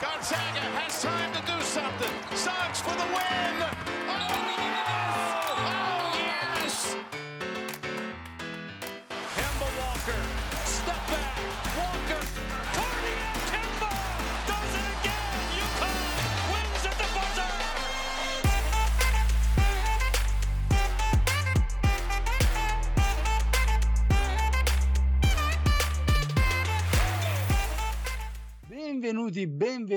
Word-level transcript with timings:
Gonzalez. 0.00 0.49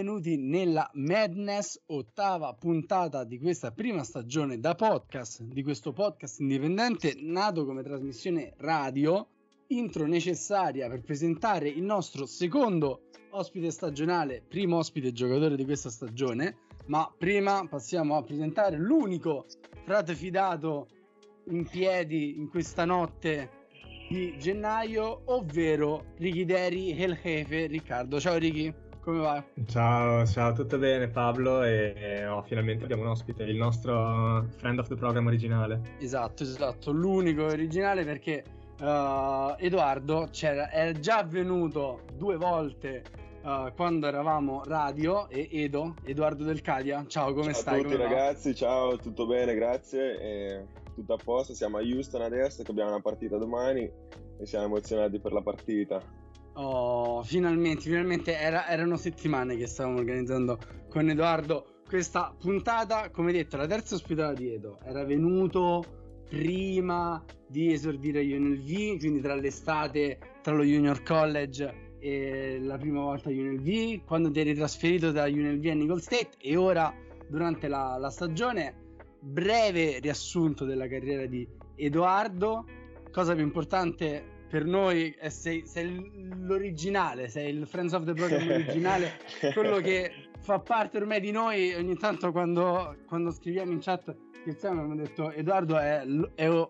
Benvenuti 0.04 0.36
nella 0.36 0.90
Madness, 0.96 1.82
ottava 1.86 2.54
puntata 2.54 3.24
di 3.24 3.40
questa 3.40 3.72
prima 3.72 4.04
stagione 4.04 4.60
da 4.60 4.76
podcast, 4.76 5.44
di 5.44 5.64
questo 5.64 5.94
podcast 5.94 6.42
indipendente 6.42 7.16
nato 7.22 7.64
come 7.64 7.84
trasmissione 7.84 8.54
radio, 8.58 9.26
intro 9.68 10.06
necessaria 10.06 10.90
per 10.90 11.00
presentare 11.04 11.70
il 11.70 11.84
nostro 11.84 12.26
secondo 12.26 13.04
ospite 13.30 13.72
stagionale, 13.72 14.44
primo 14.46 14.76
ospite 14.76 15.14
giocatore 15.14 15.56
di 15.56 15.64
questa 15.64 15.90
stagione, 15.90 16.58
ma 16.88 17.10
prima 17.18 17.66
passiamo 17.66 18.18
a 18.18 18.24
presentare 18.24 18.76
l'unico 18.76 19.46
frate 19.86 20.16
fidato 20.16 20.90
in 21.46 21.66
piedi 21.66 22.38
in 22.38 22.50
questa 22.50 22.84
notte 22.84 23.62
di 24.10 24.36
gennaio, 24.38 25.22
ovvero 25.28 26.08
Ricky 26.18 26.44
Deri 26.44 26.92
El 26.92 27.18
Jefe 27.24 27.68
Riccardo. 27.68 28.20
Ciao 28.20 28.38
Ricky, 28.38 28.83
come 29.04 29.20
va? 29.20 29.44
Ciao, 29.66 30.26
ciao, 30.26 30.54
tutto 30.54 30.78
bene 30.78 31.10
Pablo 31.10 31.62
e, 31.64 32.26
oh, 32.26 32.42
finalmente 32.44 32.86
abbiamo 32.86 33.04
un 33.04 33.10
ospite, 33.10 33.44
il 33.44 33.58
nostro 33.58 34.48
friend 34.58 34.80
of 34.80 34.88
the 34.88 34.96
program 34.96 35.28
originale. 35.28 35.82
Esatto, 36.00 36.44
esatto, 36.44 36.92
l'unico 36.92 37.44
originale 37.44 38.06
perché 38.06 38.44
uh, 38.80 39.56
Edoardo 39.58 40.30
c'era, 40.32 40.72
era 40.72 40.98
già 40.98 41.18
avvenuto 41.18 42.04
due 42.16 42.38
volte 42.38 43.04
uh, 43.44 43.74
quando 43.76 44.08
eravamo 44.08 44.64
radio 44.66 45.28
e 45.28 45.50
Edo, 45.52 45.96
Edoardo 46.04 46.46
Del 46.46 46.62
Cadia. 46.62 47.04
Ciao, 47.06 47.34
come 47.34 47.52
ciao 47.52 47.62
stai? 47.62 47.80
a 47.80 47.84
tutti 47.84 47.96
Come 47.96 48.08
va? 48.08 48.10
ragazzi, 48.10 48.56
ciao, 48.56 48.98
tutto 48.98 49.28
bene, 49.28 49.54
grazie. 49.54 50.20
E 50.20 50.66
tutto 50.96 51.14
a 51.14 51.18
posto, 51.22 51.54
siamo 51.54 51.78
a 51.78 51.82
Houston 51.82 52.22
adesso 52.22 52.64
che 52.64 52.72
abbiamo 52.72 52.92
una 52.92 53.02
partita 53.02 53.38
domani 53.38 53.82
e 53.82 54.46
siamo 54.46 54.66
emozionati 54.66 55.20
per 55.20 55.34
la 55.34 55.42
partita. 55.42 56.02
Oh, 56.56 57.24
finalmente, 57.24 57.82
finalmente 57.82 58.36
era- 58.38 58.68
erano 58.68 58.96
settimane 58.96 59.56
che 59.56 59.66
stavamo 59.66 59.98
organizzando 59.98 60.60
con 60.90 61.10
Edoardo 61.10 61.82
questa 61.88 62.36
puntata. 62.40 63.10
Come 63.10 63.32
detto, 63.32 63.58
la 63.58 63.66
terza 63.66 63.96
ospitata 63.96 64.34
di 64.34 64.54
Edo 64.54 64.80
era 64.84 65.04
venuto 65.04 65.84
prima 66.30 67.24
di 67.48 67.72
esordire 67.72 68.22
UNLV, 68.22 69.00
quindi 69.00 69.22
tra 69.22 69.36
l'estate, 69.36 70.20
tra 70.42 70.54
lo 70.54 70.64
Junior 70.64 71.02
College 71.04 71.96
e 72.00 72.60
la 72.60 72.78
prima 72.78 73.02
volta 73.02 73.30
a 73.30 73.32
UNLV, 73.32 74.04
quando 74.06 74.30
ti 74.30 74.40
eri 74.40 74.54
trasferito 74.54 75.12
da 75.12 75.24
UNLV 75.26 75.66
a 75.66 75.74
Nicole 75.74 76.02
State 76.02 76.32
e 76.40 76.56
ora 76.56 76.94
durante 77.28 77.68
la, 77.68 77.98
la 77.98 78.10
stagione. 78.10 78.82
Breve 79.20 80.00
riassunto 80.00 80.66
della 80.66 80.88
carriera 80.88 81.26
di 81.26 81.48
Edoardo. 81.76 82.66
Cosa 83.12 83.34
più 83.34 83.44
importante 83.44 84.33
per 84.54 84.66
noi 84.66 85.10
è 85.18 85.30
sei, 85.30 85.66
sei 85.66 86.30
l'originale, 86.42 87.28
sei 87.28 87.58
il 87.58 87.66
Friends 87.66 87.92
of 87.94 88.04
the 88.04 88.14
Program 88.14 88.48
originale, 88.54 89.14
quello 89.52 89.78
che 89.78 90.28
fa 90.42 90.60
parte 90.60 90.98
ormai 90.98 91.20
di 91.20 91.32
noi. 91.32 91.74
Ogni 91.74 91.98
tanto 91.98 92.32
quando, 92.32 92.98
quando 93.08 93.32
scriviamo 93.32 93.72
in 93.72 93.80
chat 93.82 94.16
scherziamo 94.42 94.82
abbiamo 94.82 95.02
detto 95.02 95.32
Edoardo 95.32 95.80
è, 95.80 96.06
è 96.36 96.68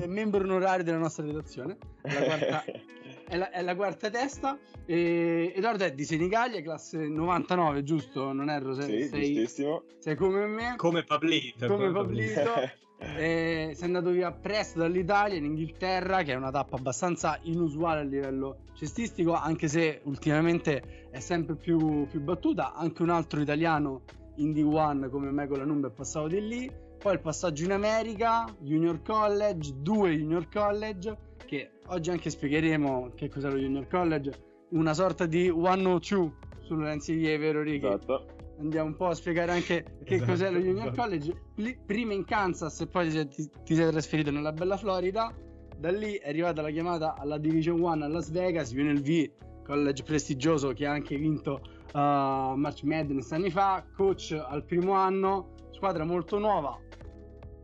è 0.00 0.06
membro 0.06 0.42
onorario 0.42 0.82
della 0.82 0.98
nostra 0.98 1.24
redazione, 1.24 1.76
è 2.02 2.12
la 2.12 2.24
quarta, 2.24 2.64
è 3.28 3.36
la, 3.36 3.50
è 3.50 3.62
la 3.62 3.76
quarta 3.76 4.10
testa. 4.10 4.58
E 4.84 5.52
Edoardo 5.54 5.84
è 5.84 5.92
di 5.92 6.04
Senigallia, 6.04 6.60
classe 6.60 7.06
99, 7.06 7.84
giusto? 7.84 8.32
Non 8.32 8.50
erro, 8.50 8.74
sei, 8.74 9.02
sì, 9.02 9.08
sei, 9.08 9.34
giustissimo. 9.34 9.84
sei 9.98 10.16
come 10.16 10.46
me. 10.46 10.74
Come 10.76 11.04
Pablito. 11.04 11.68
Come 11.68 11.92
Pablito. 11.92 12.80
Eh, 13.16 13.72
sei 13.74 13.86
andato 13.86 14.10
via 14.10 14.32
presto 14.32 14.78
dall'Italia 14.78 15.36
in 15.36 15.44
Inghilterra, 15.44 16.22
che 16.22 16.32
è 16.32 16.34
una 16.36 16.50
tappa 16.50 16.76
abbastanza 16.76 17.38
inusuale 17.42 18.00
a 18.00 18.04
livello 18.04 18.64
cestistico, 18.74 19.34
anche 19.34 19.68
se 19.68 20.00
ultimamente 20.04 21.08
è 21.10 21.20
sempre 21.20 21.56
più, 21.56 22.06
più 22.06 22.20
battuta. 22.20 22.74
Anche 22.74 23.02
un 23.02 23.10
altro 23.10 23.40
italiano 23.40 24.02
in 24.36 24.52
D1 24.52 25.10
come 25.10 25.30
Michael 25.30 25.60
Anumba 25.62 25.88
è 25.88 25.90
passato 25.90 26.28
di 26.28 26.46
lì. 26.46 26.70
Poi 26.98 27.14
il 27.14 27.20
passaggio 27.20 27.64
in 27.64 27.72
America, 27.72 28.44
Junior 28.60 29.02
College, 29.02 29.72
due 29.76 30.16
Junior 30.16 30.48
College, 30.48 31.16
che 31.44 31.70
oggi 31.86 32.10
anche 32.10 32.30
spiegheremo 32.30 33.12
che 33.16 33.28
cos'è 33.28 33.48
lo 33.48 33.58
Junior 33.58 33.88
College, 33.88 34.30
una 34.70 34.94
sorta 34.94 35.26
di 35.26 35.46
102 35.46 36.32
sull'NCAA, 36.60 37.38
vero 37.38 37.62
Ricky? 37.62 37.86
Esatto. 37.86 38.41
Andiamo 38.62 38.88
un 38.88 38.96
po' 38.96 39.08
a 39.08 39.14
spiegare 39.14 39.50
anche 39.52 39.98
che 40.04 40.14
Esatto, 40.14 40.30
cos'è 40.30 40.50
lo 40.50 40.58
Junior 40.58 40.86
esatto. 40.88 41.02
College. 41.02 41.42
Li- 41.56 41.78
prima 41.84 42.12
in 42.12 42.24
Kansas 42.24 42.80
e 42.80 42.86
poi 42.86 43.10
ti, 43.10 43.28
ti- 43.28 43.50
ti 43.64 43.74
sei 43.74 43.90
trasferito 43.90 44.30
nella 44.30 44.52
bella 44.52 44.76
Florida. 44.76 45.34
Da 45.76 45.90
lì 45.90 46.14
è 46.14 46.28
arrivata 46.28 46.62
la 46.62 46.70
chiamata 46.70 47.14
alla 47.16 47.38
Division 47.38 47.80
1 47.80 48.04
a 48.04 48.08
Las 48.08 48.30
Vegas, 48.30 48.70
UNLV, 48.72 49.64
college 49.64 50.02
prestigioso 50.04 50.72
che 50.72 50.86
ha 50.86 50.92
anche 50.92 51.16
vinto 51.16 51.60
uh, 51.92 51.98
March 51.98 52.82
Madness 52.84 53.32
anni 53.32 53.50
fa. 53.50 53.84
Coach 53.96 54.32
al 54.32 54.64
primo 54.64 54.92
anno, 54.92 55.54
squadra 55.72 56.04
molto 56.04 56.38
nuova, 56.38 56.78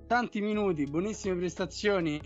tanti 0.09 0.41
minuti, 0.41 0.85
buonissime 0.85 1.37
prestazioni. 1.37 2.21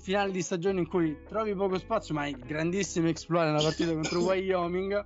Finale 0.00 0.30
di 0.32 0.42
stagione 0.42 0.80
in 0.80 0.86
cui 0.88 1.16
trovi 1.28 1.54
poco 1.54 1.78
spazio, 1.78 2.14
ma 2.14 2.22
hai 2.22 2.36
grandissimo 2.36 3.08
exploit 3.08 3.46
nella 3.46 3.62
partita 3.62 3.92
contro 3.92 4.20
Wyoming. 4.26 5.04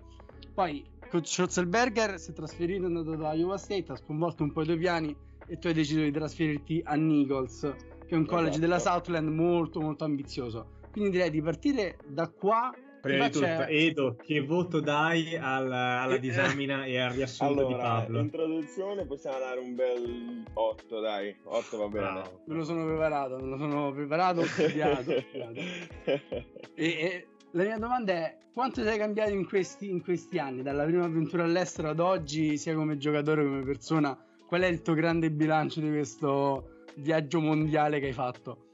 Poi 0.54 0.84
Coach 1.12 1.26
Schotzelberger 1.28 2.18
si 2.18 2.30
è 2.30 2.32
trasferito, 2.32 2.84
è 2.84 2.86
andato 2.86 3.14
da 3.16 3.34
Iowa 3.34 3.58
State, 3.58 3.92
ha 3.92 3.96
sconvolto 3.96 4.44
un 4.44 4.50
po' 4.50 4.62
i 4.62 4.64
tuoi 4.64 4.78
piani 4.78 5.14
e 5.46 5.58
tu 5.58 5.66
hai 5.66 5.74
deciso 5.74 6.00
di 6.00 6.10
trasferirti 6.10 6.80
a 6.86 6.94
Nichols, 6.94 7.60
che 8.06 8.14
è 8.14 8.16
un 8.16 8.24
college 8.24 8.48
Esatto. 8.52 8.60
della 8.60 8.78
Southland 8.78 9.28
molto 9.28 9.78
molto 9.82 10.04
ambizioso. 10.04 10.78
Quindi 10.90 11.10
direi 11.10 11.28
di 11.28 11.42
partire 11.42 11.98
da 12.06 12.28
qua. 12.30 12.74
Prima 13.02 13.26
di 13.26 13.32
tutto, 13.32 13.44
Edo, 13.66 14.14
che 14.24 14.40
voto 14.40 14.80
dai 14.80 15.36
alla, 15.36 16.00
alla 16.02 16.14
Eh, 16.14 16.20
disamina 16.20 16.84
e 16.84 16.96
al 16.98 17.10
riassunto 17.10 17.66
di 17.66 17.72
Allora, 17.74 17.82
Pablo? 17.82 18.20
introduzione 18.20 19.04
possiamo 19.04 19.38
dare 19.38 19.58
un 19.60 19.74
bel 19.74 20.44
8, 20.54 21.00
dai. 21.00 21.34
8 21.42 21.76
va 21.76 21.88
bene. 21.88 22.04
Bravo. 22.10 22.40
Me 22.46 22.54
lo 22.54 22.64
sono 22.64 22.86
preparato, 22.86 23.36
me 23.38 23.48
lo 23.48 23.56
sono 23.58 23.92
preparato, 23.92 24.40
ho 24.40 24.44
studiato. 24.44 25.10
ho 25.10 25.20
studiato. 25.20 25.60
E, 26.74 26.86
e 26.86 27.26
la 27.52 27.64
mia 27.64 27.78
domanda 27.78 28.12
è: 28.12 28.38
quanto 28.52 28.82
sei 28.82 28.98
cambiato 28.98 29.32
in 29.32 29.46
questi, 29.46 29.90
in 29.90 30.02
questi 30.02 30.38
anni, 30.38 30.62
dalla 30.62 30.84
prima 30.84 31.04
avventura 31.04 31.44
all'estero 31.44 31.88
ad 31.88 32.00
oggi, 32.00 32.56
sia 32.58 32.74
come 32.74 32.96
giocatore 32.96 33.42
che 33.42 33.48
come 33.48 33.64
persona? 33.64 34.18
Qual 34.46 34.60
è 34.60 34.66
il 34.66 34.82
tuo 34.82 34.94
grande 34.94 35.30
bilancio 35.30 35.80
di 35.80 35.88
questo 35.88 36.84
viaggio 36.96 37.40
mondiale 37.40 38.00
che 38.00 38.06
hai 38.06 38.12
fatto? 38.12 38.66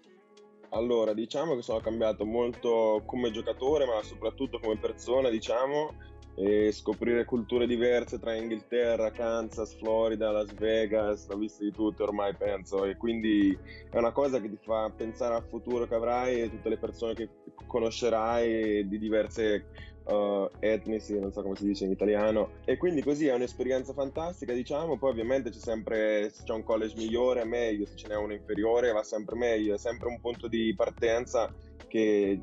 Allora, 0.70 1.14
diciamo 1.14 1.54
che 1.54 1.62
sono 1.62 1.80
cambiato 1.80 2.26
molto 2.26 3.02
come 3.06 3.30
giocatore, 3.30 3.86
ma 3.86 4.02
soprattutto 4.02 4.58
come 4.58 4.76
persona, 4.76 5.30
diciamo, 5.30 5.94
e 6.40 6.70
scoprire 6.70 7.24
culture 7.24 7.66
diverse 7.66 8.20
tra 8.20 8.34
Inghilterra, 8.34 9.10
Kansas, 9.10 9.74
Florida, 9.74 10.30
Las 10.30 10.54
Vegas, 10.54 11.26
l'ho 11.28 11.36
visto 11.36 11.64
di 11.64 11.72
tutto 11.72 12.04
ormai 12.04 12.32
penso, 12.36 12.84
e 12.84 12.96
quindi 12.96 13.58
è 13.90 13.98
una 13.98 14.12
cosa 14.12 14.40
che 14.40 14.48
ti 14.48 14.58
fa 14.62 14.88
pensare 14.96 15.34
al 15.34 15.44
futuro 15.48 15.88
che 15.88 15.96
avrai 15.96 16.42
e 16.42 16.50
tutte 16.50 16.68
le 16.68 16.76
persone 16.76 17.14
che 17.14 17.28
conoscerai 17.66 18.86
di 18.86 18.98
diverse 19.00 19.66
uh, 20.04 20.48
etnici, 20.60 21.18
non 21.18 21.32
so 21.32 21.42
come 21.42 21.56
si 21.56 21.66
dice 21.66 21.86
in 21.86 21.90
italiano, 21.90 22.50
e 22.64 22.76
quindi 22.76 23.02
così 23.02 23.26
è 23.26 23.34
un'esperienza 23.34 23.92
fantastica, 23.92 24.52
diciamo, 24.52 24.96
poi 24.96 25.10
ovviamente 25.10 25.50
c'è 25.50 25.58
sempre, 25.58 26.30
se 26.30 26.44
c'è 26.44 26.52
un 26.52 26.62
college 26.62 26.94
migliore 26.96 27.44
meglio, 27.44 27.84
se 27.84 27.96
ce 27.96 28.06
n'è 28.06 28.16
uno 28.16 28.32
inferiore 28.32 28.92
va 28.92 29.02
sempre 29.02 29.36
meglio, 29.36 29.74
è 29.74 29.78
sempre 29.78 30.06
un 30.06 30.20
punto 30.20 30.46
di 30.46 30.72
partenza 30.76 31.52
che 31.88 32.40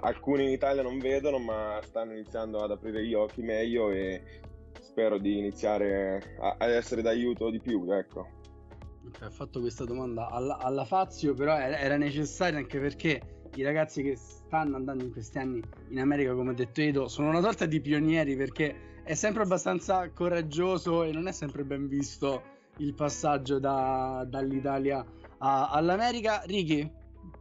alcuni 0.00 0.44
in 0.44 0.50
Italia 0.50 0.82
non 0.82 0.98
vedono, 1.00 1.38
ma 1.38 1.80
stanno 1.82 2.12
iniziando 2.12 2.62
ad 2.62 2.70
aprire 2.70 3.04
gli 3.04 3.14
occhi 3.14 3.42
meglio 3.42 3.90
e 3.90 4.22
spero 4.80 5.18
di 5.18 5.38
iniziare 5.38 6.36
a- 6.40 6.56
ad 6.58 6.70
essere 6.70 7.02
d'aiuto 7.02 7.50
di 7.50 7.60
più, 7.60 7.90
ecco. 7.92 8.36
Ok, 9.06 9.22
ho 9.22 9.30
fatto 9.30 9.60
questa 9.60 9.84
domanda 9.84 10.28
alla, 10.30 10.58
alla 10.58 10.84
Fazio, 10.84 11.34
però 11.34 11.56
era, 11.56 11.78
era 11.78 11.96
necessaria 11.96 12.58
anche 12.58 12.78
perché 12.78 13.22
i 13.52 13.62
ragazzi 13.62 14.02
che 14.02 14.16
stanno 14.16 14.76
andando 14.76 15.04
in 15.04 15.12
questi 15.12 15.38
anni 15.38 15.62
in 15.88 15.98
America, 15.98 16.34
come 16.34 16.50
ha 16.50 16.54
detto 16.54 16.80
Edo, 16.80 17.08
sono 17.08 17.28
una 17.28 17.40
sorta 17.40 17.64
di 17.66 17.80
pionieri 17.80 18.36
perché 18.36 19.02
è 19.04 19.14
sempre 19.14 19.42
abbastanza 19.42 20.10
coraggioso 20.10 21.02
e 21.02 21.12
non 21.12 21.26
è 21.28 21.32
sempre 21.32 21.64
ben 21.64 21.88
visto 21.88 22.42
il 22.76 22.94
passaggio 22.94 23.58
da- 23.58 24.24
dall'Italia 24.28 25.04
a- 25.38 25.70
all'America. 25.70 26.42
Ricky, 26.44 26.92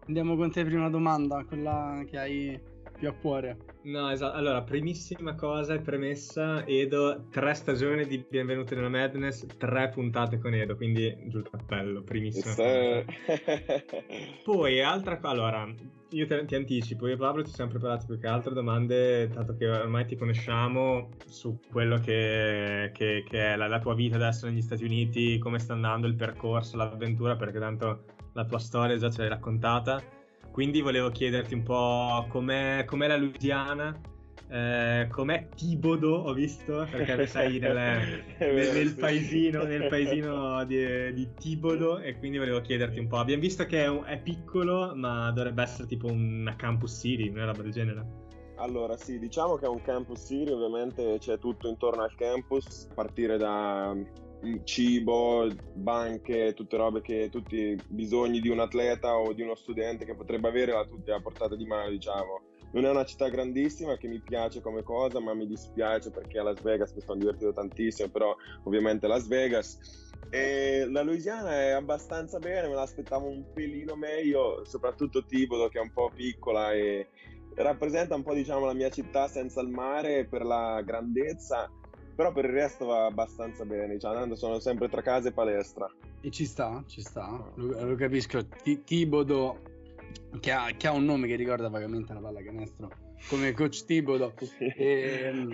andiamo 0.08 0.36
con 0.36 0.52
te 0.52 0.64
prima 0.64 0.90
domanda, 0.90 1.44
quella 1.46 2.04
che 2.10 2.18
hai 2.18 2.60
più 2.98 3.08
a 3.08 3.14
cuore? 3.14 3.66
No, 3.84 4.10
esatto. 4.10 4.36
Allora, 4.36 4.64
primissima 4.64 5.36
cosa 5.36 5.76
e 5.76 5.80
premessa, 5.80 6.66
Edo, 6.66 7.28
tre 7.32 7.54
stagioni 7.54 8.06
di 8.06 8.26
Benvenuti 8.30 8.76
nella 8.76 8.90
Madness, 8.90 9.56
tre 9.58 9.90
puntate 9.90 10.40
con 10.40 10.54
Edo, 10.54 10.76
quindi 10.76 11.16
giù 11.28 11.38
il 11.38 11.48
cappello, 11.50 12.02
primissima 12.02 12.54
Poi, 14.44 14.82
altra 14.82 15.18
cosa, 15.20 15.30
allora, 15.30 15.74
io 16.10 16.28
te- 16.28 16.44
ti 16.46 16.56
anticipo, 16.56 17.08
io 17.08 17.14
e 17.14 17.18
Pablo 17.18 17.46
ci 17.46 17.54
siamo 17.54 17.70
preparati 17.70 18.08
più 18.08 18.20
che 18.20 18.28
altre 18.28 18.54
domande, 18.54 19.30
dato 19.30 19.56
che 19.56 19.70
ormai 19.70 20.06
ti 20.06 20.18
conosciamo, 20.18 21.12
su 21.26 21.58
quello 21.72 21.98
che, 22.00 22.92
che- 22.94 23.24
che 23.26 23.54
è 23.54 23.56
la, 23.56 23.68
la 23.68 23.80
tua 23.80 23.94
vita 23.96 24.16
adesso 24.16 24.48
negli 24.48 24.62
Stati 24.62 24.84
Uniti, 24.84 25.38
come 25.38 25.60
sta 25.60 25.72
andando 25.74 26.08
il 26.08 26.16
percorso, 26.16 26.76
l'avventura, 26.76 27.38
perché 27.38 27.60
tanto 27.60 28.04
la 28.38 28.46
tua 28.46 28.60
storia 28.60 28.96
già 28.98 29.10
ce 29.10 29.22
l'hai 29.22 29.30
raccontata. 29.30 30.02
Quindi 30.52 30.82
volevo 30.82 31.10
chiederti 31.10 31.54
un 31.56 31.64
po' 31.64 32.26
com'è, 32.30 32.84
com'è 32.86 33.08
la 33.08 33.18
Louisiana, 33.18 34.00
eh, 34.50 35.08
com'è 35.12 35.50
Tibodo, 35.56 36.16
ho 36.16 36.34
visto, 36.34 36.88
perché 36.90 37.26
sei 37.28 37.58
nel, 37.60 38.24
nel- 38.40 38.74
nel 38.74 38.96
paesino, 38.96 39.64
nel 39.64 39.88
paesino 39.88 40.64
di, 40.66 41.14
di 41.14 41.30
Tibodo 41.38 42.00
e 42.00 42.18
quindi 42.18 42.38
volevo 42.38 42.62
chiederti 42.62 43.00
un 43.00 43.08
po'. 43.08 43.18
Abbiamo 43.18 43.42
visto 43.42 43.66
che 43.66 43.84
è, 43.84 43.88
un- 43.88 44.04
è 44.06 44.20
piccolo, 44.20 44.96
ma 44.96 45.32
dovrebbe 45.32 45.64
essere 45.64 45.88
tipo 45.88 46.08
una 46.08 46.56
campus 46.56 47.00
city, 47.00 47.28
una 47.30 47.46
roba 47.46 47.62
del 47.64 47.72
genere. 47.72 48.26
Allora, 48.58 48.98
sì, 48.98 49.20
diciamo 49.20 49.58
che 49.58 49.66
è 49.66 49.70
un 49.70 49.82
campus 49.84 50.26
city, 50.26 50.52
ovviamente 50.52 51.18
c'è 51.20 51.38
tutto 51.38 51.68
intorno 51.68 52.02
al 52.02 52.16
campus, 52.16 52.88
a 52.90 52.94
partire 52.96 53.38
da 53.38 53.96
cibo, 54.64 55.48
banche, 55.74 56.54
tutte 56.54 56.78
robe 56.78 57.02
che 57.02 57.30
tutti 57.30 57.56
i 57.56 57.78
bisogni 57.88 58.40
di 58.40 58.50
un 58.50 58.60
atleta 58.60 59.18
o 59.18 59.34
di 59.34 59.42
uno 59.42 59.56
studente 59.56 60.06
che 60.06 60.16
potrebbe 60.16 60.48
avere 60.48 60.74
a 60.74 60.86
tutti 60.86 61.12
a 61.12 61.22
portata 61.22 61.56
di 61.56 61.66
mano, 61.66 61.90
diciamo. 61.90 62.42
Non 62.74 62.86
è 62.86 62.90
una 62.90 63.06
città 63.06 63.30
grandissima 63.30 63.98
che 63.98 64.08
mi 64.08 64.20
piace 64.20 64.62
come 64.62 64.84
cosa, 64.84 65.20
ma 65.20 65.34
mi 65.34 65.48
dispiace 65.48 66.12
perché 66.12 66.40
a 66.40 66.44
Las 66.44 66.62
Vegas 66.62 66.94
mi 66.94 67.02
sono 67.02 67.20
divertito 67.20 67.54
tantissimo, 67.54 68.10
però 68.10 68.36
ovviamente 68.64 69.08
Las 69.08 69.28
Vegas. 69.28 70.06
E 70.30 70.86
la 70.90 71.02
Louisiana 71.02 71.54
è 71.62 71.70
abbastanza 71.70 72.40
bene, 72.40 72.68
me 72.68 72.76
l'aspettavo 72.76 73.28
un 73.28 73.46
pelino 73.54 73.96
meglio, 73.96 74.66
soprattutto 74.66 75.26
Thibodeau 75.26 75.70
che 75.70 75.80
è 75.80 75.82
un 75.82 75.94
po' 75.94 76.12
piccola 76.14 76.74
e 76.74 77.08
rappresenta 77.56 78.16
un 78.16 78.24
po' 78.24 78.34
diciamo 78.34 78.66
la 78.66 78.74
mia 78.74 78.90
città 78.90 79.28
senza 79.28 79.62
il 79.62 79.70
mare 79.70 80.26
per 80.26 80.44
la 80.44 80.82
grandezza, 80.84 81.72
però 82.18 82.32
per 82.32 82.46
il 82.46 82.52
resto 82.52 82.86
va 82.86 83.06
abbastanza 83.06 83.64
bene, 83.64 83.96
tanto 84.00 84.34
sono 84.36 84.60
sempre 84.60 84.90
tra 84.90 85.04
casa 85.04 85.30
e 85.30 85.34
palestra. 85.34 85.88
E 86.20 86.32
ci 86.32 86.46
sta, 86.46 86.84
ci 86.88 87.00
sta, 87.02 87.30
lo, 87.54 87.86
lo 87.86 87.96
capisco. 87.96 88.44
Ti- 88.64 88.84
Tibodo, 88.84 89.60
che 90.40 90.52
ha, 90.52 90.72
che 90.76 90.88
ha 90.88 90.94
un 90.94 91.06
nome 91.06 91.28
che 91.28 91.36
ricorda 91.36 91.70
vagamente 91.70 92.14
la 92.14 92.20
pallacanestro, 92.20 92.90
come 93.30 93.52
coach 93.54 93.86
Tibodo. 93.86 94.34
Ehm, 94.60 95.52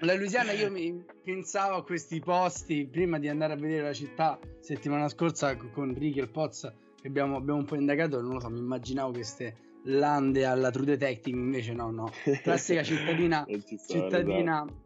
La 0.00 0.14
Louisiana 0.14 0.52
io 0.52 0.70
mi 0.70 1.02
pensavo 1.24 1.76
a 1.76 1.82
questi 1.82 2.20
posti 2.20 2.86
prima 2.86 3.18
di 3.18 3.28
andare 3.30 3.54
a 3.54 3.56
vedere 3.56 3.84
la 3.84 3.94
città 3.94 4.38
settimana 4.60 5.08
scorsa 5.08 5.56
co- 5.56 5.70
con 5.70 5.94
Ricky 5.94 6.18
e 6.18 6.22
il 6.24 6.28
Poz 6.28 6.70
abbiamo, 7.04 7.36
abbiamo 7.36 7.60
un 7.60 7.64
po' 7.64 7.76
indagato, 7.76 8.20
non 8.20 8.34
lo 8.34 8.40
so, 8.40 8.50
mi 8.50 8.58
immaginavo 8.58 9.12
queste 9.12 9.80
lande 9.84 10.44
alla 10.44 10.70
True 10.70 10.84
Detective, 10.84 11.38
invece 11.38 11.72
no, 11.72 11.90
no, 11.90 12.12
classica 12.42 12.82
cittadina, 12.82 13.46
cittadina 13.86 14.62
esatto. 14.62 14.84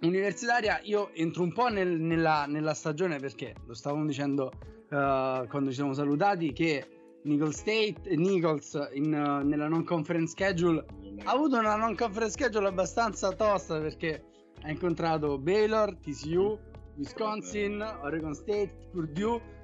Universitaria. 0.00 0.80
Io 0.84 1.12
entro 1.14 1.42
un 1.42 1.52
po' 1.52 1.68
nel- 1.68 2.00
nella, 2.00 2.46
nella 2.46 2.74
stagione 2.74 3.18
perché 3.18 3.54
lo 3.66 3.74
stavamo 3.74 4.04
dicendo 4.06 4.52
eh, 4.90 5.46
quando 5.48 5.68
ci 5.68 5.74
siamo 5.74 5.92
salutati 5.92 6.52
che 6.52 6.86
Nichols 7.24 7.56
State, 7.56 8.14
Nichols 8.14 8.78
in, 8.92 9.12
eh, 9.12 9.42
nella 9.42 9.68
non 9.68 9.84
conference 9.84 10.32
schedule 10.32 10.84
ha 11.24 11.32
avuto 11.32 11.58
una 11.58 11.76
non 11.76 11.94
conference 11.94 12.32
schedule 12.32 12.68
abbastanza 12.68 13.32
tosta 13.32 13.78
perché 13.80 14.22
ha 14.62 14.70
incontrato 14.70 15.38
Baylor, 15.38 15.96
TCU, 15.96 16.58
Wisconsin, 16.96 17.80
Oregon 18.02 18.34
State, 18.34 18.88
Purdue. 18.90 19.54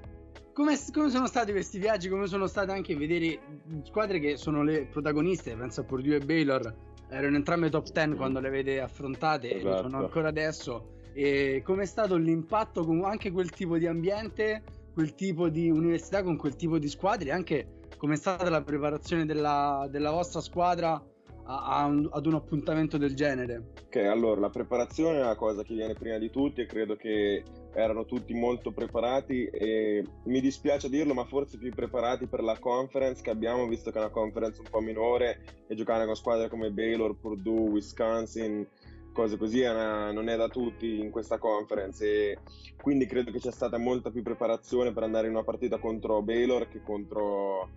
Come, 0.53 0.77
come 0.91 1.09
sono 1.09 1.27
stati 1.27 1.51
questi 1.51 1.79
viaggi? 1.79 2.09
Come 2.09 2.27
sono 2.27 2.47
state 2.47 2.71
anche 2.71 2.95
vedere 2.95 3.39
squadre 3.83 4.19
che 4.19 4.37
sono 4.37 4.63
le 4.63 4.85
protagoniste? 4.85 5.55
Penso 5.55 5.81
a 5.81 5.83
Purdue 5.83 6.17
e 6.17 6.19
Baylor, 6.19 6.73
erano 7.13 7.35
entrambe 7.35 7.69
top 7.69 7.89
10 7.91 8.15
quando 8.15 8.39
le 8.39 8.47
avete 8.47 8.81
affrontate 8.81 9.49
e 9.49 9.61
lo 9.61 9.69
Esatto. 9.69 9.89
sono 9.89 9.97
ancora 10.03 10.27
adesso. 10.29 10.87
E 11.13 11.61
com'è 11.63 11.85
stato 11.85 12.15
l'impatto 12.15 12.83
con 12.83 13.03
anche 13.03 13.31
quel 13.31 13.51
tipo 13.51 13.77
di 13.77 13.85
ambiente, 13.85 14.63
quel 14.93 15.13
tipo 15.13 15.49
di 15.49 15.69
università 15.69 16.23
con 16.23 16.37
quel 16.37 16.55
tipo 16.55 16.79
di 16.79 16.87
squadre? 16.87 17.31
Anche 17.31 17.67
com'è 17.97 18.15
stata 18.15 18.49
la 18.49 18.63
preparazione 18.63 19.25
della, 19.25 19.87
della 19.89 20.11
vostra 20.11 20.41
squadra 20.41 21.01
a- 21.45 21.63
a 21.65 21.85
un- 21.85 22.09
ad 22.11 22.25
un 22.25 22.33
appuntamento 22.35 22.97
del 22.97 23.15
genere? 23.15 23.71
Ok, 23.85 23.95
allora 23.97 24.39
la 24.39 24.49
preparazione 24.49 25.19
è 25.19 25.23
la 25.23 25.35
cosa 25.35 25.63
che 25.63 25.73
viene 25.75 25.93
prima 25.93 26.17
di 26.17 26.29
tutti 26.29 26.61
e 26.61 26.65
credo 26.65 26.95
che 26.95 27.43
erano 27.75 28.05
tutti 28.05 28.33
molto 28.33 28.71
preparati 28.71 29.45
e 29.45 30.03
mi 30.25 30.41
dispiace 30.41 30.89
dirlo, 30.89 31.13
ma 31.13 31.25
forse 31.25 31.57
più 31.57 31.71
preparati 31.73 32.27
per 32.27 32.41
la 32.41 32.57
conference 32.59 33.21
che 33.21 33.29
abbiamo, 33.29 33.67
visto 33.67 33.91
che 33.91 33.97
è 33.97 34.01
una 34.01 34.09
conference 34.09 34.61
un 34.61 34.67
po' 34.69 34.79
minore 34.79 35.39
e 35.67 35.75
giocare 35.75 36.05
con 36.05 36.15
squadre 36.15 36.49
come 36.49 36.71
Baylor, 36.71 37.15
Purdue, 37.15 37.69
Wisconsin, 37.71 38.67
cose 39.11 39.37
così 39.37 39.61
una- 39.61 40.11
non 40.11 40.27
è 40.27 40.35
da 40.35 40.47
tutti 40.47 40.99
in 40.99 41.11
questa 41.11 41.37
conference 41.37 42.03
e 42.03 42.37
quindi 42.81 43.05
credo 43.05 43.31
che 43.31 43.39
c'è 43.39 43.51
stata 43.51 43.77
molta 43.77 44.09
più 44.09 44.23
preparazione 44.23 44.91
per 44.91 45.03
andare 45.03 45.27
in 45.27 45.33
una 45.33 45.43
partita 45.43 45.77
contro 45.77 46.21
Baylor 46.23 46.67
che 46.67 46.81
contro 46.81 47.69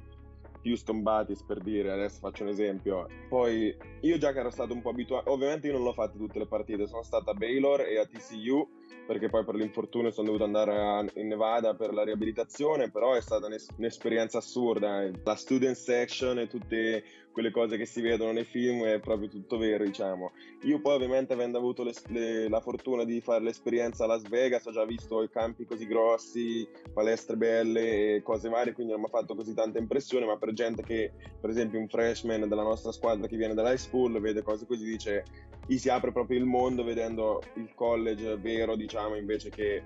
Houston 0.65 1.03
Batis 1.03 1.43
per 1.43 1.61
dire, 1.61 1.93
adesso 1.93 2.19
faccio 2.21 2.43
un 2.43 2.49
esempio. 2.51 3.07
Poi 3.29 3.77
io 4.01 4.19
già 4.19 4.33
che 4.33 4.39
ero 4.41 4.51
stato 4.51 4.73
un 4.73 4.83
po' 4.83 4.91
abituato, 4.91 5.31
ovviamente 5.31 5.67
io 5.67 5.75
non 5.75 5.83
l'ho 5.83 5.93
fatto 5.93 6.17
tutte 6.19 6.39
le 6.39 6.47
partite, 6.47 6.87
sono 6.87 7.03
stato 7.03 7.31
a 7.31 7.35
Baylor 7.35 7.81
e 7.83 7.99
a 7.99 8.07
TCU 8.07 8.69
perché 9.07 9.29
poi 9.29 9.45
per 9.45 9.55
l'infortunio 9.55 10.11
sono 10.11 10.27
dovuto 10.27 10.45
andare 10.45 10.77
a- 10.77 11.05
in 11.21 11.29
Nevada 11.29 11.75
per 11.75 11.93
la 11.95 12.03
riabilitazione, 12.03 12.91
però 12.91 13.15
è 13.15 13.21
stata 13.21 13.47
un'es- 13.47 13.71
un'esperienza 13.77 14.39
assurda. 14.39 15.03
eh. 15.05 15.13
La 15.23 15.37
student 15.37 15.77
section 15.77 16.39
e 16.41 16.49
tutte 16.49 17.05
quelle 17.37 17.51
cose 17.51 17.77
che 17.77 17.85
si 17.85 18.01
vedono 18.01 18.33
nei 18.33 18.45
film 18.45 18.83
è 18.85 18.99
proprio 18.99 19.29
tutto 19.29 19.59
vero, 19.59 19.85
diciamo. 19.85 20.33
Io 20.63 20.81
poi 20.81 20.95
ovviamente 20.95 21.35
avendo 21.35 21.59
avuto 21.59 21.85
le- 21.85 21.93
le- 22.07 22.49
la 22.49 22.61
fortuna 22.61 23.05
di 23.05 23.21
fare 23.21 23.45
l'esperienza 23.45 24.05
a 24.05 24.07
Las 24.07 24.27
Vegas, 24.27 24.65
ho 24.65 24.73
già 24.73 24.87
visto 24.87 25.23
i 25.23 25.29
campi 25.29 25.67
così 25.67 25.87
grossi, 25.87 26.67
palestre 26.95 27.37
belle 27.37 28.15
e 28.15 28.23
cose 28.23 28.49
varie, 28.49 28.73
quindi 28.73 28.93
non 28.93 29.03
mi 29.03 29.09
ha 29.09 29.11
fatto 29.11 29.35
così 29.35 29.53
tanta 29.53 29.79
impressione, 29.79 30.25
ma 30.25 30.39
per 30.39 30.55
gente 30.55 30.83
che, 30.83 31.13
per 31.39 31.51
esempio 31.51 31.79
un 31.79 31.89
freshman 31.89 32.49
della 32.49 32.63
nostra 32.63 32.91
squadra 32.91 33.27
che 33.27 33.37
viene 33.37 33.53
dall'high 33.53 33.77
school, 33.77 34.19
vede 34.19 34.41
cose 34.41 34.65
così, 34.65 34.87
dice, 34.87 35.25
gli 35.67 35.77
si 35.77 35.91
apre 35.91 36.13
proprio 36.13 36.39
il 36.39 36.47
mondo 36.47 36.85
vedendo 36.85 37.43
il 37.57 37.71
college 37.75 38.39
vero, 38.39 38.77
diciamo, 38.77 39.15
invece 39.15 39.51
che 39.51 39.83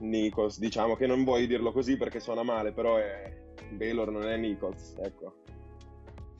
Nichols, 0.00 0.58
diciamo 0.58 0.96
che 0.96 1.06
non 1.06 1.24
vuoi 1.24 1.46
dirlo 1.46 1.72
così 1.72 1.96
perché 1.96 2.20
suona 2.20 2.42
male, 2.42 2.72
però 2.72 2.96
è... 2.98 3.38
Baylor 3.70 4.10
non 4.10 4.26
è 4.26 4.36
Nichols, 4.36 4.96
ecco. 4.98 5.48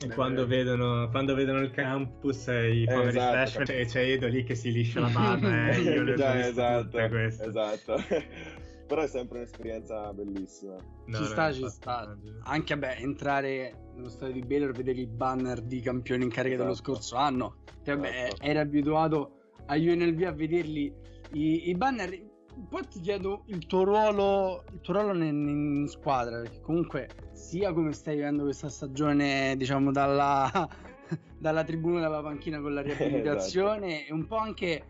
E 0.03 0.07
quando 0.09 0.47
vedono, 0.47 1.09
quando 1.09 1.35
vedono 1.35 1.59
il 1.59 1.71
campus 1.71 2.47
e 2.47 2.73
i 2.73 2.83
Eh, 2.83 2.85
poveri 2.87 3.09
esatto, 3.17 3.49
freshman 3.51 3.79
e 3.79 3.85
c'è 3.85 4.01
Edo 4.01 4.27
lì 4.27 4.43
che 4.43 4.55
si 4.55 4.71
liscia 4.71 4.99
la 4.99 5.09
barba 5.09 5.69
eh, 5.69 5.77
io 5.81 6.01
le 6.03 6.13
ho 6.13 6.15
Già, 6.15 6.47
esatto, 6.47 6.97
esatto. 6.97 7.95
Però 8.87 9.03
è 9.03 9.07
sempre 9.07 9.37
un'esperienza 9.37 10.11
bellissima. 10.11 10.75
No, 11.05 11.17
ci 11.17 11.23
sta, 11.23 11.53
ci 11.53 11.65
sta. 11.69 12.17
Anche 12.43 12.77
beh, 12.77 12.95
entrare 12.95 13.73
nello 13.95 14.09
stadio 14.09 14.33
di 14.33 14.41
Baylor, 14.45 14.71
vedere 14.73 14.99
i 14.99 15.07
banner 15.07 15.61
di 15.61 15.79
campioni 15.79 16.23
in 16.23 16.29
carica 16.29 16.57
dello 16.57 16.71
Esatto. 16.71 16.93
scorso 16.95 17.15
anno. 17.15 17.55
Vabbè, 17.85 18.07
Esatto. 18.25 18.41
eri 18.41 18.57
abituato 18.57 19.31
a 19.67 19.75
UNLV 19.75 20.21
a 20.23 20.31
vederli 20.33 20.93
i, 21.33 21.69
i 21.69 21.75
banner. 21.75 22.29
Un 22.61 22.67
po' 22.67 22.85
ti 22.87 22.99
chiedo 22.99 23.41
il 23.47 23.65
tuo 23.65 23.83
ruolo, 23.83 24.65
il 24.71 24.81
tuo 24.81 24.93
ruolo 24.93 25.13
in, 25.23 25.47
in 25.47 25.87
squadra, 25.87 26.41
perché 26.41 26.61
comunque 26.61 27.09
sia 27.31 27.73
come 27.73 27.91
stai 27.91 28.17
vivendo 28.17 28.43
questa 28.43 28.69
stagione, 28.69 29.55
diciamo, 29.57 29.91
dalla, 29.91 30.69
dalla 31.39 31.63
tribuna 31.63 32.01
dalla 32.01 32.21
panchina 32.21 32.61
con 32.61 32.75
la 32.75 32.81
riabilitazione 32.85 34.05
e 34.05 34.13
un 34.13 34.27
po' 34.27 34.35
anche 34.35 34.85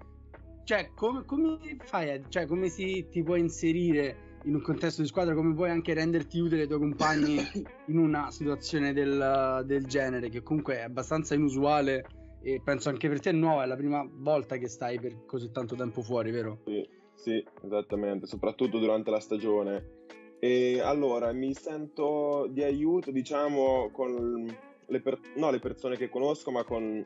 cioè 0.66 0.92
come, 0.94 1.24
come 1.24 1.60
fai 1.80 2.10
a, 2.10 2.22
cioè 2.28 2.46
come 2.46 2.68
si 2.68 3.08
ti 3.10 3.24
puoi 3.24 3.40
inserire 3.40 4.40
in 4.44 4.56
un 4.56 4.62
contesto 4.62 5.01
di 5.01 5.08
squadra? 5.08 5.34
Come 5.34 5.54
puoi 5.54 5.70
anche 5.70 5.94
renderti 5.94 6.40
utile 6.40 6.63
ai 6.63 6.68
tuoi 6.68 6.80
compagni 6.80 7.38
in 7.88 7.98
una 7.98 8.32
situazione 8.32 8.92
del, 8.92 9.63
del 9.66 9.86
genere 9.86 10.28
che 10.28 10.44
comunque 10.44 10.80
è 10.80 10.82
abbastanza 10.82 11.36
inusuale 11.36 12.06
e 12.42 12.60
penso 12.62 12.90
anche 12.90 13.08
per 13.08 13.22
te 13.22 13.30
è 13.30 13.34
nuova 13.34 13.63
è 13.63 13.66
la 13.66 13.78
prima 13.78 14.06
volta 14.12 14.58
che 14.58 14.68
stai 14.68 15.00
per 15.00 15.25
così 15.25 15.51
tanto 15.51 15.75
tempo 15.75 16.01
fuori 16.01 16.32
vero? 16.32 16.60
Sì, 16.66 17.00
sì, 17.22 17.44
esattamente, 17.63 18.25
soprattutto 18.25 18.80
durante 18.80 19.12
la 19.12 19.20
stagione. 19.20 20.00
E 20.40 20.82
allora 20.82 21.32
mi 21.34 21.54
sento 21.54 22.48
di 22.50 22.63
aiuto, 22.63 23.12
diciamo, 23.12 23.92
con 23.92 24.48
le, 24.88 25.01
per- 25.01 25.20
no, 25.36 25.51
le 25.51 25.60
persone 25.60 25.98
che 25.98 26.10
conosco, 26.10 26.50
ma 26.50 26.63
con 26.63 27.06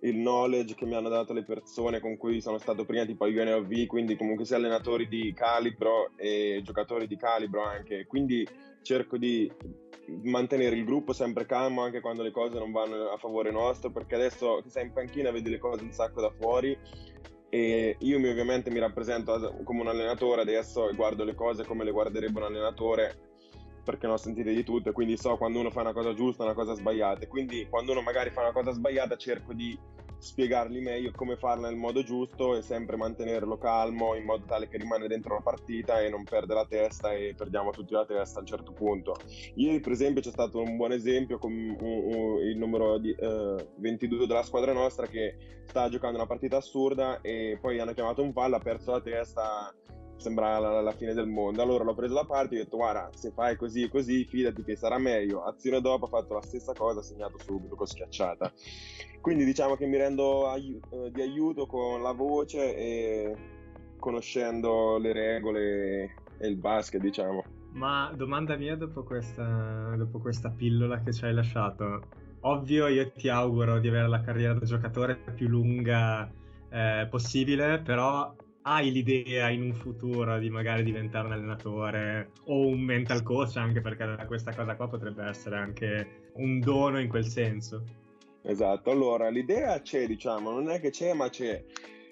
il 0.00 0.14
knowledge 0.14 0.74
che 0.74 0.84
mi 0.84 0.94
hanno 0.94 1.08
dato 1.08 1.32
le 1.32 1.44
persone 1.44 1.98
con 1.98 2.18
cui 2.18 2.42
sono 2.42 2.58
stato 2.58 2.84
prima, 2.84 3.06
tipo 3.06 3.24
a 3.24 3.28
UNLV, 3.28 3.86
quindi 3.86 4.16
comunque 4.16 4.44
sia 4.44 4.56
allenatori 4.56 5.08
di 5.08 5.32
calibro 5.32 6.10
e 6.16 6.60
giocatori 6.62 7.06
di 7.06 7.16
calibro 7.16 7.62
anche. 7.62 8.06
Quindi 8.06 8.46
cerco 8.82 9.16
di 9.16 9.50
mantenere 10.24 10.76
il 10.76 10.84
gruppo 10.84 11.12
sempre 11.12 11.46
calmo 11.46 11.82
anche 11.82 12.00
quando 12.00 12.22
le 12.22 12.30
cose 12.30 12.58
non 12.58 12.70
vanno 12.70 13.08
a 13.08 13.16
favore 13.16 13.50
nostro, 13.50 13.90
perché 13.90 14.14
adesso 14.14 14.60
che 14.62 14.68
sei 14.68 14.84
in 14.84 14.92
panchina 14.92 15.30
vedi 15.30 15.48
le 15.48 15.58
cose 15.58 15.82
un 15.82 15.92
sacco 15.92 16.20
da 16.20 16.30
fuori 16.38 16.76
e 17.50 17.96
io 17.98 18.18
mi, 18.18 18.28
ovviamente 18.28 18.70
mi 18.70 18.78
rappresento 18.78 19.60
come 19.64 19.80
un 19.80 19.88
allenatore 19.88 20.42
adesso 20.42 20.88
e 20.88 20.94
guardo 20.94 21.24
le 21.24 21.34
cose 21.34 21.64
come 21.64 21.84
le 21.84 21.92
guarderebbe 21.92 22.38
un 22.38 22.44
allenatore 22.44 23.26
perché 23.82 24.06
ne 24.06 24.12
ho 24.12 24.16
sentite 24.18 24.52
di 24.52 24.62
tutte, 24.64 24.92
quindi 24.92 25.16
so 25.16 25.38
quando 25.38 25.60
uno 25.60 25.70
fa 25.70 25.80
una 25.80 25.94
cosa 25.94 26.12
giusta 26.12 26.42
e 26.42 26.46
una 26.46 26.54
cosa 26.54 26.74
sbagliata. 26.74 27.26
Quindi 27.26 27.66
quando 27.70 27.92
uno 27.92 28.02
magari 28.02 28.28
fa 28.28 28.42
una 28.42 28.52
cosa 28.52 28.70
sbagliata 28.72 29.16
cerco 29.16 29.54
di 29.54 29.78
spiegargli 30.18 30.80
meglio 30.80 31.12
come 31.14 31.36
farla 31.36 31.68
nel 31.68 31.76
modo 31.76 32.02
giusto 32.02 32.56
e 32.56 32.62
sempre 32.62 32.96
mantenerlo 32.96 33.56
calmo 33.56 34.14
in 34.14 34.24
modo 34.24 34.44
tale 34.46 34.68
che 34.68 34.76
rimane 34.76 35.06
dentro 35.06 35.34
la 35.34 35.40
partita 35.40 36.00
e 36.00 36.08
non 36.08 36.24
perde 36.24 36.54
la 36.54 36.66
testa 36.66 37.12
e 37.12 37.34
perdiamo 37.36 37.70
tutti 37.70 37.92
la 37.92 38.04
testa 38.04 38.38
a 38.38 38.40
un 38.40 38.46
certo 38.46 38.72
punto. 38.72 39.16
Ieri 39.54 39.80
per 39.80 39.92
esempio 39.92 40.20
c'è 40.20 40.30
stato 40.30 40.60
un 40.60 40.76
buon 40.76 40.92
esempio 40.92 41.38
con 41.38 41.52
il 41.52 42.56
numero 42.56 42.98
di, 42.98 43.14
uh, 43.18 43.56
22 43.76 44.26
della 44.26 44.42
squadra 44.42 44.72
nostra 44.72 45.06
che 45.06 45.36
stava 45.66 45.88
giocando 45.88 46.16
una 46.16 46.26
partita 46.26 46.56
assurda 46.56 47.20
e 47.20 47.58
poi 47.60 47.78
hanno 47.78 47.92
chiamato 47.92 48.22
un 48.22 48.32
fallo, 48.32 48.56
ha 48.56 48.60
perso 48.60 48.92
la 48.92 49.00
testa 49.00 49.72
sembrava 50.18 50.58
la, 50.58 50.80
la, 50.80 50.92
fine 50.92 51.14
del 51.14 51.26
mondo. 51.26 51.62
Allora 51.62 51.84
l'ho 51.84 51.94
preso 51.94 52.14
da 52.14 52.24
parte 52.24 52.54
e 52.54 52.60
ho 52.60 52.62
detto: 52.64 52.76
Guarda, 52.76 53.10
se 53.14 53.30
fai 53.30 53.56
così 53.56 53.82
e 53.82 53.88
così, 53.88 54.24
fidati 54.24 54.62
che 54.62 54.76
sarà 54.76 54.98
meglio. 54.98 55.44
Azione 55.44 55.80
dopo 55.80 56.04
ha 56.04 56.08
fatto 56.08 56.34
la 56.34 56.42
stessa 56.42 56.72
cosa, 56.72 57.00
ha 57.00 57.02
segnato 57.02 57.38
subito 57.38 57.74
con 57.74 57.86
schiacciata. 57.86 58.52
Quindi 59.20 59.44
diciamo 59.44 59.76
che 59.76 59.86
mi 59.86 59.96
rendo 59.96 60.48
ai- 60.48 60.80
eh, 60.90 61.10
di 61.10 61.20
aiuto 61.20 61.66
con 61.66 62.02
la 62.02 62.12
voce 62.12 62.76
e 62.76 63.36
conoscendo 63.98 64.98
le 64.98 65.12
regole 65.12 66.14
e 66.38 66.48
il 66.48 66.56
basket, 66.56 67.00
diciamo. 67.00 67.44
Ma 67.72 68.12
domanda 68.14 68.56
mia 68.56 68.76
dopo 68.76 69.02
questa, 69.02 69.94
dopo 69.96 70.18
questa 70.18 70.50
pillola 70.50 71.00
che 71.02 71.12
ci 71.12 71.24
hai 71.24 71.34
lasciato. 71.34 72.02
Ovvio, 72.40 72.86
io 72.86 73.10
ti 73.12 73.28
auguro 73.28 73.78
di 73.78 73.88
avere 73.88 74.08
la 74.08 74.20
carriera 74.20 74.54
da 74.54 74.64
giocatore 74.64 75.16
più 75.34 75.48
lunga 75.48 76.30
eh, 76.70 77.06
possibile, 77.10 77.80
però 77.80 78.34
hai 78.70 78.92
l'idea 78.92 79.48
in 79.48 79.62
un 79.62 79.72
futuro 79.72 80.38
di 80.38 80.50
magari 80.50 80.82
diventare 80.82 81.26
un 81.26 81.32
allenatore 81.32 82.32
o 82.44 82.66
un 82.66 82.80
mental 82.80 83.22
coach, 83.22 83.56
anche 83.56 83.80
perché 83.80 84.24
questa 84.26 84.54
cosa 84.54 84.76
qua 84.76 84.88
potrebbe 84.88 85.24
essere 85.24 85.56
anche 85.56 86.30
un 86.34 86.60
dono 86.60 87.00
in 87.00 87.08
quel 87.08 87.24
senso. 87.24 87.82
Esatto, 88.42 88.90
allora 88.90 89.30
l'idea 89.30 89.80
c'è, 89.80 90.06
diciamo, 90.06 90.50
non 90.50 90.68
è 90.70 90.80
che 90.80 90.90
c'è, 90.90 91.14
ma 91.14 91.30
c'è. 91.30 91.64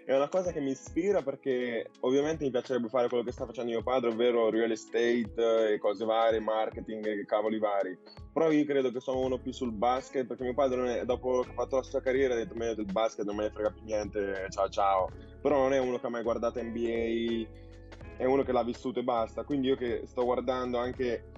È 0.06 0.14
una 0.14 0.28
cosa 0.28 0.52
che 0.52 0.60
mi 0.60 0.70
ispira 0.70 1.20
perché 1.22 1.90
ovviamente 2.00 2.44
mi 2.44 2.52
piacerebbe 2.52 2.88
fare 2.88 3.08
quello 3.08 3.24
che 3.24 3.32
sta 3.32 3.44
facendo 3.44 3.72
mio 3.72 3.82
padre, 3.82 4.10
ovvero 4.10 4.50
real 4.50 4.70
estate 4.70 5.72
e 5.72 5.78
cose 5.78 6.04
varie, 6.04 6.38
marketing 6.38 7.04
e 7.04 7.24
cavoli 7.24 7.58
vari. 7.58 7.98
Però 8.32 8.48
io 8.52 8.64
credo 8.64 8.92
che 8.92 9.00
sono 9.00 9.18
uno 9.18 9.38
più 9.38 9.50
sul 9.50 9.72
basket 9.72 10.24
perché 10.24 10.44
mio 10.44 10.54
padre, 10.54 11.00
è, 11.00 11.04
dopo 11.04 11.40
che 11.40 11.50
ha 11.50 11.54
fatto 11.54 11.76
la 11.76 11.82
sua 11.82 12.00
carriera, 12.00 12.34
ha 12.34 12.36
detto: 12.36 12.54
Meglio 12.54 12.76
del 12.76 12.92
basket 12.92 13.26
non 13.26 13.34
me 13.34 13.42
ne 13.44 13.50
frega 13.50 13.70
più 13.72 13.82
niente, 13.82 14.46
ciao 14.50 14.68
ciao 14.68 15.08
però 15.46 15.58
non 15.58 15.72
è 15.72 15.78
uno 15.78 16.00
che 16.00 16.06
ha 16.06 16.10
mai 16.10 16.24
guardato 16.24 16.60
NBA, 16.60 17.46
è 18.16 18.24
uno 18.24 18.42
che 18.42 18.50
l'ha 18.50 18.64
vissuto 18.64 18.98
e 18.98 19.04
basta. 19.04 19.44
Quindi 19.44 19.68
io 19.68 19.76
che 19.76 20.02
sto 20.06 20.24
guardando 20.24 20.78
anche 20.78 21.30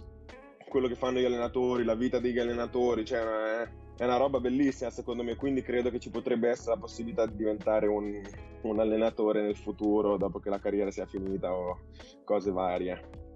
quello 0.67 0.89
che 0.89 0.95
fanno 0.95 1.19
gli 1.19 1.27
allenatori, 1.27 1.85
la 1.85 1.95
vita 1.95 2.19
degli 2.19 2.39
allenatori, 2.39 3.05
cioè 3.05 3.21
una, 3.21 3.71
è 3.99 4.05
una 4.05 4.17
roba 4.17 4.39
bellissima 4.39 4.91
secondo 4.91 5.25
me, 5.25 5.35
quindi 5.35 5.61
credo 5.61 5.91
che 5.91 5.99
ci 5.99 6.09
potrebbe 6.09 6.49
essere 6.49 6.75
la 6.75 6.81
possibilità 6.81 7.27
di 7.27 7.35
diventare 7.35 7.89
un, 7.89 8.23
un 8.63 8.79
allenatore 8.79 9.43
nel 9.43 9.57
futuro 9.57 10.17
dopo 10.17 10.39
che 10.39 10.51
la 10.51 10.61
carriera 10.61 10.93
sia 10.93 11.05
finita 11.05 11.53
o 11.53 11.81
cose 12.25 12.53
varie. 12.53 13.28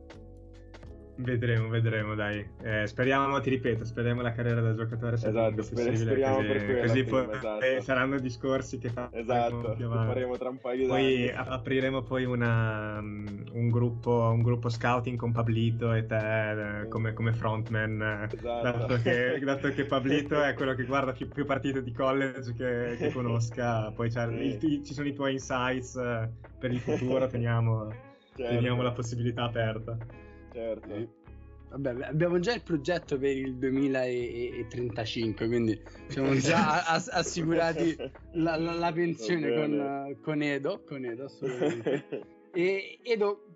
Vedremo, 1.14 1.69
vedremo, 1.69 2.14
dai. 2.14 2.45
Eh, 2.62 2.87
speriamo, 2.87 3.38
ti 3.40 3.50
ripeto, 3.50 3.85
speriamo 3.85 4.23
la 4.23 4.33
carriera 4.33 4.62
da 4.62 4.75
giocatore 4.75 5.19
sia 5.19 5.28
esatto, 5.28 5.57
possibile, 5.57 5.97
speriamo 5.97 6.37
così, 6.37 6.49
per 6.49 6.64
quella, 6.64 6.81
così 6.81 7.04
poi 7.04 7.26
esatto. 7.31 7.81
saranno 7.83 8.19
discorsi 8.19 8.78
che 8.78 8.88
fa- 8.88 9.11
esatto, 9.12 9.76
faremo 9.76 10.38
tra 10.38 10.49
un 10.49 10.59
paio 10.59 10.88
Poi 10.88 11.31
apriremo 11.31 12.02
poi 12.02 12.25
una, 12.25 12.99
un, 13.00 13.69
gruppo, 13.69 14.31
un, 14.33 14.42
gruppo, 14.42 14.71
scouting 14.71 15.19
con 15.19 15.33
Pablito 15.33 15.92
e 15.92 16.07
te 16.07 16.81
eh, 16.81 16.88
come, 16.88 17.12
come 17.12 17.33
frontman, 17.35 18.28
esatto. 18.33 18.62
dato, 18.62 19.02
che, 19.02 19.38
dato, 19.45 19.69
che, 19.69 19.85
Pablito 19.85 20.42
è 20.42 20.54
quello 20.54 20.75
che 20.75 20.85
guarda 20.85 21.12
più, 21.12 21.28
più 21.28 21.45
partite 21.45 21.83
di 21.83 21.92
college 21.92 22.54
che, 22.54 22.97
che 22.97 23.12
conosca, 23.12 23.90
poi 23.90 24.07
il, 24.07 24.83
ci 24.83 24.95
sono 24.95 25.07
i 25.07 25.12
tuoi 25.12 25.33
insights 25.33 25.95
eh, 25.97 26.28
per 26.59 26.73
il 26.73 26.81
futuro, 26.81 27.26
teniamo, 27.28 27.90
certo. 28.35 28.54
teniamo 28.54 28.81
la 28.81 28.92
possibilità 28.92 29.45
aperta. 29.45 30.21
Certo. 30.52 30.88
Sì. 30.94 31.21
Vabbè, 31.71 32.04
abbiamo 32.04 32.38
già 32.38 32.52
il 32.52 32.62
progetto 32.62 33.18
per 33.18 33.35
il 33.35 33.56
2035, 33.56 35.47
quindi 35.47 35.80
siamo 36.09 36.35
già 36.35 36.85
ass- 36.85 37.09
assicurati 37.09 37.97
la, 38.32 38.56
la, 38.56 38.73
la 38.75 38.92
pensione 38.92 39.54
con, 39.54 40.18
con, 40.23 40.42
Edo, 40.42 40.82
con 40.87 41.04
Edo 41.04 41.25
assolutamente. 41.25 42.30
E 42.54 42.99
Edo, 43.02 43.47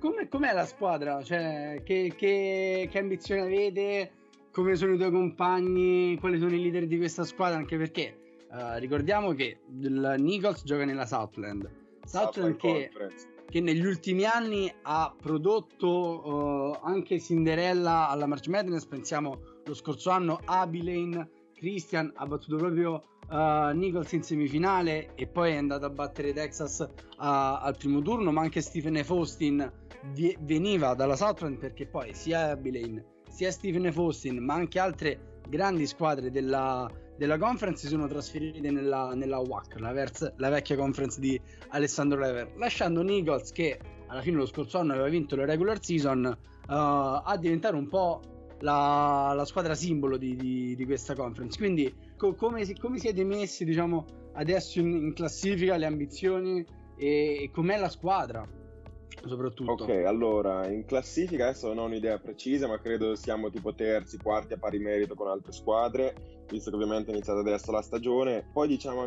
come, 0.00 0.26
com'è 0.26 0.52
la 0.52 0.66
squadra? 0.66 1.22
Cioè, 1.22 1.82
che, 1.84 2.12
che, 2.16 2.88
che 2.90 2.98
ambizioni 2.98 3.40
avete? 3.40 4.10
Come 4.50 4.74
sono 4.74 4.94
i 4.94 4.96
tuoi 4.96 5.12
compagni? 5.12 6.18
Quali 6.18 6.40
sono 6.40 6.52
i 6.52 6.60
leader 6.60 6.88
di 6.88 6.96
questa 6.96 7.22
squadra? 7.22 7.56
Anche 7.56 7.76
perché 7.76 8.40
uh, 8.50 8.78
ricordiamo 8.78 9.32
che 9.34 9.60
il 9.78 10.16
Nichols 10.18 10.64
gioca 10.64 10.84
nella 10.84 11.06
Southland. 11.06 11.70
Southland, 12.04 12.56
Southland 12.56 12.56
che... 12.56 12.90
Conference 12.92 13.31
che 13.52 13.60
negli 13.60 13.84
ultimi 13.84 14.24
anni 14.24 14.72
ha 14.80 15.14
prodotto 15.14 16.72
uh, 16.78 16.78
anche 16.86 17.20
Cinderella 17.20 18.08
alla 18.08 18.24
March 18.24 18.48
Madness, 18.48 18.86
pensiamo 18.86 19.40
lo 19.66 19.74
scorso 19.74 20.08
anno 20.08 20.40
Abilene, 20.42 21.28
Christian 21.52 22.10
ha 22.14 22.24
battuto 22.24 22.56
proprio 22.56 23.18
uh, 23.28 23.76
Nichols 23.76 24.10
in 24.12 24.22
semifinale 24.22 25.14
e 25.16 25.26
poi 25.26 25.52
è 25.52 25.56
andato 25.56 25.84
a 25.84 25.90
battere 25.90 26.32
Texas 26.32 26.78
uh, 26.78 26.88
al 27.18 27.76
primo 27.76 28.00
turno, 28.00 28.32
ma 28.32 28.40
anche 28.40 28.62
Stephen 28.62 28.96
F. 29.04 29.10
Austin 29.10 29.70
vi- 30.14 30.34
veniva 30.40 30.94
dalla 30.94 31.14
Southland 31.14 31.58
perché 31.58 31.86
poi 31.86 32.14
sia 32.14 32.52
Abilene 32.52 33.04
sia 33.28 33.50
Stephen 33.50 33.92
F. 33.92 33.98
Austin, 33.98 34.42
ma 34.42 34.54
anche 34.54 34.78
altre 34.78 35.40
grandi 35.46 35.86
squadre 35.86 36.30
della, 36.30 36.90
della 37.16 37.38
conference 37.38 37.82
si 37.82 37.88
sono 37.88 38.06
trasferite 38.06 38.70
nella, 38.70 39.14
nella 39.14 39.38
WAC, 39.38 39.78
la, 39.78 39.92
vers- 39.92 40.32
la, 40.36 40.48
vecchia 40.48 40.76
conference 40.76 41.20
di 41.20 41.40
Alessandro 41.68 42.18
Lever, 42.18 42.52
lasciando 42.56 43.02
Nichols 43.02 43.52
che 43.52 43.78
alla 44.06 44.22
fine 44.22 44.36
lo 44.36 44.46
scorso 44.46 44.78
anno 44.78 44.92
aveva 44.92 45.08
vinto 45.08 45.36
la 45.36 45.44
regular 45.44 45.82
season 45.82 46.24
uh, 46.24 46.72
a 46.72 47.36
diventare 47.38 47.76
un 47.76 47.88
po' 47.88 48.20
la, 48.60 49.32
la 49.34 49.44
squadra 49.44 49.74
simbolo 49.74 50.16
di, 50.16 50.36
di, 50.36 50.74
di, 50.74 50.84
questa 50.84 51.14
conference. 51.14 51.58
Quindi 51.58 51.94
co- 52.16 52.34
come, 52.34 52.66
come, 52.78 52.98
siete 52.98 53.24
messi 53.24 53.64
diciamo, 53.64 54.04
adesso 54.34 54.80
in, 54.80 54.90
in 54.90 55.12
classifica, 55.12 55.76
le 55.76 55.86
ambizioni 55.86 56.64
e, 56.96 57.42
e 57.42 57.50
com'è 57.52 57.78
la 57.78 57.88
squadra? 57.88 58.46
Soprattutto. 59.28 59.84
Ok, 59.84 59.90
allora 60.04 60.68
in 60.68 60.84
classifica 60.84 61.48
adesso 61.48 61.68
non 61.68 61.78
ho 61.78 61.84
un'idea 61.84 62.18
precisa, 62.18 62.66
ma 62.66 62.78
credo 62.78 63.14
siamo 63.14 63.50
tipo 63.50 63.74
terzi, 63.74 64.18
quarti 64.18 64.54
a 64.54 64.58
pari 64.58 64.78
merito 64.78 65.14
con 65.14 65.28
altre 65.28 65.52
squadre, 65.52 66.44
visto 66.48 66.70
che 66.70 66.76
ovviamente 66.76 67.10
è 67.10 67.14
iniziata 67.14 67.40
adesso 67.40 67.70
la 67.72 67.82
stagione. 67.82 68.48
Poi 68.52 68.68
diciamo, 68.68 69.04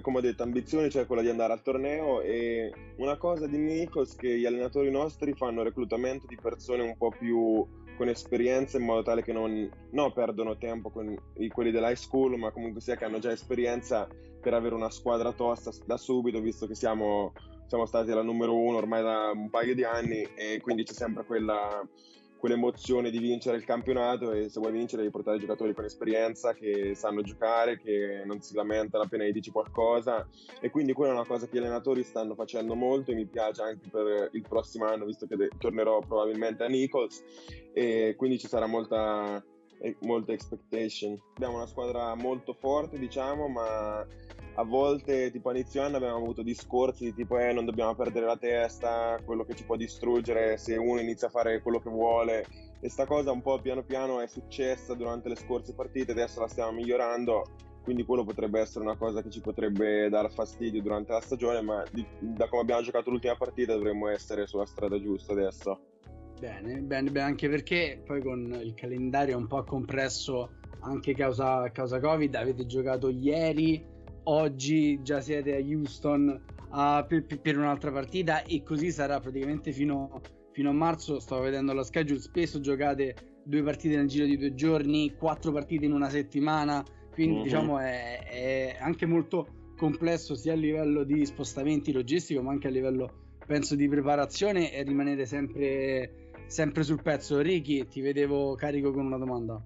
come 0.00 0.18
ho 0.18 0.20
detto, 0.20 0.42
ambizione 0.42 0.88
c'è 0.88 1.06
quella 1.06 1.22
di 1.22 1.28
andare 1.28 1.52
al 1.52 1.62
torneo 1.62 2.20
e 2.20 2.72
una 2.96 3.16
cosa 3.16 3.46
di 3.46 3.58
Nikos 3.58 4.14
che 4.14 4.38
gli 4.38 4.46
allenatori 4.46 4.90
nostri 4.90 5.34
fanno 5.34 5.62
reclutamento 5.62 6.26
di 6.26 6.38
persone 6.40 6.82
un 6.82 6.96
po' 6.96 7.10
più 7.10 7.66
con 7.96 8.08
esperienza 8.08 8.78
in 8.78 8.84
modo 8.84 9.02
tale 9.02 9.22
che 9.22 9.32
non 9.32 9.68
no, 9.90 10.12
perdono 10.12 10.56
tempo 10.56 10.88
con 10.88 11.14
i, 11.36 11.48
quelli 11.48 11.70
dell'high 11.70 11.96
school, 11.96 12.38
ma 12.38 12.50
comunque 12.50 12.80
sia 12.80 12.96
che 12.96 13.04
hanno 13.04 13.18
già 13.18 13.30
esperienza 13.30 14.08
per 14.40 14.54
avere 14.54 14.74
una 14.74 14.88
squadra 14.88 15.32
tosta 15.32 15.70
da 15.84 15.98
subito, 15.98 16.40
visto 16.40 16.66
che 16.66 16.74
siamo 16.74 17.34
siamo 17.70 17.86
stati 17.86 18.10
alla 18.10 18.22
numero 18.22 18.56
uno 18.56 18.78
ormai 18.78 19.00
da 19.00 19.30
un 19.32 19.48
paio 19.48 19.76
di 19.76 19.84
anni 19.84 20.26
e 20.34 20.58
quindi 20.60 20.82
c'è 20.82 20.92
sempre 20.92 21.24
quella, 21.24 21.80
quell'emozione 22.36 23.10
di 23.10 23.18
vincere 23.20 23.58
il 23.58 23.64
campionato 23.64 24.32
e 24.32 24.48
se 24.48 24.58
vuoi 24.58 24.72
vincere 24.72 25.02
devi 25.02 25.12
portare 25.12 25.38
giocatori 25.38 25.72
con 25.72 25.84
esperienza 25.84 26.52
che 26.52 26.96
sanno 26.96 27.22
giocare, 27.22 27.78
che 27.78 28.24
non 28.24 28.40
si 28.40 28.56
lamentano 28.56 29.04
appena 29.04 29.22
gli 29.22 29.30
dici 29.30 29.52
qualcosa 29.52 30.26
e 30.60 30.68
quindi 30.68 30.92
quella 30.94 31.12
è 31.12 31.14
una 31.14 31.24
cosa 31.24 31.46
che 31.46 31.58
gli 31.58 31.60
allenatori 31.60 32.02
stanno 32.02 32.34
facendo 32.34 32.74
molto 32.74 33.12
e 33.12 33.14
mi 33.14 33.26
piace 33.26 33.62
anche 33.62 33.88
per 33.88 34.30
il 34.32 34.44
prossimo 34.48 34.86
anno 34.86 35.04
visto 35.04 35.28
che 35.28 35.36
tornerò 35.56 36.00
probabilmente 36.00 36.64
a 36.64 36.66
Nichols 36.66 37.22
e 37.72 38.16
quindi 38.16 38.40
ci 38.40 38.48
sarà 38.48 38.66
molta, 38.66 39.40
molta 40.00 40.32
expectation. 40.32 41.16
Abbiamo 41.36 41.54
una 41.54 41.66
squadra 41.66 42.16
molto 42.16 42.52
forte 42.52 42.98
diciamo 42.98 43.46
ma 43.46 44.04
a 44.54 44.64
volte 44.64 45.30
tipo 45.30 45.50
inizio 45.50 45.82
anno 45.82 45.96
abbiamo 45.96 46.16
avuto 46.16 46.42
discorsi 46.42 47.04
di 47.04 47.14
tipo 47.14 47.38
eh 47.38 47.52
non 47.52 47.64
dobbiamo 47.64 47.94
perdere 47.94 48.26
la 48.26 48.36
testa, 48.36 49.18
quello 49.24 49.44
che 49.44 49.54
ci 49.54 49.64
può 49.64 49.76
distruggere 49.76 50.56
se 50.58 50.76
uno 50.76 51.00
inizia 51.00 51.28
a 51.28 51.30
fare 51.30 51.62
quello 51.62 51.80
che 51.80 51.90
vuole 51.90 52.44
e 52.80 52.88
sta 52.88 53.06
cosa 53.06 53.30
un 53.30 53.42
po' 53.42 53.60
piano 53.60 53.82
piano 53.82 54.20
è 54.20 54.26
successa 54.26 54.94
durante 54.94 55.28
le 55.28 55.36
scorse 55.36 55.74
partite, 55.74 56.12
adesso 56.12 56.40
la 56.40 56.48
stiamo 56.48 56.72
migliorando, 56.72 57.44
quindi 57.82 58.04
quello 58.04 58.24
potrebbe 58.24 58.60
essere 58.60 58.84
una 58.84 58.96
cosa 58.96 59.22
che 59.22 59.30
ci 59.30 59.40
potrebbe 59.40 60.08
dare 60.08 60.30
fastidio 60.30 60.80
durante 60.82 61.12
la 61.12 61.20
stagione, 61.20 61.60
ma 61.60 61.82
di, 61.92 62.06
da 62.20 62.48
come 62.48 62.62
abbiamo 62.62 62.82
giocato 62.82 63.10
l'ultima 63.10 63.36
partita 63.36 63.74
dovremmo 63.74 64.08
essere 64.08 64.46
sulla 64.46 64.66
strada 64.66 65.00
giusta 65.00 65.32
adesso. 65.32 65.80
Bene, 66.38 66.80
bene, 66.80 67.10
bene, 67.10 67.26
anche 67.26 67.50
perché 67.50 68.02
poi 68.04 68.22
con 68.22 68.58
il 68.62 68.72
calendario 68.72 69.36
un 69.36 69.46
po' 69.46 69.62
compresso 69.64 70.52
anche 70.80 71.14
causa, 71.14 71.70
causa 71.70 72.00
Covid, 72.00 72.34
avete 72.34 72.64
giocato 72.64 73.10
ieri, 73.10 73.84
oggi 74.24 75.00
già 75.02 75.20
siete 75.20 75.54
a 75.54 75.58
Houston 75.58 76.40
uh, 76.70 77.06
per, 77.06 77.24
per, 77.40 77.58
un'altra 77.58 77.90
partita 77.90 78.42
e 78.42 78.62
così 78.62 78.90
sarà 78.90 79.20
praticamente 79.20 79.72
fino, 79.72 80.20
fino 80.52 80.70
a 80.70 80.72
marzo. 80.72 81.20
Stavo 81.20 81.42
vedendo 81.42 81.72
la 81.72 81.82
schedule, 81.82 82.20
spesso 82.20 82.60
giocate 82.60 83.42
due 83.44 83.62
partite 83.62 83.96
nel 83.96 84.06
giro 84.06 84.26
di 84.26 84.36
due 84.36 84.54
giorni, 84.54 85.14
quattro 85.16 85.52
partite 85.52 85.84
in 85.84 85.92
una 85.92 86.08
settimana, 86.08 86.84
quindi 87.12 87.36
mm-hmm. 87.36 87.42
diciamo 87.44 87.78
è, 87.78 88.18
è 88.24 88.76
anche 88.80 89.06
molto 89.06 89.72
complesso 89.76 90.34
sia 90.34 90.52
a 90.52 90.56
livello 90.56 91.04
di 91.04 91.24
spostamenti 91.24 91.90
logistico 91.90 92.42
ma 92.42 92.50
anche 92.50 92.68
a 92.68 92.70
livello 92.70 93.20
penso 93.50 93.74
di 93.74 93.88
preparazione 93.88 94.72
e 94.72 94.84
rimanere 94.84 95.26
sempre, 95.26 96.30
sempre 96.46 96.84
sul 96.84 97.02
pezzo. 97.02 97.40
Ricky, 97.40 97.88
ti 97.88 98.00
vedevo 98.00 98.54
carico 98.54 98.92
con 98.92 99.06
una 99.06 99.18
domanda. 99.18 99.60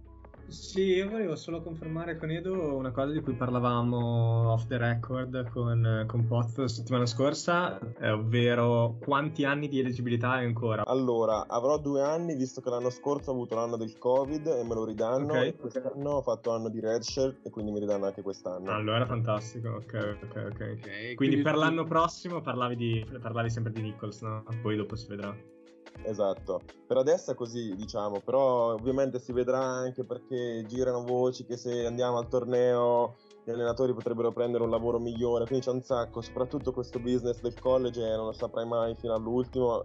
Sì, 0.47 0.83
io 0.83 1.09
volevo 1.09 1.37
solo 1.37 1.63
confermare 1.63 2.17
con 2.17 2.31
Edo 2.31 2.77
una 2.77 2.91
cosa 2.91 3.13
di 3.13 3.21
cui 3.21 3.35
parlavamo 3.35 4.53
off 4.53 4.67
the 4.67 4.77
record 4.77 5.51
con, 5.51 6.05
con 6.07 6.27
Poz 6.27 6.57
la 6.57 6.69
settimana 6.69 7.07
scorsa, 7.07 7.79
eh, 7.99 8.11
ovvero 8.11 8.97
quanti 9.01 9.45
anni 9.45 9.69
di 9.69 9.81
eleggibilità 9.81 10.33
hai 10.33 10.45
ancora? 10.45 10.85
Allora, 10.87 11.47
avrò 11.47 11.79
due 11.79 12.03
anni 12.03 12.37
visto 12.37 12.61
che 12.61 12.71
l'anno 12.71 12.91
scorso 12.91 13.31
ho 13.31 13.35
avuto 13.35 13.55
l'anno 13.55 13.77
del 13.77 13.97
Covid 13.99 14.47
e 14.47 14.65
me 14.65 14.75
lo 14.75 14.85
ridanno 14.85 15.33
okay. 15.33 15.49
e 15.49 15.57
quest'anno 15.57 16.11
ho 16.11 16.23
fatto 16.23 16.51
l'anno 16.51 16.69
di 16.69 16.81
redshirt 16.81 17.45
e 17.45 17.51
quindi 17.51 17.73
mi 17.73 17.81
ridanno 17.81 18.07
anche 18.07 18.23
quest'anno. 18.23 18.71
Allora, 18.71 19.07
fantastico, 19.07 19.69
ok, 19.71 20.19
ok, 20.23 20.23
ok. 20.23 20.53
okay 20.53 20.75
quindi, 20.79 21.15
quindi, 21.15 21.43
per 21.43 21.57
l'anno 21.57 21.85
prossimo 21.85 22.41
parlavi, 22.41 22.77
di, 22.77 23.07
parlavi 23.21 23.51
sempre 23.51 23.73
di 23.73 23.83
Nichols, 23.83 24.21
no? 24.23 24.45
Poi 24.63 24.77
dopo 24.77 24.97
si 24.97 25.07
vedrà. 25.09 25.54
Esatto, 26.03 26.61
per 26.87 26.99
adesso 26.99 27.31
è 27.31 27.35
così, 27.35 27.75
diciamo, 27.77 28.21
però 28.21 28.75
ovviamente 28.75 29.19
si 29.19 29.33
vedrà 29.33 29.59
anche 29.59 30.05
perché 30.05 30.65
girano 30.67 31.03
voci 31.03 31.47
che 31.47 31.57
se 31.57 31.87
andiamo 31.87 32.19
al 32.19 32.29
torneo 32.29 33.17
gli 33.45 33.51
allenatori 33.51 33.93
potrebbero 33.95 34.33
prendere 34.33 34.65
un 34.65 34.71
lavoro 34.71 34.99
migliore, 34.99 35.47
quindi 35.47 35.65
c'è 35.65 35.73
un 35.73 35.83
sacco, 35.83 36.21
soprattutto 36.21 36.73
questo 36.73 36.99
business 36.99 37.41
del 37.41 37.59
college 37.59 38.01
non 38.17 38.27
lo 38.27 38.33
saprai 38.33 38.67
mai 38.67 38.95
fino 38.95 39.15
all'ultimo 39.15 39.83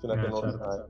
fino 0.00 0.12
a 0.12 0.16
che 0.16 0.26
eh, 0.26 0.28
non 0.28 0.40
certo. 0.40 0.56
lo 0.56 0.64
sai. 0.64 0.82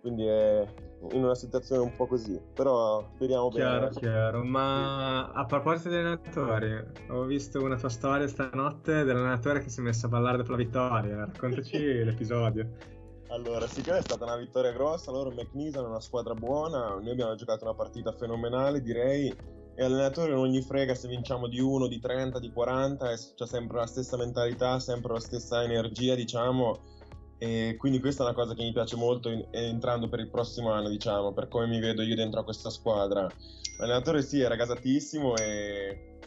Quindi 0.00 0.24
è 0.24 0.64
in 1.12 1.24
una 1.24 1.34
situazione 1.34 1.82
un 1.82 1.92
po' 1.96 2.06
così, 2.06 2.40
però 2.54 3.04
speriamo 3.14 3.48
chiaro, 3.48 3.88
bene. 3.88 3.98
Chiaro, 3.98 4.44
ma 4.44 5.32
a 5.32 5.44
proposito 5.46 5.88
degli 5.88 6.04
allenatori, 6.04 6.84
ho 7.08 7.24
visto 7.24 7.60
una 7.60 7.76
tua 7.76 7.88
storia 7.88 8.28
stanotte 8.28 9.02
dell'allenatore 9.02 9.60
che 9.60 9.68
si 9.68 9.80
è 9.80 9.82
messo 9.82 10.06
a 10.06 10.08
ballare 10.08 10.36
dopo 10.36 10.52
la 10.52 10.58
vittoria, 10.58 11.24
raccontaci 11.24 12.04
l'episodio. 12.04 12.94
Allora, 13.36 13.66
che 13.66 13.96
è 13.98 14.00
stata 14.00 14.24
una 14.24 14.36
vittoria 14.36 14.72
grossa, 14.72 15.10
loro 15.10 15.30
McNeese 15.30 15.76
hanno 15.76 15.88
una 15.88 16.00
squadra 16.00 16.34
buona, 16.34 16.94
noi 16.94 17.10
abbiamo 17.10 17.34
giocato 17.34 17.64
una 17.64 17.74
partita 17.74 18.10
fenomenale 18.12 18.80
direi 18.80 19.28
e 19.28 19.82
l'allenatore 19.82 20.32
non 20.32 20.48
gli 20.48 20.62
frega 20.62 20.94
se 20.94 21.06
vinciamo 21.06 21.46
di 21.46 21.60
1, 21.60 21.86
di 21.86 22.00
30, 22.00 22.38
di 22.38 22.50
40, 22.50 23.14
c'è 23.34 23.46
sempre 23.46 23.76
la 23.76 23.86
stessa 23.86 24.16
mentalità, 24.16 24.78
sempre 24.78 25.12
la 25.12 25.20
stessa 25.20 25.62
energia 25.62 26.14
diciamo 26.14 26.94
e 27.36 27.76
quindi 27.76 28.00
questa 28.00 28.22
è 28.22 28.26
una 28.26 28.34
cosa 28.34 28.54
che 28.54 28.62
mi 28.62 28.72
piace 28.72 28.96
molto 28.96 29.28
in, 29.28 29.46
entrando 29.50 30.08
per 30.08 30.20
il 30.20 30.30
prossimo 30.30 30.70
anno 30.72 30.88
diciamo, 30.88 31.34
per 31.34 31.48
come 31.48 31.66
mi 31.66 31.78
vedo 31.78 32.00
io 32.00 32.14
dentro 32.14 32.40
a 32.40 32.44
questa 32.44 32.70
squadra. 32.70 33.30
L'allenatore 33.78 34.22
sì, 34.22 34.40
era 34.40 34.56
gasatissimo 34.56 35.36
e, 35.36 36.20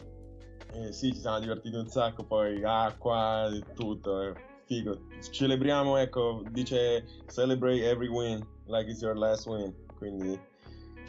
e 0.74 0.92
sì, 0.92 1.12
ci 1.12 1.18
siamo 1.18 1.40
divertiti 1.40 1.74
un 1.74 1.88
sacco, 1.88 2.22
poi 2.22 2.62
acqua 2.62 3.48
e 3.48 3.64
tutto. 3.74 4.22
Eh 4.22 4.49
figo. 4.70 5.00
Celebriamo, 5.32 5.96
ecco, 5.98 6.44
dice 6.50 7.04
celebrate 7.26 7.84
every 7.84 8.08
win 8.08 8.46
like 8.66 8.88
it's 8.88 9.02
your 9.02 9.16
last 9.16 9.46
win. 9.48 9.74
Quindi 9.98 10.38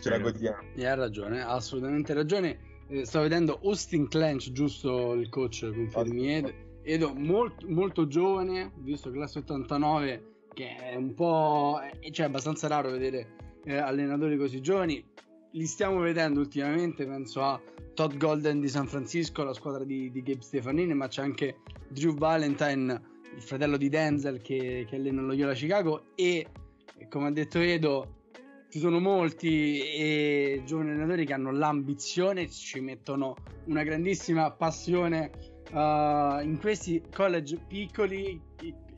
ce 0.01 0.10
la 0.10 0.18
godiamo. 0.18 0.63
E 0.75 0.86
ha 0.86 0.96
ragione, 0.96 1.41
ha 1.41 1.51
assolutamente 1.51 2.13
ragione. 2.13 2.58
Eh, 2.88 3.06
sto 3.06 3.22
vedendo 3.22 3.60
Austin 3.63 4.08
Clench, 4.08 4.51
giusto 4.51 5.13
il 5.13 5.30
coach, 5.30 5.70
confermi 5.72 6.34
Edo. 6.34 6.51
Edo 6.84 7.13
molto, 7.13 7.68
molto 7.70 8.08
giovane, 8.08 8.72
visto 8.77 9.12
classe 9.12 9.39
89, 9.39 10.24
che 10.53 10.75
è 10.75 10.96
un 10.96 11.13
po'... 11.13 11.80
cioè 12.10 12.25
è 12.25 12.27
abbastanza 12.27 12.68
raro 12.68 12.89
vedere 12.89 13.36
eh, 13.66 13.77
allenatori 13.77 14.35
così 14.38 14.59
giovani. 14.62 15.05
Li 15.51 15.66
stiamo 15.66 16.00
vedendo 16.00 16.40
ultimamente, 16.40 17.05
penso 17.05 17.44
a 17.44 17.62
Todd 17.94 18.18
Golden 18.18 18.59
di 18.59 18.68
San 18.68 18.88
Francisco, 18.88 19.44
la 19.44 19.53
squadra 19.53 19.83
di, 19.83 20.09
di 20.12 20.24
Gabe 20.24 20.42
Stefanini, 20.42 20.94
ma 20.96 21.07
c'è 21.07 21.22
anche 21.22 21.57
Drew 21.88 22.16
Valentine 22.16 23.10
il 23.35 23.41
fratello 23.41 23.77
di 23.77 23.89
Denzel 23.89 24.41
che, 24.41 24.85
che 24.87 24.96
allena 24.96 25.22
lo 25.22 25.33
Yola 25.33 25.53
Chicago 25.53 26.03
e 26.15 26.48
come 27.09 27.27
ha 27.27 27.31
detto 27.31 27.59
Edo 27.59 28.20
ci 28.72 28.79
sono 28.79 29.00
molti 29.00 29.81
e 29.81 30.61
giovani 30.65 30.91
allenatori 30.91 31.25
che 31.25 31.33
hanno 31.33 31.51
l'ambizione, 31.51 32.50
ci 32.50 32.79
mettono 32.79 33.35
una 33.65 33.83
grandissima 33.83 34.50
passione 34.51 35.29
uh, 35.72 36.41
in 36.41 36.57
questi 36.57 37.03
college 37.13 37.59
piccoli, 37.67 38.39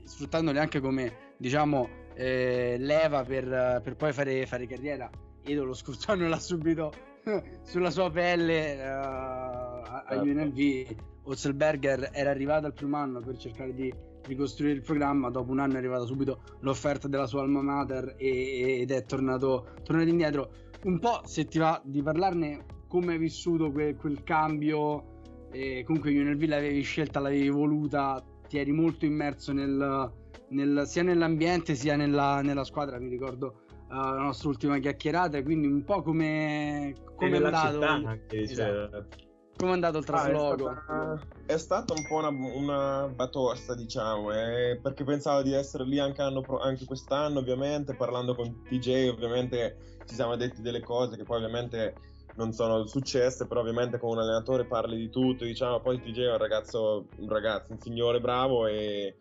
sfruttandoli 0.04 0.60
anche 0.60 0.80
come 0.80 1.34
diciamo 1.38 1.90
eh, 2.14 2.76
leva 2.78 3.24
per, 3.24 3.82
per, 3.84 3.96
poi 3.96 4.14
fare, 4.14 4.46
fare, 4.46 4.68
carriera. 4.68 5.10
Edo 5.42 5.64
lo 5.64 5.74
scorso 5.74 6.12
anno 6.12 6.28
l'ha 6.28 6.40
subito 6.40 6.94
sulla 7.64 7.90
sua 7.90 8.12
pelle 8.12 8.76
uh, 8.76 8.80
a, 8.86 10.04
a 10.06 10.22
UNLV. 10.22 10.96
Otzelberger 11.24 12.12
era 12.14 12.30
arrivato 12.30 12.68
al 12.68 12.74
primo 12.74 12.98
anno 12.98 13.22
per 13.22 13.38
cercare 13.38 13.74
di 13.74 13.92
ricostruire 14.26 14.74
il 14.74 14.82
programma. 14.82 15.30
Dopo 15.30 15.52
un 15.52 15.60
anno 15.60 15.74
è 15.74 15.78
arrivata 15.78 16.06
subito 16.06 16.42
l'offerta 16.62 17.08
della 17.08 17.28
sua 17.28 17.42
alma 17.42 17.62
mater 17.62 18.16
e, 18.18 18.82
ed 18.82 18.92
è 18.92 19.04
tornato, 19.06 19.68
tornato 19.84 20.10
indietro. 20.10 20.52
Un 20.84 21.00
po' 21.00 21.22
se 21.26 21.46
ti 21.46 21.60
va 21.60 21.82
di 21.84 22.02
parlarne, 22.02 22.66
come 22.88 23.14
hai 23.14 23.18
vissuto 23.18 23.72
que, 23.72 23.96
quel 23.96 24.24
cambio? 24.24 25.12
E 25.52 25.84
comunque 25.86 26.12
UNLV 26.12 26.44
l'avevi 26.44 26.82
scelta, 26.82 27.20
l'avevi 27.20 27.50
voluta, 27.50 28.24
ti 28.48 28.58
eri 28.58 28.72
molto 28.72 29.06
immerso 29.06 29.54
nel, 29.54 30.12
nel, 30.50 30.84
sia 30.86 31.04
nell'ambiente 31.04 31.76
sia 31.76 31.96
nella, 31.96 32.42
nella 32.42 32.64
squadra. 32.64 33.00
Mi 33.00 33.10
ricordo 33.10 33.62
uh, 33.90 33.94
la 33.94 34.22
nostra 34.24 34.50
ultima 34.50 34.80
chiacchierata, 34.80 35.42
quindi 35.44 35.68
un 35.68 35.84
po' 35.84 36.02
come, 36.02 36.94
come 37.16 37.38
è 37.38 37.44
andato. 37.44 37.82
Anche, 37.82 38.42
esatto. 38.42 38.90
cioè 38.90 39.32
come 39.56 39.72
è 39.72 39.74
andato 39.74 39.98
il 40.00 40.06
trasloco? 40.06 40.68
Ah, 40.68 41.14
è, 41.14 41.18
stata, 41.18 41.20
è, 41.46 41.58
stata, 41.58 41.94
un 41.94 42.06
po' 42.08 42.16
una, 42.16 42.30
una 42.30 43.08
batosta, 43.08 43.76
diciamo, 43.76 44.32
eh, 44.32 44.80
perché 44.82 45.04
pensavo 45.04 45.42
di 45.42 45.54
essere 45.54 45.86
lì 45.86 46.00
anche, 46.00 46.22
anno, 46.22 46.44
anche, 46.62 46.86
quest'anno, 46.86 47.40
ovviamente, 47.40 47.94
parlando 47.94 48.36
con 48.36 48.64
TJ, 48.64 49.10
ovviamente 49.10 50.02
ci 50.06 50.16
siamo 50.16 50.36
detti 50.36 50.62
delle 50.62 50.82
cose 50.82 51.16
che 51.16 51.24
poi 51.24 51.38
ovviamente 51.38 51.96
non 52.36 52.52
sono 52.52 52.86
successe, 52.88 53.46
però 53.46 53.62
ovviamente 53.62 54.00
con 54.00 54.12
un 54.12 54.20
allenatore 54.20 54.66
parli 54.66 54.98
di 54.98 55.10
tutto, 55.10 55.46
diciamo, 55.46 55.80
poi 55.80 56.02
TJ 56.02 56.20
è 56.22 56.32
un 56.32 56.38
ragazzo, 56.38 57.08
un 57.18 57.30
ragazzo, 57.30 57.72
un 57.72 57.80
signore 57.80 58.20
bravo 58.20 58.68
e 58.68 59.18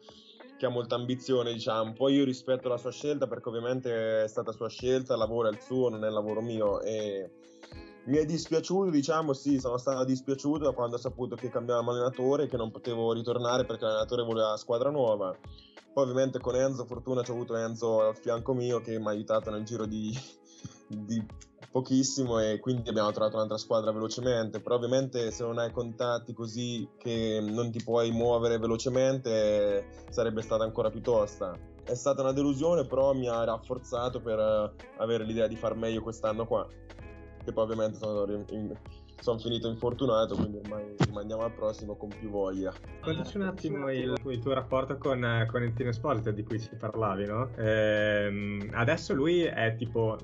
che 0.62 0.66
ha 0.66 0.70
molta 0.70 0.94
ambizione, 0.94 1.52
diciamo. 1.52 1.92
Poi 1.92 2.14
io 2.14 2.24
rispetto 2.24 2.68
la 2.68 2.78
sua 2.78 2.92
scelta 2.92 3.26
perché 3.26 3.48
ovviamente 3.48 4.22
è 4.22 4.28
stata 4.28 4.52
sua 4.52 4.68
scelta, 4.68 5.12
il 5.12 5.18
lavoro 5.18 5.48
è 5.48 5.50
il 5.50 5.60
suo, 5.60 5.88
non 5.88 6.04
è 6.04 6.06
il 6.06 6.14
lavoro 6.14 6.40
mio 6.40 6.80
e 6.80 7.30
mi 8.04 8.16
è 8.16 8.24
dispiaciuto, 8.24 8.90
diciamo, 8.90 9.32
sì, 9.32 9.60
sono 9.60 9.78
stato 9.78 10.04
dispiaciuto 10.04 10.64
da 10.64 10.72
quando 10.72 10.96
ho 10.96 10.98
saputo 10.98 11.36
che 11.36 11.50
cambiavamo 11.50 11.92
allenatore, 11.92 12.48
che 12.48 12.56
non 12.56 12.70
potevo 12.70 13.12
ritornare 13.12 13.64
perché 13.64 13.84
l'allenatore 13.84 14.24
voleva 14.24 14.56
squadra 14.56 14.90
nuova. 14.90 15.36
Poi 15.92 16.04
ovviamente 16.04 16.40
con 16.40 16.56
Enzo, 16.56 16.84
fortuna 16.84 17.22
c'ho 17.22 17.32
avuto 17.32 17.54
Enzo 17.54 18.00
al 18.00 18.16
fianco 18.16 18.54
mio 18.54 18.80
che 18.80 18.98
mi 18.98 19.06
ha 19.06 19.10
aiutato 19.10 19.50
nel 19.50 19.62
giro 19.62 19.84
di, 19.84 20.12
di 20.88 21.24
pochissimo 21.70 22.40
e 22.40 22.58
quindi 22.58 22.88
abbiamo 22.88 23.12
trovato 23.12 23.36
un'altra 23.36 23.58
squadra 23.58 23.92
velocemente, 23.92 24.60
però 24.60 24.76
ovviamente 24.76 25.30
se 25.30 25.44
non 25.44 25.58
hai 25.58 25.70
contatti 25.70 26.32
così 26.32 26.88
che 26.98 27.40
non 27.46 27.70
ti 27.70 27.82
puoi 27.84 28.10
muovere 28.10 28.58
velocemente 28.58 30.04
sarebbe 30.10 30.42
stata 30.42 30.64
ancora 30.64 30.90
più 30.90 31.02
tosta. 31.02 31.56
È 31.84 31.94
stata 31.94 32.22
una 32.22 32.32
delusione, 32.32 32.86
però 32.86 33.12
mi 33.12 33.28
ha 33.28 33.44
rafforzato 33.44 34.20
per 34.20 34.74
avere 34.98 35.24
l'idea 35.24 35.46
di 35.46 35.56
far 35.56 35.76
meglio 35.76 36.02
quest'anno 36.02 36.46
qua 36.46 36.66
che 37.44 37.52
poi 37.52 37.64
ovviamente 37.64 37.98
sono, 37.98 38.30
in, 38.50 38.74
sono 39.20 39.38
finito 39.38 39.68
infortunato, 39.68 40.34
quindi 40.34 40.58
ormai 40.58 40.94
rimandiamo 40.98 41.42
al 41.42 41.52
prossimo 41.52 41.96
con 41.96 42.08
più 42.08 42.30
voglia. 42.30 42.72
Raccontaci 43.00 43.36
un 43.36 43.42
attimo 43.44 43.90
il, 43.90 44.14
il, 44.24 44.38
tuo 44.38 44.52
rapporto 44.52 44.96
con, 44.98 45.46
con 45.50 45.62
Entino 45.62 45.90
Esposito 45.90 46.30
di 46.30 46.42
cui 46.44 46.60
ci 46.60 46.74
parlavi, 46.76 47.26
no? 47.26 47.50
Ehm, 47.56 48.70
adesso 48.72 49.14
lui 49.14 49.42
è 49.42 49.74
tipo 49.76 50.16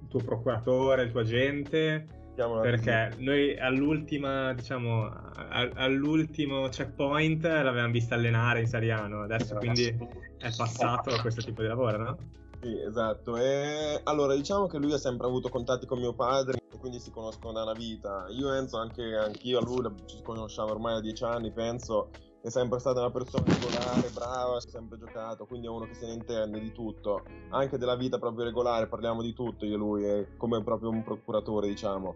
il 0.00 0.08
tuo 0.08 0.20
procuratore, 0.20 1.04
il 1.04 1.10
tuo 1.10 1.20
agente. 1.20 2.20
Perché 2.34 3.08
così. 3.10 3.24
noi 3.24 3.58
all'ultima, 3.58 4.54
diciamo, 4.54 5.06
all'ultimo 5.74 6.68
checkpoint 6.68 7.44
l'avevamo 7.44 7.92
vista 7.92 8.14
allenare 8.14 8.60
in 8.60 8.66
Sariano, 8.66 9.20
adesso 9.20 9.54
quindi 9.56 9.94
è 10.38 10.50
passato 10.56 11.10
a 11.10 11.20
questo 11.20 11.42
tipo 11.42 11.60
di 11.60 11.68
lavoro, 11.68 11.98
no? 11.98 12.16
Sì, 12.62 12.78
esatto. 12.80 13.36
E 13.36 14.00
allora 14.04 14.36
diciamo 14.36 14.68
che 14.68 14.78
lui 14.78 14.92
ha 14.92 14.98
sempre 14.98 15.26
avuto 15.26 15.48
contatti 15.48 15.84
con 15.84 15.98
mio 15.98 16.14
padre, 16.14 16.60
quindi 16.78 17.00
si 17.00 17.10
conoscono 17.10 17.52
da 17.52 17.62
una 17.62 17.72
vita. 17.72 18.26
Io 18.28 18.52
Enzo, 18.52 18.78
anche 18.78 19.16
anch'io 19.16 19.58
a 19.58 19.62
lui 19.62 19.82
ci 20.06 20.22
conosciamo 20.22 20.70
ormai 20.70 20.94
da 20.94 21.00
dieci 21.00 21.24
anni, 21.24 21.50
penso, 21.50 22.10
è 22.40 22.48
sempre 22.50 22.78
stata 22.78 23.00
una 23.00 23.10
persona 23.10 23.44
regolare, 23.52 24.10
brava, 24.10 24.56
ha 24.58 24.60
sempre 24.60 24.96
giocato, 24.96 25.44
quindi 25.44 25.66
è 25.66 25.70
uno 25.70 25.86
che 25.86 25.94
se 25.94 26.06
ne 26.06 26.12
intende 26.12 26.60
di 26.60 26.70
tutto, 26.70 27.24
anche 27.50 27.78
della 27.78 27.96
vita 27.96 28.18
proprio 28.20 28.44
regolare, 28.44 28.86
parliamo 28.86 29.22
di 29.22 29.32
tutto 29.32 29.64
io 29.64 29.74
e 29.74 29.78
lui, 29.78 30.04
è 30.04 30.28
come 30.36 30.62
proprio 30.62 30.90
un 30.90 31.02
procuratore 31.02 31.66
diciamo. 31.66 32.14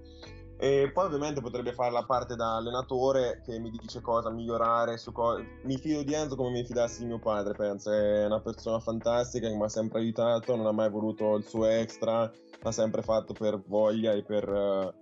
E 0.59 0.91
poi 0.93 1.07
ovviamente 1.07 1.43
potrebbe 1.43 1.73
fare 1.73 1.93
la 1.93 2.05
parte 2.05 2.35
da 2.35 2.57
allenatore 2.57 3.43
che 3.45 3.59
mi 3.59 3.71
dice 3.71 4.01
cosa 4.01 4.31
migliorare, 4.31 4.99
co- 5.13 5.45
mi 5.65 5.77
fido 5.77 6.03
di 6.03 6.15
Enzo 6.15 6.35
come 6.35 6.51
mi 6.51 6.65
fidassi 6.65 7.01
di 7.01 7.07
mio 7.07 7.19
padre, 7.19 7.53
penso, 7.53 7.91
è 7.93 8.25
una 8.25 8.41
persona 8.41 8.81
fantastica 8.81 9.49
che 9.49 9.55
mi 9.55 9.65
ha 9.65 9.69
sempre 9.69 9.99
aiutato, 9.99 10.57
non 10.57 10.67
ha 10.67 10.73
mai 10.73 10.89
voluto 10.89 11.37
il 11.37 11.45
suo 11.45 11.67
extra, 11.67 12.31
l'ha 12.63 12.73
sempre 12.73 13.03
fatto 13.03 13.35
per 13.35 13.61
voglia 13.67 14.13
e 14.13 14.23
per 14.23 14.49
uh, 14.49 14.93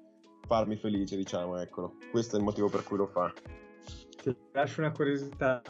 farmi 0.47 0.77
felice, 0.77 1.17
diciamo, 1.17 1.57
eccolo. 1.59 1.95
Questo 2.11 2.35
è 2.35 2.39
il 2.39 2.45
motivo 2.45 2.69
per 2.69 2.83
cui 2.83 2.97
lo 2.97 3.07
fa. 3.07 3.33
Ti 4.33 4.35
lascio 4.53 4.81
una 4.81 4.91
curiosità, 4.91 5.61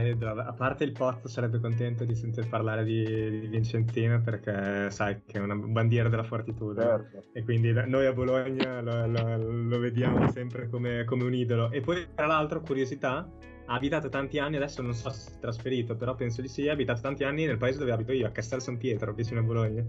Edo. 0.00 0.30
A 0.30 0.52
parte 0.54 0.84
il 0.84 0.92
Pozzo 0.92 1.28
sarebbe 1.28 1.60
contento 1.60 2.06
di 2.06 2.14
sentir 2.14 2.48
parlare 2.48 2.82
di, 2.82 3.04
di 3.04 3.46
Vincentino 3.48 4.22
perché 4.22 4.90
sai 4.90 5.20
che 5.26 5.36
è 5.36 5.40
una 5.42 5.54
bandiera 5.54 6.08
della 6.08 6.22
fortitudine 6.22 6.86
certo. 6.86 7.24
e 7.34 7.44
quindi 7.44 7.70
noi 7.70 8.06
a 8.06 8.14
Bologna 8.14 8.80
lo, 8.80 9.06
lo, 9.06 9.36
lo 9.36 9.78
vediamo 9.78 10.30
sempre 10.30 10.70
come, 10.70 11.04
come, 11.04 11.24
un 11.24 11.34
idolo. 11.34 11.70
E 11.70 11.82
poi 11.82 12.06
tra 12.14 12.24
l'altro, 12.24 12.62
curiosità, 12.62 13.30
ha 13.66 13.74
abitato 13.74 14.08
tanti 14.08 14.38
anni, 14.38 14.56
adesso 14.56 14.80
non 14.80 14.94
so 14.94 15.10
se 15.10 15.30
si 15.30 15.36
è 15.36 15.40
trasferito, 15.40 15.94
però 15.94 16.14
penso 16.14 16.40
di 16.40 16.48
sì, 16.48 16.66
ha 16.66 16.72
abitato 16.72 17.02
tanti 17.02 17.24
anni 17.24 17.44
nel 17.44 17.58
paese 17.58 17.78
dove 17.78 17.92
abito 17.92 18.12
io, 18.12 18.26
a 18.26 18.30
Castel 18.30 18.62
San 18.62 18.78
Pietro, 18.78 19.12
vicino 19.12 19.40
a 19.40 19.42
Bologna. 19.42 19.84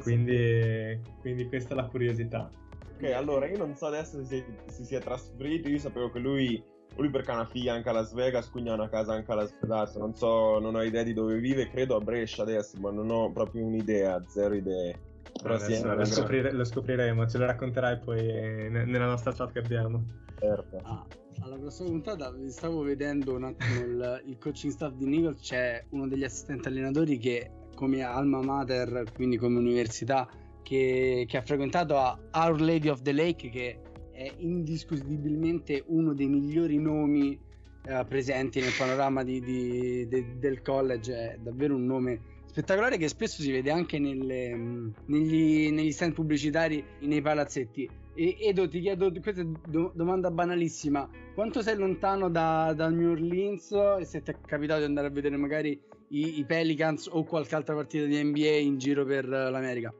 Quindi, 0.00 1.00
quindi 1.20 1.48
questa 1.48 1.74
è 1.74 1.76
la 1.76 1.86
curiosità. 1.86 2.48
Ok, 2.94 3.02
allora 3.10 3.46
io 3.46 3.58
non 3.58 3.74
so 3.74 3.86
adesso 3.86 4.22
se 4.24 4.44
si, 4.66 4.84
si 4.84 4.94
è 4.94 5.00
trasferito, 5.00 5.68
io 5.68 5.78
sapevo 5.78 6.10
che 6.10 6.20
lui 6.20 6.74
lui 6.96 7.10
perché 7.10 7.30
ha 7.30 7.34
una 7.34 7.46
figlia 7.46 7.74
anche 7.74 7.88
a 7.88 7.92
Las 7.92 8.12
Vegas, 8.12 8.50
quindi 8.50 8.70
ha 8.70 8.74
una 8.74 8.88
casa 8.88 9.12
anche 9.12 9.30
a 9.30 9.34
Las 9.34 9.52
Vegas. 9.60 9.96
Non 9.96 10.14
so, 10.14 10.58
non 10.58 10.74
ho 10.74 10.82
idea 10.82 11.02
di 11.02 11.12
dove 11.12 11.38
vive, 11.38 11.68
credo 11.68 11.96
a 11.96 12.00
Brescia 12.00 12.42
adesso, 12.42 12.78
ma 12.80 12.90
non 12.90 13.10
ho 13.10 13.30
proprio 13.32 13.64
un'idea, 13.64 14.22
zero 14.26 14.54
idee. 14.54 14.98
Però 15.42 15.58
sì, 15.58 15.80
lo, 15.82 16.04
scoprire, 16.04 16.52
lo, 16.52 16.64
scopriremo, 16.64 17.26
ce 17.26 17.38
lo 17.38 17.46
racconterai 17.46 17.98
poi 17.98 18.22
nella 18.70 19.06
nostra 19.06 19.32
chat 19.32 19.52
che 19.52 19.58
abbiamo. 19.58 20.02
Certo. 20.38 20.80
Ah, 20.82 21.06
alla 21.40 21.56
prossima 21.56 21.90
puntata 21.90 22.30
vi 22.30 22.50
stavo 22.50 22.82
vedendo 22.82 23.34
un 23.34 23.44
attimo 23.44 23.80
il, 23.80 24.22
il 24.26 24.38
coaching 24.38 24.72
staff 24.72 24.92
di 24.94 25.06
Nichols, 25.06 25.40
c'è 25.42 25.84
uno 25.90 26.08
degli 26.08 26.24
assistenti 26.24 26.68
allenatori 26.68 27.18
che 27.18 27.50
come 27.74 28.02
alma 28.02 28.40
mater, 28.40 29.04
quindi 29.14 29.36
come 29.36 29.58
università, 29.58 30.26
che, 30.62 31.26
che 31.28 31.36
ha 31.36 31.42
frequentato 31.42 31.98
a 31.98 32.18
Our 32.32 32.60
Lady 32.60 32.88
of 32.88 33.02
the 33.02 33.12
Lake, 33.12 33.50
che 33.50 33.80
è 34.16 34.32
indiscutibilmente 34.38 35.84
uno 35.88 36.14
dei 36.14 36.26
migliori 36.26 36.78
nomi 36.78 37.38
eh, 37.84 38.04
presenti 38.08 38.60
nel 38.60 38.72
panorama 38.76 39.22
di, 39.22 39.40
di, 39.40 40.08
de, 40.08 40.38
del 40.38 40.62
college, 40.62 41.14
è 41.14 41.38
davvero 41.38 41.76
un 41.76 41.84
nome 41.84 42.20
spettacolare 42.46 42.96
che 42.96 43.08
spesso 43.08 43.42
si 43.42 43.52
vede 43.52 43.70
anche 43.70 43.98
nelle, 43.98 44.54
mm, 44.54 44.88
negli, 45.06 45.70
negli, 45.70 45.92
stand 45.92 46.14
pubblicitari 46.14 46.82
nei 47.00 47.20
palazzetti. 47.20 47.88
E 48.14 48.36
Edo, 48.40 48.66
ti 48.66 48.80
chiedo, 48.80 49.12
questa 49.20 49.44
do, 49.44 49.92
domanda 49.94 50.30
banalissima, 50.30 51.06
quanto 51.34 51.60
sei 51.60 51.76
lontano 51.76 52.30
da, 52.30 52.72
da, 52.74 52.88
New 52.88 53.10
Orleans 53.10 53.70
e 54.00 54.06
se 54.06 54.22
ti 54.22 54.30
è 54.30 54.36
capitato 54.40 54.80
di 54.80 54.86
andare 54.86 55.08
a 55.08 55.10
vedere 55.10 55.36
magari 55.36 55.78
i, 56.08 56.38
i 56.38 56.44
Pelicans 56.46 57.08
o 57.12 57.24
qualche 57.24 57.54
altra 57.54 57.74
partita 57.74 58.06
di 58.06 58.24
NBA 58.24 58.56
in 58.56 58.78
giro 58.78 59.04
per 59.04 59.28
l'America? 59.28 59.92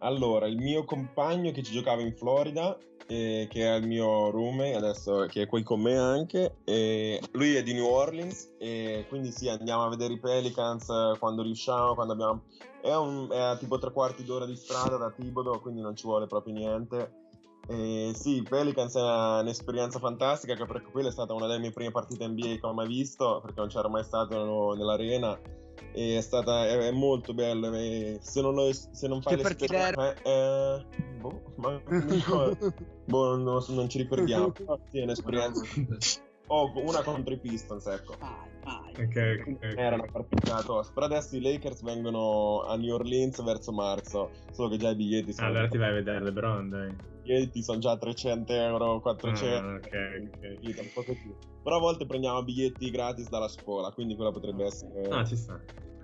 Allora, 0.00 0.46
il 0.46 0.58
mio 0.58 0.84
compagno 0.84 1.50
che 1.50 1.62
ci 1.62 1.72
giocava 1.72 2.02
in 2.02 2.14
Florida 2.14 2.76
eh, 3.10 3.48
che 3.50 3.66
è 3.66 3.74
il 3.74 3.86
mio 3.88 4.30
roommate 4.30 4.76
adesso, 4.76 5.26
che 5.26 5.42
è 5.42 5.46
qui 5.46 5.64
con 5.64 5.80
me 5.80 5.96
anche. 5.96 6.58
E 6.64 7.20
lui 7.32 7.56
è 7.56 7.62
di 7.62 7.74
New 7.74 7.86
Orleans 7.86 8.54
e 8.58 9.04
quindi 9.08 9.32
sì, 9.32 9.48
andiamo 9.48 9.84
a 9.84 9.88
vedere 9.88 10.14
i 10.14 10.20
Pelicans 10.20 10.88
eh, 10.88 11.18
quando 11.18 11.42
riusciamo, 11.42 11.94
quando 11.94 12.12
abbiamo... 12.12 12.44
È, 12.80 12.94
un, 12.94 13.28
è 13.30 13.38
a 13.38 13.56
tipo 13.56 13.78
tre 13.78 13.92
quarti 13.92 14.24
d'ora 14.24 14.46
di 14.46 14.56
strada 14.56 14.96
da 14.96 15.10
Tibodo, 15.10 15.60
quindi 15.60 15.82
non 15.82 15.96
ci 15.96 16.06
vuole 16.06 16.26
proprio 16.26 16.54
niente. 16.54 17.19
E 17.70 18.10
sì, 18.14 18.42
Pelicans 18.42 18.96
è 18.96 19.00
una, 19.00 19.40
un'esperienza 19.40 20.00
fantastica, 20.00 20.66
perché 20.66 20.90
quella 20.90 21.08
è 21.08 21.12
stata 21.12 21.34
una 21.34 21.46
delle 21.46 21.60
mie 21.60 21.70
prime 21.70 21.92
partite 21.92 22.26
NBA 22.26 22.56
che 22.56 22.66
ho 22.66 22.72
mai 22.72 22.88
visto, 22.88 23.40
perché 23.40 23.60
non 23.60 23.68
c'era 23.68 23.88
mai 23.88 24.02
stato 24.02 24.74
nell'arena 24.74 25.38
e 25.92 26.18
è 26.18 26.20
stata 26.20 26.66
è, 26.66 26.76
è 26.76 26.90
molto 26.90 27.32
bello 27.32 27.72
se 27.72 28.40
non, 28.40 28.54
lo, 28.54 28.72
se 28.72 29.08
non 29.08 29.20
fai 29.22 29.36
l'esperienza 29.36 30.14
eh, 30.14 30.30
eh, 30.30 30.84
boh, 31.20 31.42
ma 31.56 31.80
boh, 33.06 33.36
non, 33.36 33.64
non, 33.68 33.88
ci 33.88 33.98
ricordiamo. 33.98 34.52
Sì, 34.90 34.98
è 34.98 35.02
un'esperienza. 35.02 35.62
Oh, 36.52 36.72
una 36.74 37.00
contro 37.04 37.32
i 37.32 37.38
Pistons 37.38 37.86
ecco 37.86 38.16
okay, 39.04 39.40
okay, 39.40 39.74
era 39.76 39.94
una 39.94 40.06
partita 40.10 40.62
tosta 40.62 40.92
però 40.92 41.06
adesso 41.06 41.36
i 41.36 41.40
Lakers 41.40 41.82
vengono 41.82 42.62
a 42.62 42.76
New 42.76 42.94
Orleans 42.94 43.42
verso 43.42 43.72
marzo. 43.72 44.30
Solo 44.52 44.68
che 44.68 44.76
già 44.76 44.90
i 44.90 44.96
biglietti 44.96 45.32
sono 45.32 45.48
allora 45.48 45.68
ti 45.68 45.78
vai 45.78 45.90
a 45.90 45.92
vedere 45.92 46.22
LeBron 46.22 46.68
dai. 46.68 46.88
I 46.88 46.94
biglietti 47.22 47.62
sono 47.62 47.78
già 47.78 47.96
300 47.96 48.52
euro 48.52 49.00
400 49.00 49.66
ah, 49.66 49.74
ok 49.74 50.30
ok. 50.96 51.36
Però 51.62 51.76
a 51.76 51.80
volte 51.80 52.06
prendiamo 52.06 52.42
biglietti 52.42 52.90
gratis 52.90 53.28
dalla 53.28 53.48
scuola 53.48 53.90
quindi 53.90 54.14
quella 54.14 54.30
potrebbe 54.30 54.64
essere 54.64 55.08
ah 55.10 55.24
ci 55.24 55.36
sta. 55.36 55.60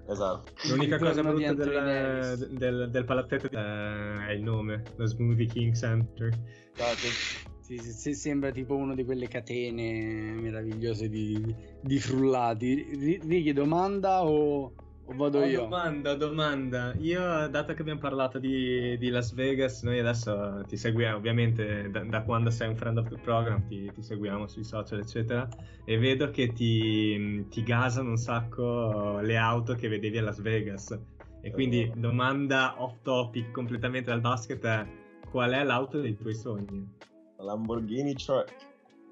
Esatto. 0.08 0.52
L'unica 0.68 0.98
cosa 0.98 1.20
brutta 1.22 1.52
del, 1.52 2.48
del, 2.52 2.90
del, 2.90 3.04
palazzetto 3.04 3.48
è 3.50 4.30
il 4.32 4.42
nome, 4.42 4.82
lo 4.94 5.06
Smoothie 5.06 5.46
King 5.46 5.74
Center. 5.74 6.28
Esatto. 6.74 7.54
Sì, 7.66 7.78
sì, 7.78 8.14
sembra 8.14 8.52
tipo 8.52 8.76
una 8.76 8.94
di 8.94 9.04
quelle 9.04 9.26
catene 9.26 10.34
meravigliose 10.34 11.08
di, 11.08 11.52
di 11.80 11.98
frullati. 11.98 13.18
Righi, 13.26 13.52
domanda 13.52 14.24
o, 14.24 14.72
o 15.04 15.14
vado 15.16 15.40
oh, 15.40 15.44
io? 15.44 15.62
Domanda, 15.62 16.14
domanda. 16.14 16.94
Io, 17.00 17.48
dato 17.48 17.74
che 17.74 17.80
abbiamo 17.80 17.98
parlato 17.98 18.38
di, 18.38 18.96
di 18.98 19.08
Las 19.08 19.34
Vegas, 19.34 19.82
noi 19.82 19.98
adesso 19.98 20.62
ti 20.68 20.76
seguiamo, 20.76 21.16
ovviamente 21.16 21.90
da, 21.90 22.04
da, 22.04 22.22
quando 22.22 22.50
sei 22.50 22.68
un 22.68 22.76
friend 22.76 22.98
of 22.98 23.08
the 23.08 23.18
program, 23.18 23.66
ti, 23.66 23.90
ti, 23.92 24.00
seguiamo 24.00 24.46
sui 24.46 24.62
social, 24.62 25.00
eccetera, 25.00 25.48
e 25.84 25.98
vedo 25.98 26.30
che 26.30 26.52
ti, 26.52 27.48
ti 27.48 27.62
gasano 27.64 28.10
un 28.10 28.16
sacco 28.16 29.18
le 29.18 29.36
auto 29.36 29.74
che 29.74 29.88
vedevi 29.88 30.18
a 30.18 30.22
Las 30.22 30.40
Vegas. 30.40 30.96
E 31.40 31.50
quindi 31.50 31.90
domanda 31.96 32.80
off 32.80 33.02
topic 33.02 33.50
completamente 33.50 34.10
dal 34.10 34.20
basket 34.20 34.64
è 34.64 34.86
qual 35.28 35.50
è 35.50 35.64
l'auto 35.64 36.00
dei 36.00 36.14
tuoi 36.14 36.34
sogni? 36.36 37.14
Lamborghini 37.46 38.14
Truck, 38.14 38.52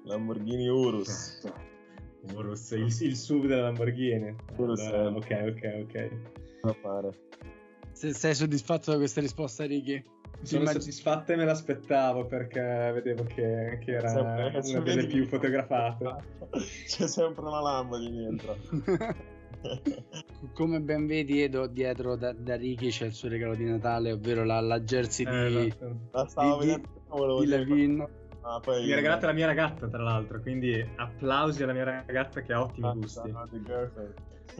Lamborghini 0.03 0.67
Urus. 0.67 1.41
Urus, 2.33 2.71
il, 2.71 2.93
il 2.99 3.15
SUV 3.15 3.45
della 3.45 3.63
Lamborghini. 3.63 4.35
Urus, 4.57 4.81
allora, 4.81 5.15
ok, 5.15 5.53
ok, 5.55 5.85
ok. 5.87 6.09
Da 6.61 6.73
fare. 6.73 7.09
Se 7.93 8.13
sei 8.13 8.35
soddisfatto 8.35 8.91
da 8.91 8.97
questa 8.97 9.21
risposta, 9.21 9.65
Ricky? 9.65 10.03
Sono 10.41 10.63
immag- 10.63 10.79
soddisfatto 10.79 11.31
e 11.31 11.35
me 11.37 11.45
l'aspettavo 11.45 12.25
perché 12.25 12.91
vedevo 12.93 13.23
che, 13.23 13.79
che 13.81 13.91
era 13.91 14.09
sempre, 14.09 14.61
una 14.63 14.79
delle 14.81 15.05
più 15.05 15.25
fotografate. 15.25 16.15
C'è 16.85 17.07
sempre 17.07 17.45
una 17.45 17.61
Lamborghini 17.61 18.17
dentro. 18.17 18.57
Come 20.53 20.79
ben 20.81 21.07
vedi, 21.07 21.41
Edo, 21.41 21.67
dietro 21.67 22.15
da, 22.15 22.33
da 22.33 22.55
Ricky 22.55 22.89
c'è 22.89 23.05
il 23.05 23.13
suo 23.13 23.29
regalo 23.29 23.55
di 23.55 23.63
Natale, 23.63 24.11
ovvero 24.11 24.43
la, 24.43 24.59
la 24.59 24.79
jersey 24.79 25.25
eh, 25.25 25.49
di, 25.49 25.67
esatto. 25.67 26.09
La 26.11 26.57
di, 26.59 26.59
vedendo, 26.59 27.39
di 27.39 27.45
Levin. 27.47 28.07
Ah, 28.47 28.59
poi 28.59 28.85
Mi 28.85 28.91
ha 28.91 28.95
regalato 28.95 29.25
la 29.25 29.33
mia 29.33 29.47
ragazza, 29.47 29.87
tra 29.87 30.03
l'altro, 30.03 30.39
quindi 30.39 30.79
applausi 30.97 31.63
alla 31.63 31.73
mia 31.73 31.83
ragazza 32.05 32.41
che 32.41 32.53
ha 32.53 32.61
ottimi 32.61 32.87
Ah, 32.87 32.93
gusti. 32.93 33.29
ah. 33.29 33.47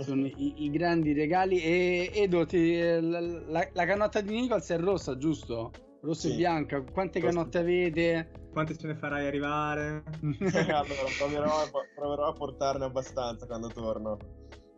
Sono 0.01 0.25
i, 0.25 0.63
i 0.65 0.71
grandi 0.71 1.13
regali. 1.13 1.61
E 1.61 2.11
Edo, 2.15 2.45
ti- 2.47 2.79
la, 2.99 3.19
la- 3.19 3.69
la 3.71 3.85
canotta 3.85 4.21
di 4.21 4.33
Nichols 4.33 4.71
è 4.71 4.79
rossa, 4.79 5.15
giusto? 5.17 5.71
Rossa 6.01 6.27
e 6.27 6.31
Sì. 6.31 6.37
bianca. 6.37 6.81
Quante 6.81 7.19
Rossa. 7.19 7.33
canotte 7.33 7.57
avete? 7.59 8.31
Quante 8.51 8.75
ce 8.75 8.87
ne 8.87 8.95
farai 8.95 9.27
arrivare? 9.27 10.03
allora 10.71 11.07
proverò 11.15 11.61
a, 11.61 11.69
proverò 11.93 12.25
a 12.27 12.33
portarne 12.33 12.85
abbastanza 12.85 13.45
quando 13.45 13.69
torno. 13.69 14.17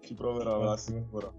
Ci 0.02 0.14
proverò, 0.16 0.56
Ottimo. 0.58 0.72
assicuro. 0.72 1.34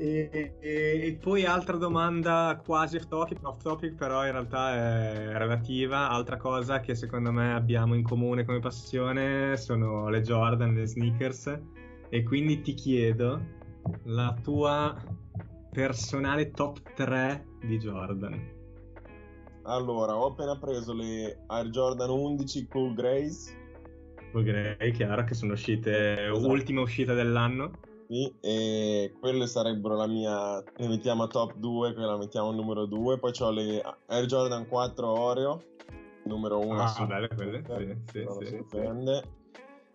E, 0.00 0.30
e- 0.32 1.06
e 1.08 1.18
poi 1.20 1.44
altra 1.44 1.76
domanda 1.76 2.58
quasi 2.64 2.96
off 2.96 3.06
topic, 3.06 3.38
off 3.42 3.60
topic, 3.62 3.94
però 3.96 4.24
in 4.24 4.32
realtà 4.32 4.72
è 4.74 5.36
relativa. 5.36 6.08
Altra 6.08 6.38
cosa 6.38 6.80
che 6.80 6.94
secondo 6.94 7.30
me 7.30 7.52
abbiamo 7.52 7.94
in 7.94 8.02
comune 8.02 8.46
come 8.46 8.60
passione 8.60 9.58
sono 9.58 10.08
le 10.08 10.22
Jordan, 10.22 10.72
le 10.72 10.86
sneakers. 10.86 11.54
E 12.08 12.22
quindi 12.22 12.62
ti 12.62 12.72
chiedo 12.72 13.42
la 14.04 14.34
tua 14.42 14.96
personale 15.70 16.50
top 16.50 16.80
3 16.94 17.46
di 17.60 17.76
Jordan. 17.76 18.58
Allora, 19.64 20.16
ho 20.16 20.28
appena 20.28 20.58
preso 20.58 20.94
le 20.94 21.44
Air 21.46 21.68
Jordan 21.68 22.08
11 22.08 22.66
Cool 22.68 22.94
Grays. 22.94 23.54
Grey, 24.32 24.92
chiaro, 24.92 25.24
che 25.24 25.34
sono 25.34 25.52
uscite, 25.52 26.24
Esatto. 26.24 26.48
ultima 26.48 26.80
uscita 26.80 27.12
dell'anno. 27.12 27.70
Sì, 28.10 28.34
e 28.40 29.14
quelle 29.20 29.46
sarebbero 29.46 29.94
la 29.94 30.08
mia, 30.08 30.60
le 30.60 30.88
mettiamo 30.88 31.22
a 31.22 31.26
top 31.28 31.54
2, 31.54 31.92
quella 31.92 32.10
la 32.10 32.16
mettiamo 32.16 32.50
numero 32.50 32.84
2. 32.84 33.18
Poi 33.18 33.32
ho 33.38 33.50
le 33.52 33.80
Air 34.06 34.26
Jordan 34.26 34.66
4 34.66 35.08
Oreo, 35.08 35.62
numero 36.24 36.58
1. 36.58 36.82
Ah, 36.82 37.06
belle 37.06 37.28
quelle, 37.28 37.62
sì, 38.10 38.26
sì, 38.28 38.46
sì. 38.46 38.46
stupende. 38.46 39.22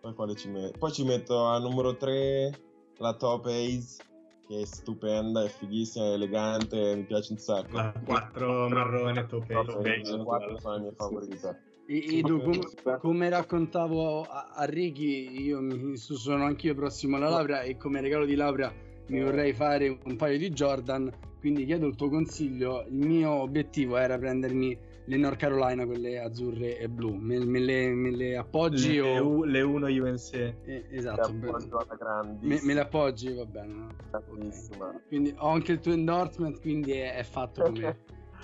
Poi 0.00 0.14
quale 0.14 0.34
ci 0.34 0.48
metto? 0.48 0.78
Poi 0.78 0.92
ci 0.92 1.04
metto 1.04 1.44
al 1.44 1.60
numero 1.60 1.94
3 1.94 2.58
la 2.96 3.12
Top 3.12 3.44
Ace, 3.44 4.02
che 4.48 4.62
è 4.62 4.64
stupenda, 4.64 5.44
è 5.44 5.48
fighissima, 5.48 6.06
è 6.06 6.12
elegante, 6.12 6.96
mi 6.96 7.04
piace 7.04 7.32
un 7.32 7.38
sacco. 7.38 7.76
La 7.76 7.92
4 8.02 8.68
marrone 8.70 9.26
top 9.26 9.44
ace. 9.50 9.90
Ace, 9.90 10.16
le 10.16 10.24
4 10.24 10.58
sono 10.58 10.74
le 10.76 10.80
mie 10.80 10.92
favorite. 10.92 11.65
E, 11.88 12.18
Edo, 12.18 12.40
com- 12.40 12.98
come 12.98 13.28
raccontavo 13.28 14.22
a, 14.22 14.50
a 14.54 14.64
Ricky, 14.64 15.40
io 15.44 15.60
mi, 15.60 15.96
sono 15.96 16.44
anch'io 16.44 16.74
prossimo 16.74 17.16
alla 17.16 17.28
laurea 17.28 17.62
e 17.62 17.76
come 17.76 18.00
regalo 18.00 18.24
di 18.24 18.34
laurea 18.34 18.72
mi 19.08 19.22
vorrei 19.22 19.52
fare 19.52 19.96
un 20.04 20.16
paio 20.16 20.36
di 20.36 20.50
Jordan, 20.50 21.08
quindi 21.38 21.64
chiedo 21.64 21.86
il 21.86 21.94
tuo 21.94 22.08
consiglio. 22.08 22.84
Il 22.88 23.06
mio 23.06 23.30
obiettivo 23.30 23.96
era 23.96 24.18
prendermi 24.18 24.76
le 25.04 25.16
North 25.16 25.36
Carolina, 25.38 25.86
quelle 25.86 26.18
azzurre 26.18 26.76
e 26.76 26.88
blu. 26.88 27.14
Me, 27.14 27.38
me 27.44 27.60
le, 27.60 27.88
me 27.90 28.10
le 28.10 28.36
appoggi 28.36 28.96
Le, 28.96 29.18
o... 29.20 29.44
Le 29.44 29.60
1 29.62 29.86
UNC. 29.86 30.34
Eh, 30.34 30.86
esatto, 30.90 31.32
me, 31.32 32.60
me 32.62 32.74
le 32.74 32.80
appoggi, 32.80 33.32
va 33.32 33.44
bene. 33.44 33.86
grandissima. 34.10 35.00
Quindi 35.06 35.32
ho 35.38 35.50
anche 35.50 35.70
il 35.70 35.78
tuo 35.78 35.92
endorsement, 35.92 36.60
quindi 36.60 36.92
è, 36.92 37.14
è 37.14 37.22
fatto 37.22 37.62
come, 37.70 37.98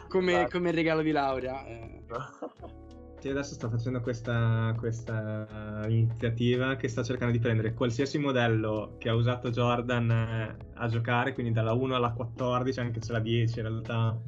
come, 0.09 0.33
Esatto. 0.35 0.51
come 0.59 0.71
regalo 0.71 1.03
di 1.03 1.11
laurea. 1.11 1.67
eh. 1.67 2.01
Sì, 3.23 3.29
adesso 3.29 3.55
sto 3.55 3.71
facendo 3.71 4.01
questa, 4.01 4.75
questa 4.77 5.87
iniziativa 5.87 6.75
che 6.75 6.89
sta 6.89 7.05
cercando 7.05 7.33
di 7.33 7.39
prendere 7.39 7.73
qualsiasi 7.73 8.19
modello 8.19 8.97
che 8.99 9.11
ha 9.11 9.15
usato 9.15 9.51
Jordan 9.51 10.11
eh, 10.11 10.57
a 10.75 10.89
giocare, 10.89 11.33
quindi 11.33 11.53
dalla 11.53 11.73
1 11.73 11.95
alla 11.95 12.11
14, 12.11 12.81
anche 12.81 13.01
se 13.01 13.13
la 13.13 13.21
10 13.21 13.61
in 13.61 13.65
realtà 13.65 14.21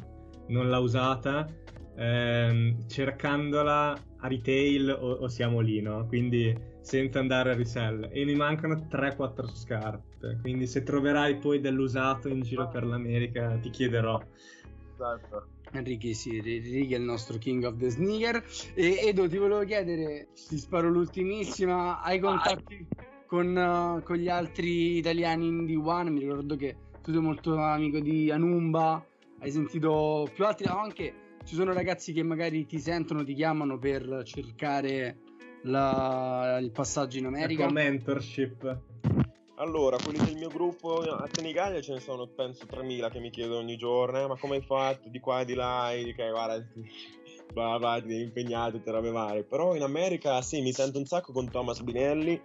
non 0.47 0.71
l'ha 0.71 0.79
usata, 0.79 1.45
ehm, 1.97 2.87
cercandola 2.87 4.01
a 4.19 4.29
retail 4.29 4.91
o, 4.91 5.11
o 5.15 5.27
siamo 5.27 5.59
lì, 5.59 5.81
no? 5.81 6.07
Quindi 6.07 6.57
senza 6.81 7.19
andare 7.19 7.51
a 7.51 7.55
resell. 7.57 8.11
E 8.13 8.25
mi 8.25 8.37
mancano 8.37 8.87
3-4 8.87 9.49
scarpe, 9.49 10.39
quindi 10.41 10.69
se 10.69 10.85
troverai 10.85 11.39
poi 11.39 11.59
dell'usato 11.59 12.29
in 12.29 12.43
giro 12.43 12.69
per 12.69 12.85
l'America 12.85 13.59
ti 13.61 13.71
chiederò. 13.71 14.25
Esatto. 14.93 15.54
Ricky, 15.83 16.15
sì, 16.15 16.41
Ricky 16.41 16.91
è 16.93 16.97
il 16.97 17.03
nostro 17.03 17.39
King 17.39 17.65
of 17.65 17.77
the 17.77 17.89
Sneaker. 17.89 18.45
E 18.75 18.99
Edo, 19.07 19.29
ti 19.29 19.37
volevo 19.37 19.65
chiedere, 19.65 20.29
ti 20.49 20.57
sparo 20.59 20.89
l'ultimissima, 20.91 22.01
hai 22.03 22.19
contatti 22.21 22.87
con, 23.27 23.57
eh, 23.57 24.03
con 24.03 24.17
gli 24.17 24.29
altri 24.29 24.97
italiani 24.99 25.47
in 25.47 25.65
D1? 25.65 26.09
Mi 26.11 26.21
ricordo 26.21 26.57
che 26.57 26.77
tu 27.03 27.13
sei 27.13 27.21
molto 27.21 27.57
amico 27.57 28.01
di 28.01 28.31
Anumba, 28.31 29.05
hai 29.41 29.51
sentito 29.51 30.31
più 30.35 30.45
altri, 30.47 30.67
no, 30.67 30.79
anche 30.79 31.13
ci 31.45 31.55
sono 31.55 31.73
ragazzi 31.73 32.13
che 32.13 32.23
magari 32.23 32.65
ti 32.67 32.79
sentono, 32.79 33.25
ti 33.25 33.35
chiamano 33.35 33.79
per 33.79 34.23
cercare 34.25 35.19
la- 35.63 36.59
il 36.61 36.71
passaggio 36.71 37.19
in 37.19 37.27
America. 37.27 37.65
Ecco, 37.65 37.73
mentorship. 37.73 38.81
Allora, 39.57 39.97
quelli 40.03 40.19
del 40.19 40.35
mio 40.35 40.49
gruppo 40.49 40.99
a 41.03 41.29
Senigallia 41.31 41.81
ce 41.81 41.93
ne 41.93 42.01
sono 42.01 42.27
penso 42.27 42.67
3000 42.67 43.09
che 43.09 43.21
mi 43.21 43.31
chiedono 43.31 43.61
ogni 43.61 43.77
giorno, 43.77 44.19
eh, 44.19 44.27
ma 44.27 44.37
come 44.37 44.57
hai 44.57 44.63
fatto 44.63 45.09
di 45.09 45.21
qua 45.21 45.43
e 45.43 45.45
di 45.45 45.55
là, 45.55 45.93
e 45.93 46.03
di 46.03 46.13
che 46.13 46.29
guarda, 46.29 46.59
ti 48.01 48.07
devi 48.09 48.23
impegnare, 48.23 48.73
tutte 48.73 48.91
robe 48.91 49.13
varie. 49.13 49.45
Però 49.45 49.77
in 49.77 49.83
America 49.83 50.43
sì, 50.43 50.61
mi 50.61 50.73
sento 50.73 50.99
un 50.99 51.05
sacco 51.05 51.33
con 51.33 51.49
Thomas 51.49 51.81
Binelli, 51.83 52.41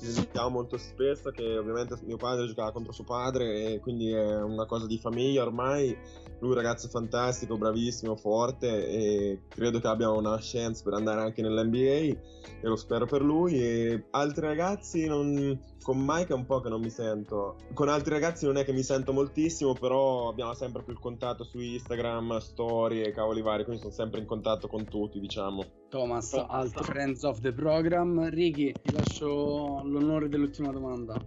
ci 0.00 0.12
sentiamo 0.12 0.48
molto 0.48 0.76
spesso, 0.78 1.30
che 1.30 1.58
ovviamente 1.58 1.98
mio 2.04 2.16
padre 2.16 2.46
giocava 2.46 2.72
contro 2.72 2.92
suo 2.92 3.04
padre 3.04 3.74
e 3.74 3.80
quindi 3.80 4.10
è 4.10 4.42
una 4.42 4.66
cosa 4.66 4.86
di 4.86 4.98
famiglia 4.98 5.42
ormai. 5.42 5.96
Lui 6.40 6.50
è 6.50 6.54
un 6.54 6.54
ragazzo 6.54 6.88
fantastico, 6.88 7.58
bravissimo, 7.58 8.16
forte 8.16 8.88
e 8.88 9.42
credo 9.48 9.78
che 9.78 9.86
abbia 9.86 10.10
una 10.10 10.38
chance 10.40 10.82
per 10.82 10.94
andare 10.94 11.20
anche 11.20 11.42
nell'NBA 11.42 11.76
e 11.76 12.18
lo 12.62 12.76
spero 12.76 13.04
per 13.04 13.22
lui. 13.22 13.60
E 13.62 14.06
altri 14.10 14.46
ragazzi, 14.46 15.06
non... 15.06 15.60
con 15.82 15.98
Mike 15.98 16.32
è 16.32 16.36
un 16.36 16.46
po' 16.46 16.60
che 16.60 16.70
non 16.70 16.80
mi 16.80 16.90
sento. 16.90 17.56
Con 17.74 17.88
altri 17.88 18.12
ragazzi 18.12 18.46
non 18.46 18.56
è 18.56 18.64
che 18.64 18.72
mi 18.72 18.82
sento 18.82 19.12
moltissimo, 19.12 19.74
però 19.74 20.28
abbiamo 20.28 20.54
sempre 20.54 20.82
più 20.82 20.94
il 20.94 20.98
contatto 20.98 21.44
su 21.44 21.58
Instagram, 21.58 22.38
storie 22.38 23.10
cavoli 23.10 23.42
vari, 23.42 23.64
quindi 23.64 23.82
sono 23.82 23.94
sempre 23.94 24.20
in 24.20 24.26
contatto 24.26 24.66
con 24.66 24.84
tutti, 24.84 25.20
diciamo. 25.20 25.79
Thomas, 25.90 26.32
alt 26.32 26.84
friends 26.84 27.24
of 27.24 27.40
the 27.40 27.52
program. 27.52 28.28
Ricky, 28.30 28.72
ti 28.80 28.92
lascio 28.92 29.82
l'onore 29.84 30.28
dell'ultima 30.28 30.70
domanda. 30.72 31.22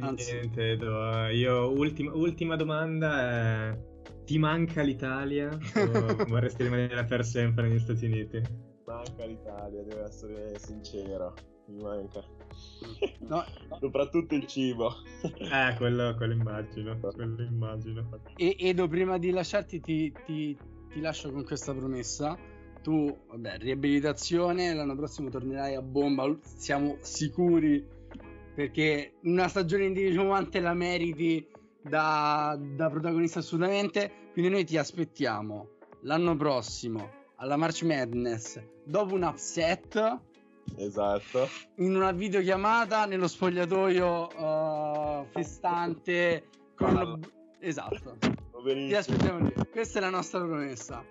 Anzi. 0.00 0.32
Niente, 0.32 0.76
do- 0.76 1.26
io 1.28 1.70
ultima, 1.70 2.12
ultima 2.14 2.56
domanda 2.56 3.20
è 3.20 3.78
ti 4.24 4.38
manca 4.38 4.82
l'Italia 4.82 5.48
o 5.48 6.24
vorresti 6.28 6.62
rimanere 6.64 7.04
per 7.04 7.24
sempre 7.24 7.68
negli 7.68 7.78
Stati 7.80 8.04
Uniti? 8.06 8.40
Manca 8.86 9.24
l'Italia, 9.24 9.82
devo 9.82 10.04
essere 10.04 10.58
sincero. 10.58 11.34
Mi 11.66 11.82
manca. 11.82 12.20
No, 13.20 13.44
Soprattutto 13.78 14.34
il 14.34 14.46
cibo. 14.46 14.90
Eh, 15.22 15.74
quello, 15.76 16.14
quello 16.16 16.32
immagino, 16.32 16.98
quello 16.98 17.42
immagino. 17.42 18.08
E 18.36 18.56
Edo, 18.58 18.88
prima 18.88 19.18
di 19.18 19.30
lasciarti, 19.30 19.80
ti, 19.80 20.12
ti- 20.26 20.56
ti 20.88 21.00
lascio 21.00 21.30
con 21.30 21.44
questa 21.44 21.72
promessa. 21.72 22.36
Tu, 22.82 23.14
vabbè, 23.28 23.58
riabilitazione, 23.58 24.72
l'anno 24.74 24.96
prossimo 24.96 25.28
tornerai 25.28 25.74
a 25.74 25.82
bomba, 25.82 26.34
siamo 26.42 26.96
sicuri, 27.00 27.84
perché 28.54 29.14
una 29.22 29.48
stagione 29.48 29.84
in 29.84 29.92
Division 29.92 30.26
1 30.26 30.48
te 30.48 30.60
la 30.60 30.72
meriti 30.74 31.46
da, 31.82 32.58
da 32.58 32.88
protagonista 32.88 33.40
assolutamente. 33.40 34.10
Quindi 34.32 34.50
noi 34.50 34.64
ti 34.64 34.76
aspettiamo 34.78 35.68
l'anno 36.02 36.36
prossimo 36.36 37.10
alla 37.36 37.56
March 37.56 37.82
Madness, 37.82 38.60
dopo 38.84 39.14
un 39.14 39.22
upset, 39.24 40.18
Esatto. 40.76 41.48
in 41.76 41.96
una 41.96 42.12
videochiamata 42.12 43.04
nello 43.06 43.26
spogliatoio 43.28 44.30
eh, 44.30 45.26
festante. 45.32 46.44
Con... 46.76 46.94
Palla. 46.94 47.18
Esatto. 47.58 48.16
Va 48.20 48.28
Ti 48.58 48.62
benissimo. 48.62 48.98
aspettiamo 48.98 49.38
lì. 49.46 49.52
Questa 49.70 49.98
è 49.98 50.02
la 50.02 50.10
nostra 50.10 50.40
promessa. 50.40 51.04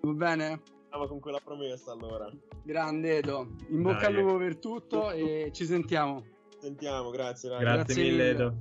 Va 0.00 0.12
bene? 0.12 0.60
Andiamo 0.90 1.06
con 1.06 1.20
quella 1.20 1.40
promessa 1.44 1.92
allora. 1.92 2.30
Grande 2.62 3.18
Edo. 3.18 3.48
In 3.68 3.82
bocca 3.82 4.06
al 4.06 4.14
lupo 4.14 4.38
per 4.38 4.56
tutto 4.56 5.10
e 5.10 5.50
ci 5.52 5.66
sentiamo. 5.66 6.24
Sentiamo, 6.58 7.10
grazie. 7.10 7.50
Grazie, 7.50 7.64
Grazie 7.84 8.02
mille. 8.02 8.30
Edo. 8.30 8.54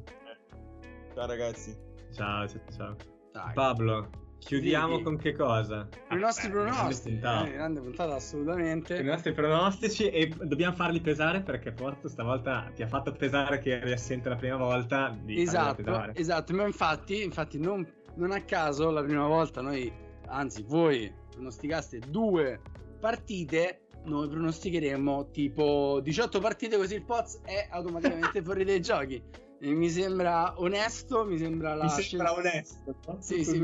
Ciao 1.14 1.26
ragazzi. 1.26 1.76
Ciao, 2.14 2.46
ciao, 2.48 2.62
ciao. 2.76 2.96
Dai. 3.32 3.54
Pablo, 3.54 4.10
chiudiamo 4.40 4.98
Sì. 4.98 5.04
con 5.04 5.16
che 5.18 5.32
cosa? 5.34 5.88
I 6.12 6.16
nostri 6.18 6.50
pronostici. 6.50 7.18
grande 7.18 7.22
puntata. 7.22 7.48
Eh, 7.48 7.52
grande 7.54 7.80
puntata, 7.82 8.16
assolutamente. 8.16 8.98
I 9.00 9.04
nostri 9.04 9.32
pronostici 9.32 10.10
e 10.10 10.28
dobbiamo 10.28 10.76
farli 10.76 11.00
pesare 11.00 11.42
perché 11.42 11.72
Porto 11.72 12.10
stavolta 12.10 12.70
ti 12.76 12.84
ha 12.84 12.88
fatto 12.88 13.14
pesare 13.14 13.60
che 13.60 13.72
eri 13.80 13.94
assente 13.94 14.28
la 14.28 14.36
prima 14.36 14.58
volta. 14.58 15.18
Esatto, 15.28 16.12
esatto. 16.14 16.54
Ma 16.54 16.66
infatti, 16.66 17.24
infatti 17.24 17.58
non, 17.58 17.88
non 18.16 18.32
a 18.32 18.42
caso 18.42 18.92
la 18.92 19.02
prima 19.02 19.26
volta 19.28 19.62
noi, 19.62 19.92
anzi 20.28 20.64
voi, 20.64 21.12
pronosticaste 21.32 22.00
due 22.00 22.60
partite. 23.00 23.82
Noi 24.06 24.30
pronosticheremo 24.30 25.32
tipo 25.32 26.00
18 26.02 26.40
partite 26.40 26.78
così 26.78 26.96
il 26.96 27.04
Poz 27.04 27.42
è 27.44 27.68
automaticamente 27.70 28.42
fuori 28.42 28.64
dai 28.64 28.80
giochi. 28.82 29.22
E 29.60 29.72
mi 29.72 29.90
sembra 29.90 30.54
onesto, 30.62 31.26
mi 31.26 31.38
sembra 31.38 31.74
la 31.74 31.86
Mi 31.86 31.90
sembra 31.90 32.28
scel- 32.28 32.46
onesto. 32.46 32.96
Sì, 33.20 33.44
sì. 33.44 33.60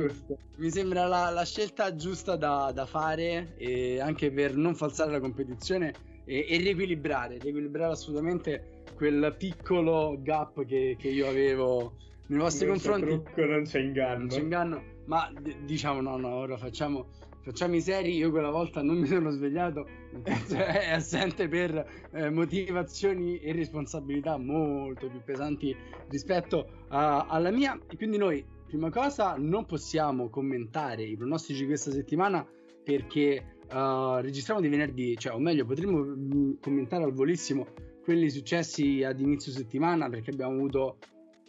Mi 0.57 0.71
sembra 0.71 1.05
la, 1.05 1.29
la 1.29 1.45
scelta 1.45 1.95
giusta 1.95 2.35
da, 2.35 2.71
da 2.73 2.85
fare 2.87 3.53
e 3.57 3.99
anche 3.99 4.31
per 4.31 4.55
non 4.55 4.73
falsare 4.73 5.11
la 5.11 5.19
competizione 5.19 5.93
e, 6.25 6.45
e 6.49 6.57
riequilibrare, 6.57 7.37
riequilibrare 7.37 7.91
assolutamente 7.93 8.83
quel 8.95 9.35
piccolo 9.37 10.17
gap 10.19 10.65
che, 10.65 10.95
che 10.97 11.09
io 11.09 11.27
avevo 11.27 11.95
nei 12.27 12.39
vostri 12.39 12.65
Non 12.65 12.75
confronti. 12.75 13.05
trucco, 13.07 13.45
non 13.45 13.63
c'è 13.63 13.79
inganno. 13.79 14.17
Non 14.19 14.27
c'è 14.27 14.39
inganno, 14.39 14.83
ma 15.05 15.31
d- 15.37 15.63
diciamo 15.65 16.01
no, 16.01 16.17
no, 16.17 16.29
ora 16.35 16.57
facciamo, 16.57 17.07
facciamo 17.41 17.75
i 17.75 17.81
seri. 17.81 18.15
Io 18.15 18.31
quella 18.31 18.49
volta 18.49 18.81
non 18.81 18.97
mi 18.97 19.05
sono 19.07 19.29
svegliato, 19.29 19.85
senso 20.23 20.55
è 20.63 20.91
assente 20.91 21.47
per 21.47 22.07
eh, 22.11 22.29
motivazioni 22.29 23.39
e 23.39 23.51
responsabilità 23.53 24.37
molto 24.37 25.07
più 25.09 25.21
pesanti 25.23 25.75
rispetto 26.09 26.85
a- 26.89 27.25
alla 27.27 27.51
mia. 27.51 27.77
E 27.89 27.95
quindi 27.97 28.17
noi, 28.17 28.43
prima 28.67 28.89
cosa, 28.89 29.35
non 29.37 29.65
possiamo 29.65 30.29
commentare 30.29 31.03
i 31.03 31.17
pronostici 31.17 31.61
di 31.61 31.67
questa 31.67 31.91
settimana 31.91 32.45
perché 32.83 33.55
eh, 33.69 34.21
registriamo 34.21 34.61
di 34.61 34.67
venerdì, 34.69 35.17
cioè, 35.17 35.33
o 35.33 35.39
meglio, 35.39 35.65
potremmo 35.65 35.99
mm, 36.03 36.53
commentare 36.61 37.03
al 37.03 37.13
volissimo 37.13 37.67
quelli 38.03 38.29
successi 38.29 39.01
ad 39.03 39.21
inizio 39.21 39.51
settimana 39.53 40.09
perché 40.09 40.31
abbiamo 40.31 40.53
avuto 40.55 40.97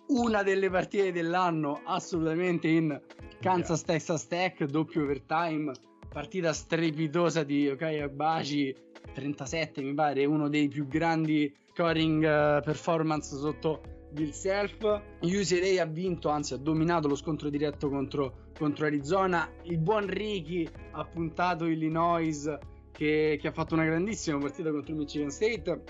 una 0.08 0.42
delle 0.42 0.70
partite 0.70 1.12
dell'anno 1.12 1.80
assolutamente 1.84 2.68
in 2.68 3.00
Kansas 3.40 3.82
Texas 3.82 4.26
Tech 4.26 4.62
doppio 4.64 5.02
overtime 5.02 5.72
partita 6.08 6.52
strepitosa 6.52 7.42
di 7.42 7.62
Yokai 7.62 8.00
Abaci 8.00 8.74
37 9.14 9.82
mi 9.82 9.94
pare 9.94 10.24
uno 10.24 10.48
dei 10.48 10.68
più 10.68 10.86
grandi 10.86 11.52
scoring 11.72 12.24
eh, 12.24 12.60
performance 12.62 13.36
sotto 13.36 13.80
Bill 14.14 14.30
Self. 14.30 15.02
UCLA 15.20 15.82
ha 15.82 15.86
vinto 15.86 16.28
anzi 16.28 16.54
ha 16.54 16.56
dominato 16.56 17.08
lo 17.08 17.16
scontro 17.16 17.50
diretto 17.50 17.88
contro, 17.88 18.50
contro 18.56 18.86
Arizona. 18.86 19.50
Il 19.64 19.78
buon 19.78 20.06
Ricky 20.06 20.68
ha 20.92 21.04
puntato 21.04 21.66
Illinois 21.66 22.56
che, 22.92 23.38
che 23.40 23.48
ha 23.48 23.52
fatto 23.52 23.74
una 23.74 23.84
grandissima 23.84 24.38
partita 24.38 24.70
contro 24.70 24.94
Michigan 24.94 25.30
State. 25.30 25.82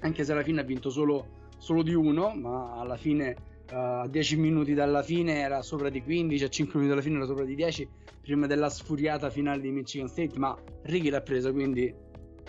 Anche 0.00 0.24
se 0.24 0.32
alla 0.32 0.42
fine 0.42 0.60
ha 0.60 0.64
vinto 0.64 0.90
solo, 0.90 1.35
solo 1.58 1.82
di 1.82 1.94
uno, 1.94 2.34
ma 2.34 2.74
alla 2.78 2.96
fine 2.96 3.36
uh, 3.70 3.74
a 3.74 4.08
10 4.08 4.36
minuti 4.36 4.74
dalla 4.74 5.02
fine 5.02 5.38
era 5.38 5.62
sopra 5.62 5.88
di 5.88 6.02
15, 6.02 6.44
a 6.44 6.48
5 6.48 6.72
minuti 6.74 6.90
dalla 6.90 7.02
fine 7.02 7.16
era 7.16 7.26
sopra 7.26 7.44
di 7.44 7.54
10, 7.54 7.88
prima 8.20 8.46
della 8.46 8.70
sfuriata 8.70 9.30
finale 9.30 9.60
di 9.60 9.70
Michigan 9.70 10.08
State, 10.08 10.38
ma 10.38 10.56
Ricky 10.82 11.10
l'ha 11.10 11.20
presa, 11.20 11.52
quindi 11.52 11.92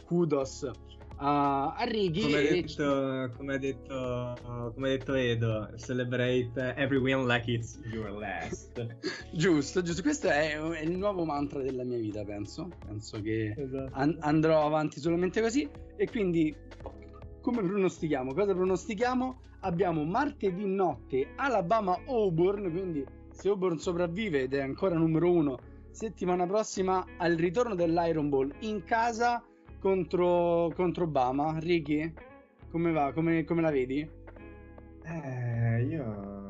kudos 0.06 0.70
a, 1.18 1.74
a 1.74 1.84
Righi. 1.84 2.22
Come 2.22 2.38
ha 2.38 2.52
detto, 2.52 3.32
come 3.38 3.60
detto, 3.60 4.72
come 4.74 4.90
detto 4.90 5.14
Edo, 5.14 5.70
celebrate 5.78 6.74
every 6.76 7.00
win 7.00 7.26
like 7.26 7.50
it's 7.52 7.80
your 7.92 8.12
last. 8.12 8.88
giusto, 9.34 9.82
giusto. 9.82 10.02
Questo 10.02 10.28
è, 10.28 10.58
è, 10.58 10.82
il 10.82 10.98
nuovo 10.98 11.26
mantra 11.26 11.62
della 11.62 11.84
mia 11.84 11.98
vita, 11.98 12.24
penso. 12.24 12.70
Penso 12.86 13.22
che 13.22 13.54
esatto. 13.58 13.90
an- 13.94 14.18
andrò 14.20 14.66
avanti 14.66 15.00
solamente 15.00 15.42
così. 15.42 15.68
E 15.96 16.08
quindi, 16.08 16.56
come 17.48 17.62
pronostichiamo? 17.62 18.34
Cosa 18.34 18.54
pronostichiamo? 18.54 19.40
Abbiamo 19.62 20.04
martedì 20.04 20.66
notte 20.66 21.30
Alabama-Auburn, 21.38 22.70
quindi 22.70 23.06
se 23.32 23.48
Auburn 23.48 23.78
sopravvive 23.78 24.42
ed 24.42 24.54
è 24.54 24.60
ancora 24.60 24.96
numero 24.96 25.32
uno, 25.32 25.58
settimana 25.90 26.46
prossima 26.46 27.06
al 27.16 27.36
ritorno 27.36 27.74
dell'Iron 27.74 28.28
Bowl 28.28 28.54
in 28.60 28.84
casa 28.84 29.42
contro, 29.80 30.74
contro 30.76 31.06
Obama. 31.06 31.58
Ricky, 31.58 32.12
come 32.70 32.92
va? 32.92 33.14
Come, 33.14 33.46
come 33.46 33.62
la 33.62 33.72
vedi? 33.72 34.06
Eh, 35.06 35.84
io 35.84 36.47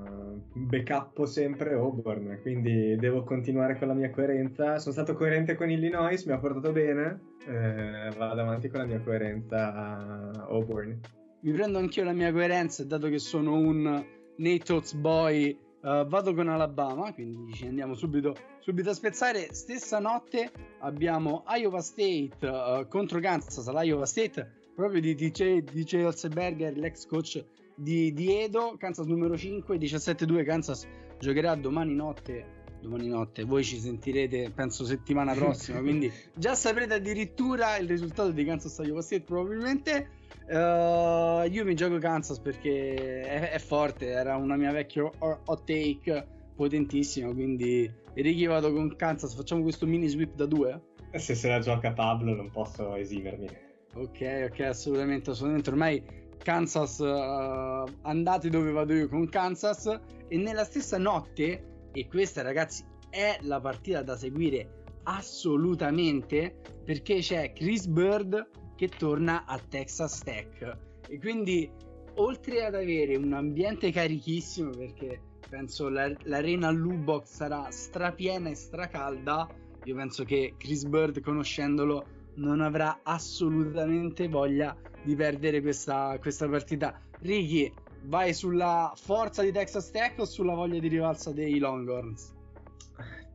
backuppo 0.66 1.26
sempre 1.26 1.74
Auburn, 1.74 2.40
quindi 2.42 2.96
devo 2.98 3.24
continuare 3.24 3.78
con 3.78 3.88
la 3.88 3.94
mia 3.94 4.10
coerenza. 4.10 4.80
Sono 4.80 4.94
stato 4.94 5.14
coerente 5.14 5.56
con 5.56 5.70
Illinois, 5.70 6.24
mi 6.26 6.34
ha 6.34 6.40
portato 6.40 6.72
bene. 6.72 7.20
Eh, 7.48 8.12
vado 8.18 8.42
avanti 8.42 8.68
con 8.70 8.80
la 8.80 8.86
mia 8.86 9.00
coerenza 9.02 9.74
a 9.74 10.32
Auburn. 10.50 11.00
Mi 11.42 11.52
prendo 11.52 11.78
anch'io 11.78 12.04
la 12.04 12.14
mia 12.14 12.32
coerenza, 12.32 12.84
dato 12.84 13.08
che 13.10 13.20
sono 13.20 13.54
un 13.54 14.04
Nate 14.38 14.82
boy 14.96 15.66
Uh, 15.80 16.06
vado 16.08 16.34
con 16.34 16.50
Alabama, 16.50 17.14
quindi 17.14 17.54
ci 17.54 17.68
andiamo 17.68 17.94
subito, 17.94 18.36
subito, 18.60 18.90
a 18.90 18.94
spezzare. 18.94 19.54
Stessa 19.54 20.00
notte 20.00 20.52
abbiamo 20.80 21.44
Iowa 21.48 21.82
State 21.82 22.36
uh, 22.42 22.88
contro 22.88 23.20
Kansas, 23.20 23.70
l'Iowa 23.70 24.06
State 24.06 24.66
proprio 24.78 25.02
di 25.02 25.16
DJ, 25.16 25.62
DJ 25.62 26.04
Olseberger, 26.04 26.78
l'ex 26.78 27.06
coach 27.06 27.44
di, 27.78 28.12
di, 28.14 28.42
Edo. 28.42 28.76
Kansas 28.78 29.06
numero 29.06 29.38
5, 29.38 29.78
17-2. 29.78 30.44
Kansas 30.44 30.88
giocherà 31.20 31.56
domani 31.56 31.94
notte. 31.94 32.56
Domani 32.82 33.08
notte 33.08 33.44
voi 33.44 33.64
ci 33.64 33.80
sentirete, 33.80 34.52
penso, 34.54 34.86
settimana 34.86 35.34
prossima. 35.34 35.80
quindi 35.80 36.12
già 36.34 36.54
saprete 36.54 36.96
addirittura 36.96 37.78
il 37.78 37.88
risultato 37.88 38.32
di 38.32 38.44
Kansas 38.46 38.78
Iowa 38.84 39.02
State, 39.02 39.24
probabilmente. 39.24 40.10
Uh, 40.48 41.44
io 41.50 41.66
mi 41.66 41.76
gioco 41.76 41.98
Kansas 41.98 42.40
perché 42.40 43.22
è, 43.22 43.50
è, 43.52 43.60
forte, 43.60 44.08
era 44.08 44.38
una 44.38 44.56
mia 44.56 44.72
vecchia 44.72 45.04
hot 45.20 45.64
take 45.66 46.26
potentissima, 46.56 47.34
quindi 47.34 47.92
Ricky 48.14 48.48
vado 48.48 48.72
con 48.72 48.96
Kansas, 48.96 49.36
facciamo 49.36 49.62
questo 49.62 49.86
mini 49.86 50.08
sweep 50.08 50.36
da 50.36 50.46
due? 50.46 50.82
Se 51.14 51.36
se 51.36 51.50
la 51.50 51.60
gioca 51.60 51.92
Pablo 51.92 52.34
non 52.34 52.50
posso 52.50 52.96
esimermi. 52.96 53.48
Ok, 53.94 54.50
ok, 54.52 54.60
assolutamente, 54.62 55.32
assolutamente. 55.32 55.70
Ormai 55.70 56.04
Kansas, 56.38 57.00
uh, 57.00 57.84
andate 58.02 58.50
dove 58.50 58.72
vado 58.72 58.94
io 58.94 59.08
con 59.08 59.28
Kansas 59.30 60.00
e 60.28 60.38
nella 60.38 60.64
stessa 60.64 60.98
notte, 60.98 61.90
e 61.92 62.08
questa 62.08 62.42
ragazzi 62.42 62.84
è 63.10 63.38
la 63.42 63.60
partita 63.60 64.02
da 64.04 64.16
seguire 64.16 64.84
assolutamente 65.04 66.60
perché 66.84 67.20
c'è 67.20 67.54
Chris 67.54 67.88
Bird 67.88 68.50
che 68.76 68.90
torna 68.90 69.46
a 69.46 69.60
Texas 69.60 70.20
Tech. 70.20 70.78
E 71.08 71.20
quindi 71.20 71.70
oltre 72.16 72.66
ad 72.66 72.76
avere 72.76 73.16
un 73.16 73.34
ambiente 73.34 73.92
carichissimo 73.92 74.72
perché 74.72 75.22
penso 75.50 75.90
la, 75.90 76.12
l'arena 76.24 76.70
Lubox 76.70 77.26
sarà 77.26 77.68
strapiena 77.72 78.50
e 78.50 78.56
stracalda 78.56 79.48
io 79.88 79.96
penso 79.96 80.26
che 80.26 80.56
Chris 80.58 80.84
Bird 80.84 81.22
conoscendolo 81.22 82.06
non 82.36 82.60
avrà 82.60 83.00
assolutamente 83.04 84.28
voglia 84.28 84.76
di 85.08 85.16
perdere 85.16 85.62
questa, 85.62 86.18
questa 86.20 86.48
partita 86.50 87.00
Ricky 87.22 87.72
vai 88.04 88.34
sulla 88.34 88.92
forza 88.96 89.42
di 89.42 89.52
Texas 89.54 89.90
Tech 89.90 90.20
o 90.20 90.26
sulla 90.26 90.54
voglia 90.54 90.80
di 90.80 90.90
rivalsa 90.90 91.32
dei 91.32 91.58
Longhorns? 91.58 92.34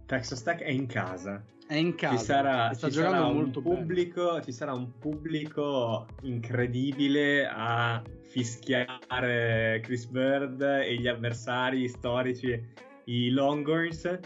Texas 0.07 0.43
Tech 0.43 0.61
è 0.61 0.71
in 0.71 0.87
casa 0.87 1.43
è 1.73 1.77
in 1.77 1.95
casa. 1.95 2.19
Ci 2.19 2.25
sarà, 2.25 2.75
ci 2.75 2.91
sarà 2.91 3.25
un 3.25 3.51
pubblico, 3.51 4.43
ci 4.43 4.53
sarà 4.53 4.75
un 4.75 4.99
pubblico 4.99 6.07
incredibile 6.21 7.47
a 7.47 8.03
fischiare 8.21 9.81
Chris 9.83 10.05
Bird 10.07 10.61
e 10.61 10.97
gli 10.97 11.09
avversari 11.09 11.89
storici, 11.89 12.63
i 13.05 13.31
Longhorns. 13.31 14.19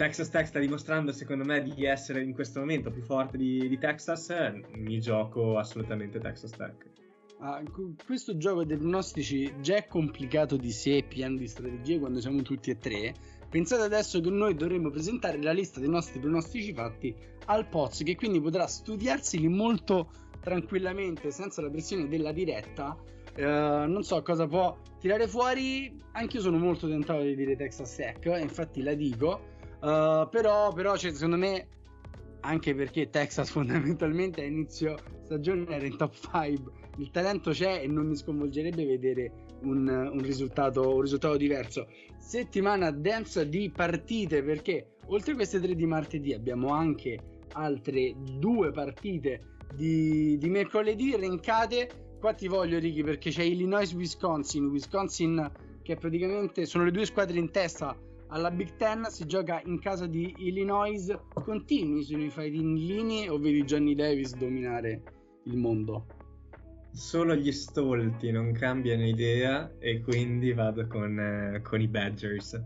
Texas 0.00 0.30
Tech 0.30 0.46
sta 0.46 0.58
dimostrando, 0.58 1.12
secondo 1.12 1.44
me, 1.44 1.62
di 1.62 1.84
essere 1.84 2.22
in 2.22 2.32
questo 2.32 2.58
momento 2.58 2.90
più 2.90 3.02
forte 3.02 3.36
di, 3.36 3.68
di 3.68 3.76
Texas. 3.76 4.32
Mi 4.72 4.98
gioco 4.98 5.58
assolutamente 5.58 6.18
Texas 6.18 6.52
Tech. 6.52 6.86
Ah, 7.40 7.62
questo 8.06 8.38
gioco 8.38 8.64
dei 8.64 8.78
pronostici 8.78 9.52
già 9.60 9.76
è 9.76 9.86
complicato 9.86 10.56
di 10.56 10.72
sé, 10.72 11.04
pieno 11.06 11.36
di 11.36 11.46
strategie 11.46 11.98
quando 11.98 12.18
siamo 12.18 12.40
tutti 12.40 12.70
e 12.70 12.78
tre 12.78 13.12
Pensate 13.50 13.82
adesso 13.82 14.22
che 14.22 14.30
noi 14.30 14.54
dovremmo 14.54 14.88
presentare 14.88 15.42
la 15.42 15.52
lista 15.52 15.80
dei 15.80 15.90
nostri 15.90 16.18
pronostici 16.18 16.72
fatti 16.72 17.14
al 17.44 17.66
Poz, 17.68 18.02
che 18.02 18.16
quindi 18.16 18.40
potrà 18.40 18.66
studiarseli 18.66 19.48
molto 19.48 20.08
tranquillamente, 20.40 21.30
senza 21.30 21.60
la 21.60 21.68
pressione 21.68 22.08
della 22.08 22.32
diretta. 22.32 22.96
Uh, 23.36 23.86
non 23.86 24.02
so 24.02 24.22
cosa 24.22 24.46
può 24.46 24.78
tirare 24.98 25.28
fuori. 25.28 25.94
Anch'io 26.12 26.40
sono 26.40 26.56
molto 26.56 26.88
tentato 26.88 27.20
di 27.20 27.36
dire 27.36 27.54
Texas 27.54 27.96
Tech, 27.96 28.24
infatti 28.40 28.80
la 28.80 28.94
dico. 28.94 29.58
Uh, 29.80 30.28
però, 30.28 30.72
però 30.72 30.96
cioè, 30.96 31.12
secondo 31.12 31.36
me, 31.36 31.66
anche 32.40 32.74
perché 32.74 33.10
Texas 33.10 33.48
fondamentalmente 33.52 34.42
a 34.42 34.44
inizio 34.44 34.96
stagione 35.24 35.66
era 35.68 35.86
in 35.86 35.96
top 35.96 36.14
5, 36.14 36.72
il 36.98 37.10
talento 37.10 37.50
c'è 37.50 37.82
e 37.82 37.86
non 37.86 38.06
mi 38.06 38.16
sconvolgerebbe 38.16 38.84
vedere 38.84 39.32
un, 39.62 39.88
un, 39.88 40.20
risultato, 40.22 40.94
un 40.94 41.00
risultato 41.00 41.36
diverso 41.36 41.86
settimana 42.18 42.90
densa 42.90 43.44
di 43.44 43.70
partite 43.70 44.42
perché 44.42 44.96
oltre 45.06 45.32
a 45.32 45.34
queste 45.34 45.60
tre 45.60 45.74
di 45.74 45.86
martedì 45.86 46.32
abbiamo 46.32 46.68
anche 46.68 47.18
altre 47.52 48.14
due 48.16 48.70
partite 48.70 49.56
di, 49.74 50.36
di 50.38 50.48
mercoledì 50.48 51.12
elencate. 51.14 52.16
Qua 52.20 52.34
ti 52.34 52.48
voglio 52.48 52.78
Ricky 52.78 53.02
perché 53.02 53.30
c'è 53.30 53.42
Illinois-Wisconsin, 53.42 54.66
Wisconsin 54.66 55.50
che 55.82 55.96
praticamente 55.96 56.66
sono 56.66 56.84
le 56.84 56.90
due 56.90 57.06
squadre 57.06 57.38
in 57.38 57.50
testa 57.50 57.96
alla 58.30 58.50
Big 58.50 58.76
Ten, 58.76 59.06
si 59.08 59.26
gioca 59.26 59.60
in 59.64 59.78
casa 59.78 60.06
di 60.06 60.34
Illinois. 60.38 61.16
Continui 61.32 62.02
sui 62.02 62.30
fighting 62.30 62.76
linee 62.76 63.28
o 63.28 63.38
vedi 63.38 63.62
Johnny 63.64 63.94
Davis 63.94 64.34
dominare 64.34 65.02
il 65.44 65.56
mondo? 65.56 66.06
solo 66.92 67.34
gli 67.34 67.52
stolti 67.52 68.30
non 68.30 68.52
cambiano 68.52 69.06
idea 69.06 69.72
e 69.78 70.00
quindi 70.00 70.52
vado 70.52 70.86
con, 70.86 71.18
eh, 71.18 71.60
con 71.62 71.80
i 71.80 71.88
Badgers. 71.88 72.60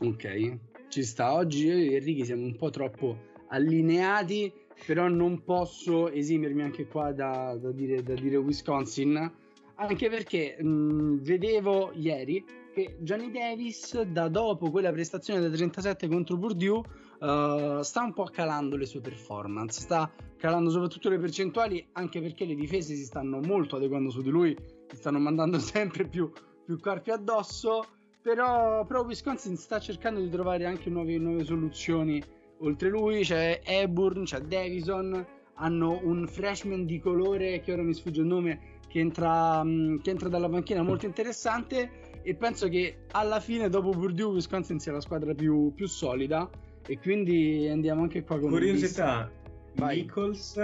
Ok, 0.00 0.58
ci 0.88 1.02
sta. 1.02 1.34
Oggi 1.34 1.66
io 1.66 1.74
e 1.74 1.94
Enrico 1.96 2.24
siamo 2.24 2.44
un 2.44 2.56
po' 2.56 2.70
troppo 2.70 3.28
allineati, 3.48 4.52
però 4.86 5.08
non 5.08 5.42
posso 5.44 6.10
esimermi 6.10 6.62
anche 6.62 6.86
qua 6.86 7.12
da, 7.12 7.56
da, 7.60 7.72
dire, 7.72 8.02
da 8.02 8.14
dire, 8.14 8.36
Wisconsin, 8.36 9.30
anche 9.76 10.08
perché 10.08 10.56
mh, 10.62 11.20
vedevo 11.22 11.92
ieri 11.94 12.44
che 12.72 12.96
Johnny 13.00 13.30
Davis 13.30 14.00
da 14.02 14.28
dopo 14.28 14.70
quella 14.70 14.92
prestazione 14.92 15.40
da 15.40 15.48
37 15.48 16.08
contro 16.08 16.38
Purdue 16.38 16.78
uh, 16.78 17.82
sta 17.82 18.02
un 18.02 18.12
po' 18.12 18.24
calando 18.24 18.76
le 18.76 18.86
sue 18.86 19.00
performance, 19.00 19.80
sta 19.80 20.10
calando 20.36 20.70
soprattutto 20.70 21.08
le 21.08 21.18
percentuali 21.18 21.86
anche 21.92 22.20
perché 22.20 22.44
le 22.44 22.54
difese 22.54 22.94
si 22.94 23.04
stanno 23.04 23.40
molto 23.40 23.76
adeguando 23.76 24.10
su 24.10 24.22
di 24.22 24.30
lui, 24.30 24.56
si 24.88 24.96
stanno 24.96 25.18
mandando 25.18 25.58
sempre 25.60 26.06
più, 26.06 26.30
più 26.64 26.78
corpi 26.78 27.10
addosso, 27.10 27.84
però, 28.22 28.84
però 28.84 29.04
Wisconsin 29.04 29.56
sta 29.56 29.80
cercando 29.80 30.20
di 30.20 30.30
trovare 30.30 30.64
anche 30.64 30.90
nuove, 30.90 31.18
nuove 31.18 31.44
soluzioni 31.44 32.22
oltre 32.62 32.88
lui, 32.88 33.22
c'è 33.22 33.60
Eburn, 33.64 34.24
c'è 34.24 34.40
Davison, 34.40 35.26
hanno 35.54 36.00
un 36.02 36.26
freshman 36.26 36.86
di 36.86 36.98
colore 37.00 37.60
che 37.60 37.72
ora 37.72 37.82
mi 37.82 37.94
sfugge 37.94 38.20
il 38.20 38.26
nome 38.26 38.78
che 38.88 38.98
entra, 38.98 39.62
mm, 39.62 39.98
che 39.98 40.10
entra 40.10 40.28
dalla 40.28 40.48
panchina 40.48 40.82
molto 40.82 41.06
interessante 41.06 42.09
e 42.22 42.34
penso 42.34 42.68
che 42.68 43.06
alla 43.12 43.40
fine 43.40 43.68
dopo 43.68 43.90
Purdue 43.90 44.32
Wisconsin 44.32 44.78
sia 44.78 44.92
la 44.92 45.00
squadra 45.00 45.34
più, 45.34 45.72
più 45.74 45.86
solida. 45.86 46.48
E 46.86 46.98
quindi 46.98 47.68
andiamo 47.68 48.02
anche 48.02 48.24
qua 48.24 48.38
con 48.38 48.50
curiosità 48.50 49.30
Nichols 49.74 50.56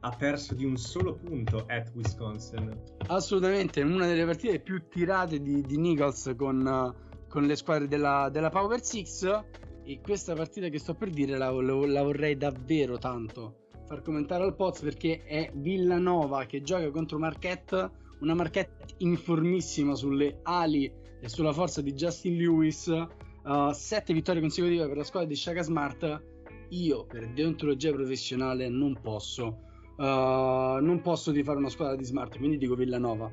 ha 0.00 0.10
perso 0.10 0.54
di 0.54 0.64
un 0.64 0.76
solo 0.76 1.14
punto 1.14 1.64
at 1.68 1.90
Wisconsin. 1.94 2.72
Assolutamente 3.08 3.82
una 3.82 4.06
delle 4.06 4.24
partite 4.24 4.60
più 4.60 4.88
tirate 4.88 5.40
di, 5.40 5.62
di 5.62 5.76
Nichols 5.76 6.34
con, 6.36 6.94
con, 7.28 7.44
le 7.44 7.56
squadre 7.56 7.88
della, 7.88 8.28
della 8.30 8.48
Power 8.48 8.82
6 8.82 9.06
e 9.84 10.00
questa 10.00 10.34
partita 10.34 10.68
che 10.68 10.78
sto 10.78 10.94
per 10.94 11.10
dire 11.10 11.36
la, 11.36 11.50
la 11.50 12.02
vorrei 12.02 12.36
davvero 12.36 12.98
tanto 12.98 13.66
far 13.88 14.02
commentare 14.02 14.44
al 14.44 14.54
Poz 14.54 14.80
perché 14.80 15.24
è 15.24 15.50
Villanova 15.54 16.44
che 16.44 16.60
gioca 16.60 16.90
contro 16.90 17.18
Marquette 17.18 17.90
una 18.20 18.34
Marquette 18.34 18.94
informissima 18.98 19.94
sulle 19.94 20.40
ali 20.42 20.90
e 21.20 21.28
sulla 21.28 21.52
forza 21.52 21.80
di 21.82 21.92
Justin 21.92 22.36
Lewis, 22.36 22.86
uh, 22.86 23.72
sette 23.72 24.12
vittorie 24.12 24.40
consecutive 24.40 24.86
per 24.86 24.96
la 24.96 25.04
squadra 25.04 25.28
di 25.28 25.36
Shaka 25.36 25.62
Smart. 25.62 26.22
Io, 26.70 27.06
per 27.06 27.28
deontologia 27.30 27.92
professionale, 27.92 28.68
non 28.68 28.98
posso, 29.00 29.60
uh, 29.96 30.02
non 30.02 31.00
posso 31.02 31.30
di 31.32 31.42
fare 31.42 31.58
una 31.58 31.70
squadra 31.70 31.96
di 31.96 32.04
Smart, 32.04 32.36
quindi 32.36 32.58
dico 32.58 32.74
Villanova. 32.74 33.30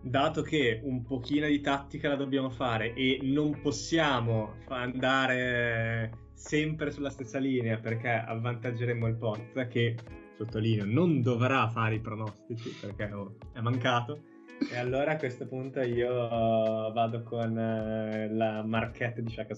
Dato 0.00 0.42
che 0.42 0.80
un 0.82 1.02
pochino 1.02 1.46
di 1.46 1.60
tattica 1.62 2.10
la 2.10 2.16
dobbiamo 2.16 2.50
fare 2.50 2.92
e 2.92 3.20
non 3.22 3.58
possiamo 3.62 4.56
andare 4.68 6.24
sempre 6.34 6.90
sulla 6.90 7.08
stessa 7.08 7.38
linea 7.38 7.78
perché 7.78 8.10
avvantaggeremo 8.10 9.06
il 9.06 9.16
Poz 9.16 9.66
che 9.70 9.96
sottolineo 10.36 10.84
non 10.84 11.22
dovrà 11.22 11.68
fare 11.68 11.96
i 11.96 12.00
pronostici 12.00 12.70
perché 12.80 13.10
è 13.52 13.60
mancato 13.60 14.32
e 14.70 14.76
allora 14.78 15.12
a 15.12 15.16
questo 15.16 15.46
punto 15.46 15.80
io 15.80 16.08
vado 16.08 17.22
con 17.22 17.58
eh, 17.58 18.32
la 18.32 18.62
marchetta 18.62 19.20
di 19.20 19.30
Shaka. 19.30 19.54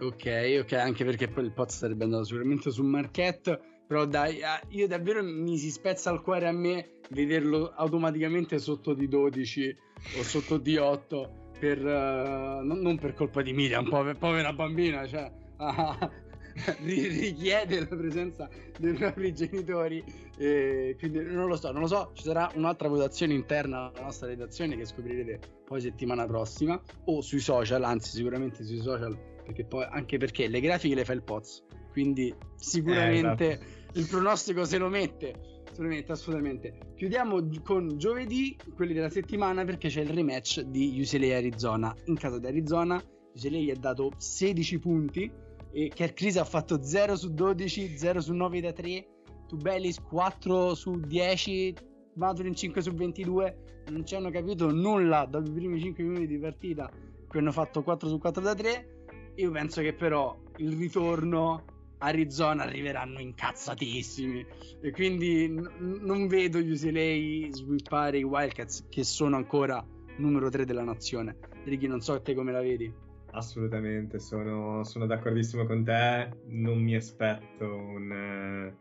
Ok, 0.00 0.58
ok, 0.60 0.72
anche 0.72 1.04
perché 1.04 1.28
poi 1.28 1.44
il 1.44 1.52
Poz 1.52 1.76
sarebbe 1.76 2.04
andato 2.04 2.24
sicuramente 2.24 2.70
su 2.70 2.82
Marquette, 2.82 3.60
però 3.86 4.04
dai, 4.06 4.42
ah, 4.42 4.60
io 4.68 4.86
davvero 4.86 5.22
mi 5.22 5.56
si 5.56 5.70
spezza 5.70 6.10
il 6.10 6.20
cuore 6.20 6.48
a 6.48 6.52
me 6.52 7.00
vederlo 7.10 7.72
automaticamente 7.74 8.58
sotto 8.58 8.92
di 8.92 9.08
12 9.08 9.76
o 10.18 10.22
sotto 10.22 10.58
di 10.58 10.76
8 10.76 11.52
per, 11.58 11.78
uh, 11.78 12.64
non, 12.64 12.80
non, 12.80 12.98
per 12.98 13.14
colpa 13.14 13.40
di 13.42 13.52
Miriam, 13.52 13.88
povera, 13.88 14.18
povera 14.18 14.52
bambina, 14.52 15.06
cioè 15.06 15.30
uh, 15.58 16.10
richiede 16.82 17.80
la 17.80 17.96
presenza 17.96 18.48
dei 18.78 18.94
propri 18.94 19.32
genitori. 19.34 20.02
E 20.36 20.96
quindi 20.98 21.22
non 21.22 21.46
lo 21.46 21.56
so, 21.56 21.70
non 21.72 21.82
lo 21.82 21.86
so. 21.86 22.10
Ci 22.14 22.24
sarà 22.24 22.50
un'altra 22.54 22.88
votazione 22.88 23.34
interna 23.34 23.90
alla 23.90 24.02
nostra 24.02 24.26
redazione 24.26 24.76
che 24.76 24.84
scoprirete 24.84 25.38
poi 25.64 25.80
settimana 25.80 26.26
prossima 26.26 26.80
o 27.06 27.20
sui 27.20 27.40
social, 27.40 27.82
anzi, 27.82 28.10
sicuramente 28.10 28.64
sui 28.64 28.80
social, 28.80 29.16
perché 29.44 29.64
poi 29.64 29.86
anche 29.88 30.18
perché 30.18 30.48
le 30.48 30.60
grafiche 30.60 30.94
le 30.94 31.04
fa 31.04 31.12
il 31.12 31.22
Poz. 31.22 31.64
Quindi 31.90 32.34
sicuramente 32.56 33.44
eh, 33.44 33.52
esatto. 33.52 33.98
il 33.98 34.06
pronostico 34.08 34.64
se 34.64 34.78
lo 34.78 34.88
mette. 34.88 35.52
Mette 35.76 36.12
assolutamente. 36.12 36.92
Chiudiamo 36.94 37.48
con 37.64 37.98
giovedì, 37.98 38.56
quelli 38.76 38.92
della 38.92 39.08
settimana, 39.08 39.64
perché 39.64 39.88
c'è 39.88 40.02
il 40.02 40.10
rematch 40.10 40.60
di 40.60 41.00
UCLA 41.00 41.36
Arizona. 41.36 41.92
In 42.04 42.14
casa 42.14 42.38
di 42.38 42.46
Arizona, 42.46 43.02
UCLA 43.34 43.58
gli 43.58 43.70
ha 43.70 43.76
dato 43.76 44.12
16 44.16 44.78
punti 44.78 45.32
e 45.74 45.90
Kerr 45.92 46.12
Chris 46.12 46.36
ha 46.36 46.44
fatto 46.44 46.80
0 46.80 47.16
su 47.16 47.34
12, 47.34 47.98
0 47.98 48.20
su 48.20 48.32
9 48.32 48.60
da 48.60 48.72
3, 48.72 49.06
Tubelis 49.48 50.00
4 50.00 50.74
su 50.74 51.00
10, 51.00 51.74
Maturin 52.14 52.54
5 52.54 52.80
su 52.80 52.92
22, 52.92 53.82
non 53.88 54.06
ci 54.06 54.14
hanno 54.14 54.30
capito 54.30 54.70
nulla 54.70 55.26
dopo 55.28 55.50
i 55.50 55.52
primi 55.52 55.80
5 55.80 56.04
minuti 56.04 56.28
di 56.28 56.38
partita, 56.38 56.88
che 57.28 57.38
hanno 57.38 57.50
fatto 57.50 57.82
4 57.82 58.08
su 58.08 58.18
4 58.18 58.40
da 58.40 58.54
3. 58.54 59.32
Io 59.34 59.50
penso 59.50 59.82
che 59.82 59.94
però 59.94 60.38
il 60.58 60.76
ritorno 60.76 61.64
Arizona 61.98 62.62
arriveranno 62.62 63.18
incazzatissimi 63.18 64.46
e 64.80 64.90
quindi 64.92 65.48
n- 65.48 65.98
non 66.02 66.28
vedo 66.28 66.60
gli 66.60 66.70
UCLA 66.70 67.52
swippare 67.52 68.18
i 68.18 68.22
Wildcats 68.22 68.86
che 68.88 69.02
sono 69.02 69.34
ancora 69.34 69.84
numero 70.18 70.48
3 70.50 70.64
della 70.64 70.84
nazione. 70.84 71.36
Ricky, 71.64 71.88
non 71.88 72.00
so 72.00 72.20
te 72.22 72.34
come 72.34 72.52
la 72.52 72.60
vedi. 72.60 73.03
Assolutamente, 73.34 74.20
sono, 74.20 74.84
sono, 74.84 75.06
d'accordissimo 75.06 75.66
con 75.66 75.82
te. 75.82 76.28
Non 76.46 76.80
mi 76.80 76.94
aspetto 76.94 77.64
un, 77.64 78.72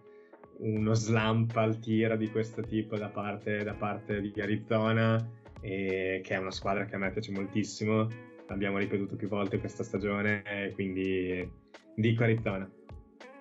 uno 0.58 0.94
slump 0.94 1.56
al 1.56 1.80
tiro 1.80 2.16
di 2.16 2.30
questo 2.30 2.62
tipo 2.62 2.96
da 2.96 3.10
parte, 3.10 3.64
da 3.64 3.74
parte 3.74 4.22
di 4.22 4.32
Arizona, 4.40 5.18
e, 5.60 6.22
che 6.24 6.36
è 6.36 6.38
una 6.38 6.52
squadra 6.52 6.86
che 6.86 6.94
a 6.94 7.00
me 7.00 7.12
piace 7.12 7.32
moltissimo. 7.32 8.08
L'abbiamo 8.48 8.78
ripetuto 8.78 9.16
più 9.16 9.28
volte 9.28 9.60
questa 9.60 9.84
stagione, 9.84 10.44
quindi 10.76 11.50
dico 11.96 12.22
Arizona. 12.22 12.70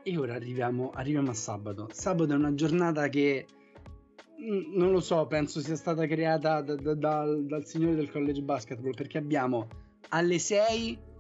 E 0.04 0.16
ora 0.16 0.34
arriviamo, 0.34 0.92
arriviamo 0.94 1.30
a 1.30 1.34
sabato. 1.34 1.88
Sabato 1.92 2.32
è 2.32 2.36
una 2.36 2.54
giornata 2.54 3.08
che 3.08 3.44
non 4.74 4.90
lo 4.90 5.00
so, 5.00 5.26
penso 5.26 5.60
sia 5.60 5.76
stata 5.76 6.06
creata 6.06 6.62
da, 6.62 6.74
da, 6.74 6.94
da, 6.94 7.26
dal 7.26 7.66
signore 7.66 7.96
del 7.96 8.10
college 8.10 8.40
basketball 8.40 8.94
perché 8.94 9.18
abbiamo 9.18 9.68
alle 10.12 10.38
6 10.38 11.10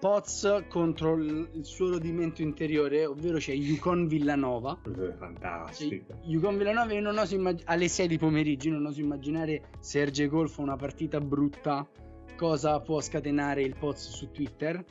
Poz 0.00 0.64
contro 0.68 1.16
il, 1.16 1.48
suo 1.62 1.88
rodimento 1.88 2.42
interiore, 2.42 3.06
ovvero 3.06 3.38
c'è 3.38 3.54
Yukon 3.54 4.06
Villanova. 4.06 4.78
Fantastico. 5.16 6.18
Yukon 6.24 6.58
Villanova, 6.58 6.92
io 6.92 7.00
non 7.00 7.16
oso 7.16 7.34
immag- 7.34 7.62
alle 7.64 7.88
6 7.88 8.08
di 8.08 8.18
pomeriggio, 8.18 8.68
non 8.68 8.84
oso 8.84 9.00
immaginare 9.00 9.70
Sergio 9.80 10.28
Golfo 10.28 10.60
una 10.60 10.76
partita 10.76 11.20
brutta, 11.20 11.88
cosa 12.36 12.80
può 12.80 13.00
scatenare 13.00 13.62
il 13.62 13.76
Poz 13.78 14.10
su 14.10 14.30
Twitter. 14.30 14.84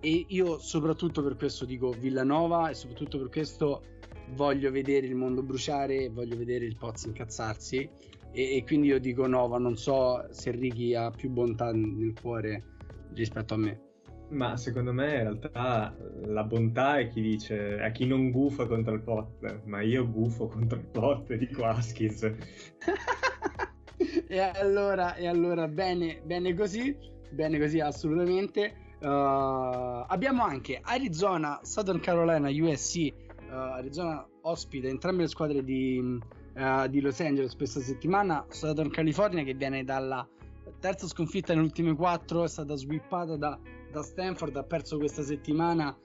E 0.00 0.24
io 0.26 0.58
soprattutto 0.58 1.22
per 1.22 1.36
questo 1.36 1.64
dico 1.64 1.90
Villanova 1.90 2.70
e 2.70 2.74
soprattutto 2.74 3.18
per 3.18 3.28
questo 3.28 3.82
voglio 4.34 4.72
vedere 4.72 5.06
il 5.06 5.14
mondo 5.14 5.42
bruciare, 5.42 6.08
voglio 6.08 6.36
vedere 6.36 6.64
il 6.64 6.76
Poz 6.76 7.04
incazzarsi. 7.04 7.88
E, 8.32 8.56
e 8.56 8.64
quindi 8.64 8.88
io 8.88 8.98
dico 8.98 9.28
Nova, 9.28 9.58
non 9.58 9.76
so 9.76 10.26
se 10.30 10.50
Ricky 10.50 10.94
ha 10.94 11.12
più 11.12 11.30
bontà 11.30 11.70
nel 11.70 12.14
cuore 12.20 12.76
rispetto 13.14 13.54
a 13.54 13.56
me. 13.56 13.80
Ma 14.30 14.58
secondo 14.58 14.92
me 14.92 15.06
in 15.06 15.22
realtà 15.22 15.96
la 16.26 16.44
bontà 16.44 16.98
è 16.98 17.08
chi 17.08 17.22
dice, 17.22 17.78
è 17.78 17.90
chi 17.92 18.06
non 18.06 18.30
gufa 18.30 18.66
contro 18.66 18.92
il 18.92 19.00
pot, 19.00 19.62
ma 19.64 19.80
io 19.80 20.06
gufo 20.06 20.48
contro 20.48 20.78
il 20.78 20.84
pot 20.84 21.32
di 21.34 21.46
Quaskis. 21.48 22.30
e 24.28 24.38
allora, 24.38 25.14
e 25.14 25.26
allora 25.26 25.66
bene, 25.66 26.20
bene 26.24 26.54
così, 26.54 26.94
bene 27.30 27.58
così 27.58 27.80
assolutamente. 27.80 28.86
Uh, 29.00 30.04
abbiamo 30.08 30.42
anche 30.42 30.78
Arizona, 30.82 31.60
Southern 31.62 32.00
Carolina, 32.00 32.50
USC. 32.50 33.10
Uh, 33.48 33.54
Arizona 33.54 34.26
ospita 34.42 34.88
entrambe 34.88 35.22
le 35.22 35.28
squadre 35.28 35.64
di, 35.64 36.20
uh, 36.54 36.86
di 36.88 37.00
Los 37.00 37.20
Angeles 37.20 37.56
questa 37.56 37.80
settimana. 37.80 38.44
Southern 38.48 38.90
California 38.90 39.42
che 39.42 39.54
viene 39.54 39.84
dalla 39.84 40.28
terza 40.78 41.06
sconfitta 41.06 41.52
nelle 41.52 41.66
ultime 41.66 41.94
quattro, 41.94 42.44
è 42.44 42.48
stata 42.48 42.74
swippata 42.76 43.36
da, 43.36 43.58
da 43.90 44.02
Stanford, 44.02 44.56
ha 44.56 44.62
perso 44.62 44.98
questa 44.98 45.22
settimana, 45.22 45.96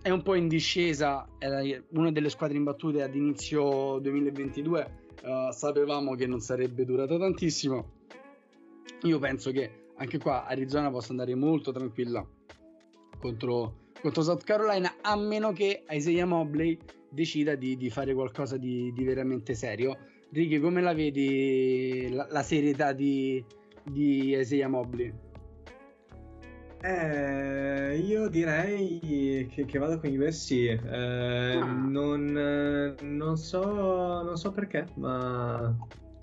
è 0.00 0.10
un 0.10 0.22
po' 0.22 0.34
in 0.34 0.48
discesa, 0.48 1.28
era 1.38 1.60
una 1.90 2.10
delle 2.10 2.28
squadre 2.28 2.56
imbattute 2.56 3.02
ad 3.02 3.14
inizio 3.14 3.98
2022, 3.98 4.90
uh, 5.22 5.26
eh, 5.26 5.48
sapevamo 5.52 6.14
che 6.14 6.26
non 6.26 6.40
sarebbe 6.40 6.84
durata 6.84 7.16
tantissimo. 7.18 8.00
Io 9.02 9.18
penso 9.18 9.50
che 9.50 9.90
anche 9.96 10.18
qua 10.18 10.46
Arizona 10.46 10.90
possa 10.90 11.10
andare 11.10 11.34
molto 11.34 11.72
tranquilla 11.72 12.26
contro, 13.18 13.90
contro 14.00 14.22
South 14.22 14.42
Carolina, 14.42 14.96
a 15.00 15.16
meno 15.16 15.52
che 15.52 15.84
Isaiah 15.88 16.26
Mobley 16.26 16.76
decida 17.08 17.54
di, 17.54 17.76
di 17.76 17.90
fare 17.90 18.14
qualcosa 18.14 18.56
di, 18.56 18.92
di, 18.92 19.04
veramente 19.04 19.54
serio. 19.54 19.96
Ricky, 20.30 20.58
come 20.58 20.80
la 20.80 20.94
vedi 20.94 22.08
la, 22.10 22.26
la 22.30 22.42
serietà 22.42 22.92
di, 22.92 23.44
di 23.84 24.36
Isaiah 24.36 24.68
Mobley? 24.68 25.12
Eh, 26.84 27.96
io 27.96 28.28
direi 28.28 29.46
che, 29.48 29.64
che, 29.64 29.78
vado 29.78 30.00
con 30.00 30.10
USC. 30.10 30.50
Eh, 30.50 31.56
ah. 31.56 31.64
non, 31.64 32.96
non, 33.00 33.36
so, 33.36 34.22
non 34.22 34.36
so 34.36 34.50
perché, 34.50 34.86
ma 34.94 35.76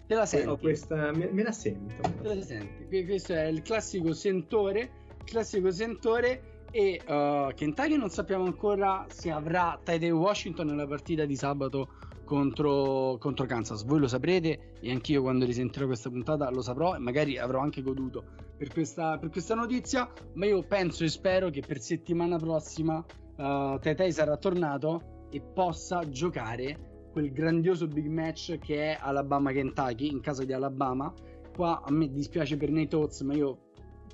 te 0.06 0.16
la 0.16 0.26
senti? 0.26 0.60
Questa, 0.60 1.12
me, 1.14 1.30
me, 1.32 1.44
la 1.44 1.54
sento. 1.54 1.96
Te 2.22 2.36
la 2.36 2.42
senti. 2.42 3.06
Questo 3.06 3.34
è 3.34 3.46
il 3.46 3.62
classico 3.62 4.12
sentore. 4.12 4.90
Classico 5.24 5.72
sentore. 5.72 6.58
E 6.72 7.00
uh, 7.08 7.54
Kentucky 7.56 7.96
non 7.96 8.10
sappiamo 8.10 8.44
ancora 8.44 9.06
se 9.10 9.32
avrà 9.32 9.80
Tide 9.82 10.12
Washington 10.12 10.68
nella 10.68 10.86
partita 10.86 11.26
di 11.26 11.36
sabato 11.36 11.88
contro, 12.30 13.18
contro, 13.20 13.48
Kansas. 13.48 13.84
Voi 13.84 14.00
lo 14.00 14.08
saprete 14.08 14.74
e 14.80 14.92
anch'io 14.92 15.24
quando 15.24 15.46
risentirò 15.46 15.88
questa 15.88 16.12
puntata 16.12 16.48
lo 16.52 16.62
saprò 16.62 16.96
e 16.96 17.00
magari 17.00 17.40
avrò 17.40 17.60
anche 17.60 17.82
goduto 17.82 18.24
per 18.56 18.72
questa, 18.72 19.18
per 19.18 19.32
questa 19.32 19.56
notizia. 19.56 20.08
Ma 20.34 20.46
io 20.46 20.62
penso 20.62 21.04
e 21.04 21.08
spero 21.08 21.50
che 21.50 21.64
per 21.66 21.80
settimana 21.80 22.38
prossima 22.38 23.04
uh, 23.36 23.80
Tetei 23.80 24.12
sarà 24.12 24.38
tornato 24.38 25.26
e 25.32 25.42
possa 25.42 26.08
giocare 26.08 27.08
quel 27.12 27.32
grandioso 27.32 27.88
big 27.88 28.06
match 28.06 28.60
che 28.60 28.92
è 28.92 28.98
Alabama-Kentucky 29.02 30.12
in 30.12 30.22
casa 30.22 30.46
di 30.46 30.54
Alabama. 30.54 31.12
Qua 31.56 31.82
a 31.84 31.92
me 31.92 32.12
dispiace 32.12 32.58
per 32.58 32.70
Nate 32.70 32.96
Oates, 32.96 33.22
ma 33.22 33.34
io 33.34 33.58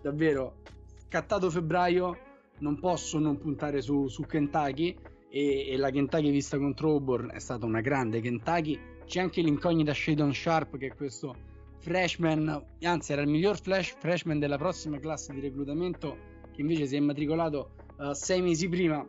davvero 0.01 0.61
scattato 1.09 1.49
febbraio 1.49 2.17
non 2.59 2.79
posso 2.79 3.19
non 3.19 3.37
puntare 3.37 3.81
su, 3.81 4.07
su 4.07 4.23
Kentucky 4.23 4.97
e, 5.35 5.67
e, 5.67 5.75
la 5.75 5.89
Kentucky 5.89 6.31
vista 6.31 6.57
contro 6.57 6.91
Auburn 6.91 7.29
è 7.29 7.39
stata 7.39 7.65
una 7.65 7.81
grande 7.81 8.21
Kentucky. 8.21 8.79
C'è 9.05 9.19
anche 9.19 9.41
l'incognita 9.41 9.93
Shadon 9.93 10.33
Sharp 10.33 10.77
che 10.77 10.87
è 10.87 10.95
questo 10.95 11.35
freshman, 11.79 12.63
anzi 12.83 13.11
era 13.11 13.21
il 13.21 13.27
miglior 13.27 13.59
flash, 13.59 13.95
freshman 13.99 14.39
della 14.39 14.57
prossima 14.57 14.97
classe 14.97 15.33
di 15.33 15.41
reclutamento 15.41 16.17
che 16.53 16.61
invece 16.61 16.87
si 16.87 16.95
è 16.95 16.99
immatricolato 16.99 17.71
uh, 17.97 18.13
sei 18.13 18.41
mesi 18.41 18.69
prima 18.69 19.05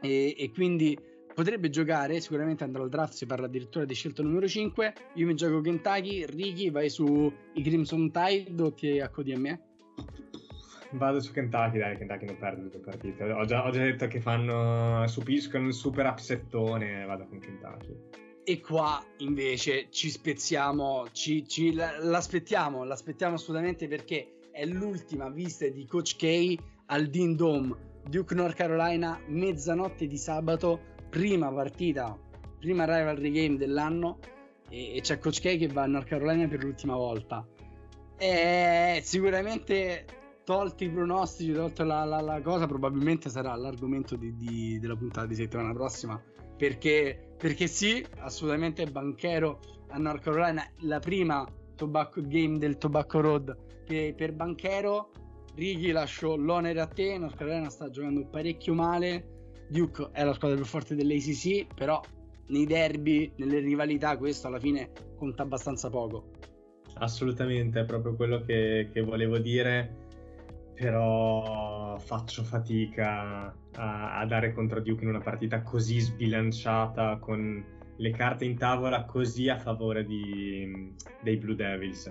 e, 0.00 0.36
e 0.38 0.50
quindi 0.52 0.96
potrebbe 1.34 1.68
giocare, 1.68 2.20
sicuramente 2.20 2.62
andrà 2.62 2.84
al 2.84 2.88
draft, 2.88 3.14
si 3.14 3.26
parla 3.26 3.46
addirittura 3.46 3.84
di 3.84 3.94
scelta 3.94 4.22
numero 4.22 4.46
5. 4.46 4.94
Io 5.14 5.26
mi 5.26 5.34
gioco 5.34 5.60
Kentucky, 5.60 6.26
Ricky 6.26 6.70
vai 6.70 6.88
su 6.88 7.30
i 7.54 7.62
Crimson 7.62 8.12
Tide 8.12 8.62
o 8.62 8.72
ti 8.72 9.00
accodi 9.00 9.32
a 9.32 9.38
me? 9.38 9.69
Vado 10.92 11.20
su 11.20 11.32
Kentucky, 11.32 11.78
dai, 11.78 11.96
Kentucky 11.96 12.26
non 12.26 12.36
perde 12.36 12.68
due 12.68 12.80
partite. 12.80 13.30
Ho 13.30 13.44
già, 13.44 13.64
ho 13.64 13.70
già 13.70 13.82
detto 13.82 14.08
che 14.08 14.20
fanno, 14.20 15.06
subiscono 15.06 15.68
il 15.68 15.74
super 15.74 16.06
upsettone, 16.06 17.04
vado 17.04 17.26
con 17.28 17.38
Kentucky. 17.38 17.96
E 18.42 18.60
qua 18.60 19.00
invece 19.18 19.86
ci 19.90 20.10
spezziamo, 20.10 21.06
ci, 21.12 21.46
ci, 21.46 21.72
l'aspettiamo, 21.72 22.82
l'aspettiamo 22.82 23.34
assolutamente 23.34 23.86
perché 23.86 24.38
è 24.50 24.64
l'ultima 24.64 25.28
vista 25.28 25.68
di 25.68 25.86
Coach 25.86 26.16
K 26.16 26.56
al 26.86 27.06
Dean 27.06 27.36
Dome, 27.36 27.76
Duke 28.08 28.34
North 28.34 28.56
Carolina, 28.56 29.20
mezzanotte 29.26 30.08
di 30.08 30.16
sabato, 30.16 30.80
prima 31.08 31.52
partita, 31.52 32.18
prima 32.58 32.84
rivalry 32.84 33.30
game 33.30 33.56
dell'anno 33.56 34.18
e, 34.68 34.96
e 34.96 35.00
c'è 35.02 35.20
Coach 35.20 35.40
K 35.40 35.56
che 35.56 35.68
va 35.68 35.82
a 35.82 35.86
North 35.86 36.08
Carolina 36.08 36.48
per 36.48 36.64
l'ultima 36.64 36.96
volta. 36.96 37.46
E 38.18 39.00
sicuramente 39.04 40.04
tolti 40.50 40.86
i 40.86 40.90
pronostici, 40.90 41.52
tolta 41.52 41.84
la, 41.84 42.02
la, 42.02 42.20
la, 42.20 42.40
cosa, 42.42 42.66
probabilmente 42.66 43.30
sarà 43.30 43.54
l'argomento 43.54 44.16
di, 44.16 44.34
di, 44.34 44.80
della 44.80 44.96
puntata 44.96 45.24
di 45.28 45.36
settimana 45.36 45.72
prossima. 45.72 46.20
Perché, 46.56 47.34
perché 47.38 47.68
sì, 47.68 48.04
assolutamente 48.18 48.84
Banchero 48.86 49.60
a 49.90 49.98
North 49.98 50.24
Carolina, 50.24 50.68
la 50.80 50.98
prima 50.98 51.46
tobacco 51.76 52.20
game 52.26 52.58
del 52.58 52.78
Tobacco 52.78 53.20
Road 53.20 53.84
che 53.86 54.12
per 54.16 54.32
Banchero. 54.32 55.12
Righi 55.54 55.92
lascio 55.92 56.34
l'onere 56.34 56.80
a 56.80 56.86
te. 56.86 57.16
North 57.16 57.36
Carolina 57.36 57.70
sta 57.70 57.88
giocando 57.88 58.26
parecchio 58.26 58.74
male. 58.74 59.52
Duke 59.68 60.08
è 60.10 60.24
la 60.24 60.34
squadra 60.34 60.56
più 60.56 60.66
forte 60.66 60.96
dell'ACC, 60.96 61.74
però 61.74 62.00
nei 62.48 62.66
derby, 62.66 63.30
nelle 63.36 63.60
rivalità, 63.60 64.16
questo 64.16 64.48
alla 64.48 64.58
fine 64.58 64.90
conta 65.16 65.44
abbastanza 65.44 65.88
poco. 65.90 66.32
Assolutamente, 66.94 67.78
è 67.78 67.84
proprio 67.84 68.16
quello 68.16 68.40
che, 68.40 68.88
che 68.92 69.00
volevo 69.00 69.38
dire 69.38 70.08
però 70.80 71.98
faccio 71.98 72.42
fatica 72.42 73.54
a, 73.74 74.18
a, 74.18 74.24
dare 74.24 74.54
contro 74.54 74.80
Duke 74.80 75.02
in 75.02 75.10
una 75.10 75.20
partita 75.20 75.60
così 75.60 76.00
sbilanciata 76.00 77.18
con 77.18 77.62
le 77.96 78.10
carte 78.12 78.46
in 78.46 78.56
tavola 78.56 79.04
così 79.04 79.50
a 79.50 79.58
favore 79.58 80.06
di, 80.06 80.94
dei 81.22 81.36
Blue 81.36 81.54
Devils. 81.54 82.10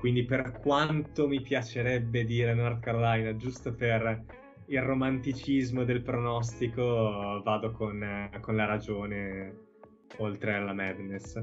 Quindi 0.00 0.24
per 0.24 0.58
quanto 0.60 1.28
mi 1.28 1.40
piacerebbe 1.40 2.24
dire 2.24 2.54
North 2.54 2.80
Carolina, 2.80 3.36
giusto 3.36 3.72
per 3.72 4.24
il 4.66 4.82
romanticismo 4.82 5.84
del 5.84 6.02
pronostico, 6.02 7.40
vado 7.44 7.70
con, 7.70 8.30
con 8.40 8.56
la 8.56 8.64
ragione 8.64 9.66
oltre 10.16 10.54
alla 10.54 10.72
madness. 10.72 11.40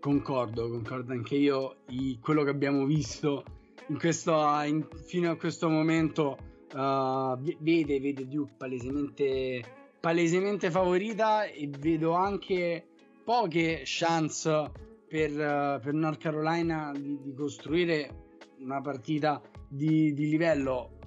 Concordo, 0.00 0.70
concordo 0.70 1.12
anche 1.12 1.36
io. 1.36 1.82
I, 1.88 2.18
quello 2.22 2.42
che 2.42 2.50
abbiamo 2.50 2.86
visto 2.86 3.44
in 3.88 3.98
questo, 3.98 4.32
in, 4.64 4.86
fino 5.04 5.30
a 5.30 5.36
questo 5.36 5.68
momento 5.68 6.36
uh, 6.74 7.36
vede, 7.58 8.00
vede 8.00 8.28
Duke 8.28 8.52
palesemente, 8.56 9.62
palesemente 9.98 10.70
favorita 10.70 11.44
e 11.44 11.68
vedo 11.78 12.12
anche 12.12 12.86
poche 13.24 13.82
chance 13.84 14.70
per, 15.08 15.30
uh, 15.30 15.80
per 15.80 15.92
North 15.92 16.20
Carolina 16.20 16.92
di, 16.92 17.18
di, 17.22 17.34
costruire 17.34 18.28
una 18.60 18.80
partita 18.80 19.40
di, 19.68 20.12
di, 20.14 20.28
livello, 20.28 20.98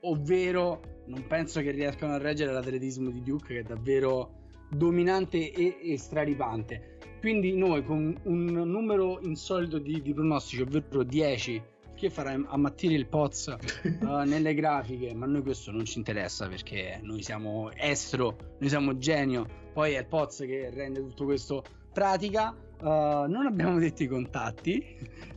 ovvero 0.00 1.02
non 1.06 1.24
penso 1.26 1.60
che 1.60 1.70
riescano 1.70 2.14
a 2.14 2.18
reggere 2.18 2.52
l'atletismo 2.52 3.10
di 3.10 3.22
Duke 3.22 3.54
che 3.54 3.60
è 3.60 3.62
davvero 3.62 4.44
dominante 4.70 5.52
e, 5.52 5.76
e 5.80 5.98
straripante. 5.98 6.94
Quindi 7.20 7.56
noi 7.56 7.82
con 7.82 8.16
un 8.24 8.44
numero 8.46 9.20
insolito 9.22 9.78
di, 9.78 10.02
di 10.02 10.12
pronostici, 10.12 10.62
ovvero 10.62 11.02
10 11.02 11.62
che 11.96 12.10
farà 12.10 12.38
ammattire 12.46 12.94
il 12.94 13.06
Poz 13.06 13.56
uh, 13.82 14.06
nelle 14.24 14.54
grafiche, 14.54 15.14
ma 15.14 15.24
a 15.24 15.28
noi 15.28 15.42
questo 15.42 15.72
non 15.72 15.84
ci 15.84 15.98
interessa 15.98 16.46
perché 16.46 17.00
noi 17.02 17.22
siamo 17.22 17.70
estro, 17.74 18.56
noi 18.58 18.68
siamo 18.68 18.98
genio, 18.98 19.46
poi 19.72 19.94
è 19.94 20.00
il 20.00 20.06
Poz 20.06 20.38
che 20.40 20.70
rende 20.70 21.00
tutto 21.00 21.24
questo 21.24 21.64
pratica. 21.92 22.54
Uh, 22.78 23.24
non 23.26 23.46
abbiamo 23.46 23.78
detto 23.80 24.02
i 24.02 24.06
contatti, 24.06 24.84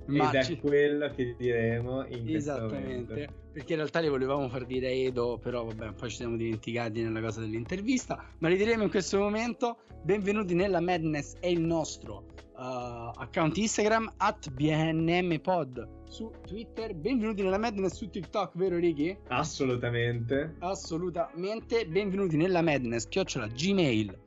ma 0.07 0.30
è 0.32 0.43
ci... 0.43 0.60
quello 0.60 1.10
che 1.10 1.36
diremo 1.38 2.05
in 2.07 2.36
Esattamente, 2.36 3.30
perché 3.53 3.72
in 3.72 3.80
realtà 3.80 4.01
li 4.01 4.10
volevamo 4.10 4.49
far 4.49 4.66
dire 4.66 4.88
a 4.88 4.91
Edo, 4.91 5.39
però 5.41 5.64
vabbè, 5.64 5.93
poi 5.93 6.10
ci 6.10 6.18
siamo 6.18 6.36
dimenticati 6.36 7.01
nella 7.01 7.22
cosa 7.22 7.39
dell'intervista, 7.39 8.22
ma 8.39 8.49
li 8.49 8.57
diremo 8.57 8.84
in 8.84 8.89
questo 8.89 9.18
momento. 9.18 9.78
Benvenuti 10.01 10.53
nella 10.53 10.82
Madness, 10.82 11.38
è 11.39 11.47
il 11.47 11.62
nostro 11.62 12.26
uh, 12.60 13.12
account 13.16 13.57
Instagram 13.57 14.12
at 14.18 14.49
BNMPod 14.51 15.88
su 16.07 16.32
Twitter. 16.45 16.93
Benvenuti 16.93 17.41
nella 17.41 17.57
Madness 17.57 17.95
su 17.95 18.10
TikTok, 18.10 18.51
vero 18.55 18.78
Ricky? 18.78 19.18
Assolutamente. 19.30 20.55
Assolutamente. 20.60 21.88
Benvenuti 21.88 22.36
nella 22.38 22.62
Madness, 22.62 23.07
chiocciola 23.07 23.47
gmail.com, 23.47 24.18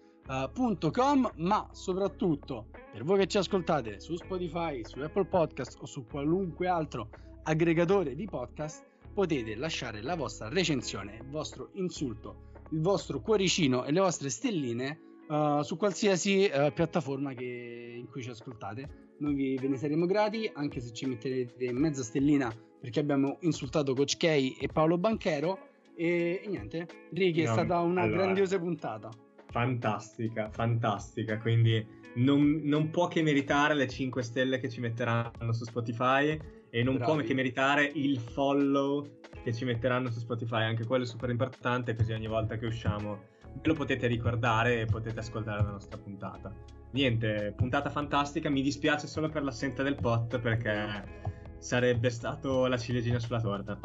ma 1.37 1.69
soprattutto 1.73 2.67
per 2.93 3.05
voi 3.05 3.19
che 3.19 3.27
ci 3.27 3.39
ascoltate 3.39 4.01
su 4.01 4.17
Spotify, 4.17 4.83
su 4.85 5.01
Apple 5.01 5.27
Podcast 5.27 5.79
o 5.81 5.87
su 5.87 6.07
qualunque 6.07 6.67
altro 6.69 7.11
aggregatore 7.45 8.15
di 8.15 8.25
podcast, 8.27 8.85
potete 9.13 9.55
lasciare 9.57 10.01
la 10.03 10.15
vostra 10.15 10.49
recensione, 10.49 11.17
il 11.17 11.29
vostro 11.29 11.69
insulto, 11.75 12.51
il 12.71 12.81
vostro 12.81 13.21
cuoricino 13.21 13.85
e 13.85 13.93
le 13.93 14.01
vostre 14.01 14.31
stelline 14.31 15.11
uh, 15.33 15.63
su 15.63 15.77
qualsiasi 15.77 16.51
uh, 16.53 16.73
piattaforma 16.73 17.33
che, 17.33 17.95
in 17.97 18.09
cui 18.09 18.23
ci 18.23 18.31
ascoltate. 18.31 19.15
Noi 19.19 19.35
vi, 19.35 19.57
ve 19.57 19.69
ne 19.69 19.77
saremo 19.77 20.07
grati, 20.07 20.51
anche 20.53 20.81
se 20.81 20.93
ci 20.93 21.07
metterete 21.07 21.73
mezza 21.73 22.03
stellina 22.03 22.53
perché 22.83 22.99
abbiamo 22.99 23.39
insultato 23.43 23.95
Coach 23.95 24.17
K 24.17 24.25
e 24.25 24.69
Paolo 24.73 24.99
Banchero. 24.99 25.71
E, 25.95 26.41
e 26.43 26.49
niente, 26.49 26.89
Ricky, 27.13 27.45
no, 27.45 27.51
è 27.51 27.53
stata 27.53 27.79
una 27.79 28.03
allora, 28.03 28.23
grandiosa 28.23 28.59
puntata. 28.59 29.09
Fantastica, 29.51 30.51
fantastica. 30.51 31.39
Quindi 31.39 31.87
non, 32.17 32.61
non, 32.65 32.91
può 32.91 33.07
che 33.07 33.23
meritare 33.23 33.75
le 33.75 33.87
5 33.87 34.23
stelle 34.25 34.59
che 34.59 34.69
ci 34.69 34.81
metteranno 34.81 35.53
su 35.53 35.65
Spotify 35.65 36.37
e 36.71 36.83
non 36.83 36.97
Bravi. 36.97 37.13
può 37.13 37.23
che 37.23 37.35
meritare 37.35 37.89
il 37.95 38.19
follow 38.19 39.21
che 39.45 39.53
ci 39.53 39.65
metteranno 39.65 40.11
su 40.11 40.19
Spotify. 40.19 40.63
Anche 40.63 40.85
quello 40.85 41.05
è 41.05 41.07
super 41.07 41.31
importante, 41.31 41.95
così 41.95 42.13
ogni 42.13 42.27
volta 42.27 42.57
che 42.57 42.67
usciamo 42.67 43.31
lo 43.61 43.75
potete 43.75 44.07
ricordare 44.07 44.81
e 44.81 44.87
potete 44.87 45.21
ascoltare 45.21 45.63
la 45.63 45.71
nostra 45.71 45.99
puntata. 45.99 46.53
Niente, 46.93 47.55
puntata 47.57 47.91
fantastica, 47.91 48.51
mi 48.51 48.63
dispiace 48.63 49.07
solo 49.07 49.29
per 49.29 49.43
l'assenza 49.43 49.83
del 49.83 49.97
pot 49.97 50.39
perché 50.39 51.21
sarebbe 51.59 52.11
stato 52.11 52.67
la 52.67 52.77
ciliegina 52.77 53.19
sulla 53.19 53.41
torta. 53.41 53.79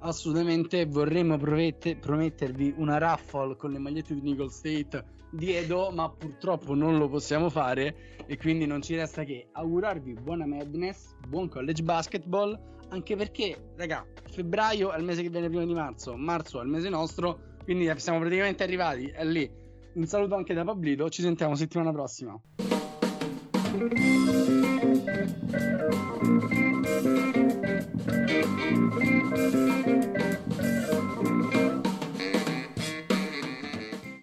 Assolutamente 0.00 0.86
vorremmo 0.86 1.36
promette, 1.36 1.96
promettervi 1.96 2.74
una 2.76 2.98
raffle 2.98 3.56
con 3.56 3.72
le 3.72 3.78
magliette 3.78 4.14
di 4.14 4.22
Nicole 4.22 4.50
State 4.50 5.16
di 5.30 5.52
Edo, 5.54 5.90
ma 5.90 6.08
purtroppo 6.10 6.74
non 6.74 6.96
lo 6.98 7.08
possiamo 7.08 7.50
fare 7.50 8.16
e 8.26 8.36
quindi 8.36 8.66
non 8.66 8.80
ci 8.80 8.94
resta 8.94 9.24
che 9.24 9.48
augurarvi 9.52 10.14
buona 10.14 10.46
Madness, 10.46 11.14
buon 11.26 11.48
college 11.48 11.82
basketball, 11.82 12.58
anche 12.90 13.16
perché, 13.16 13.72
raga, 13.76 14.06
febbraio 14.30 14.92
è 14.92 14.98
il 14.98 15.04
mese 15.04 15.22
che 15.22 15.30
viene 15.30 15.48
prima 15.48 15.64
di 15.64 15.74
marzo, 15.74 16.16
marzo 16.16 16.60
è 16.60 16.64
il 16.64 16.70
mese 16.70 16.88
nostro 16.88 17.47
quindi 17.68 17.92
siamo 18.00 18.18
praticamente 18.18 18.62
arrivati, 18.62 19.08
è 19.08 19.22
lì. 19.26 19.46
Un 19.92 20.06
saluto 20.06 20.34
anche 20.34 20.54
da 20.54 20.64
Pablito, 20.64 21.10
ci 21.10 21.20
sentiamo 21.20 21.54
settimana 21.54 21.92
prossima. 21.92 22.40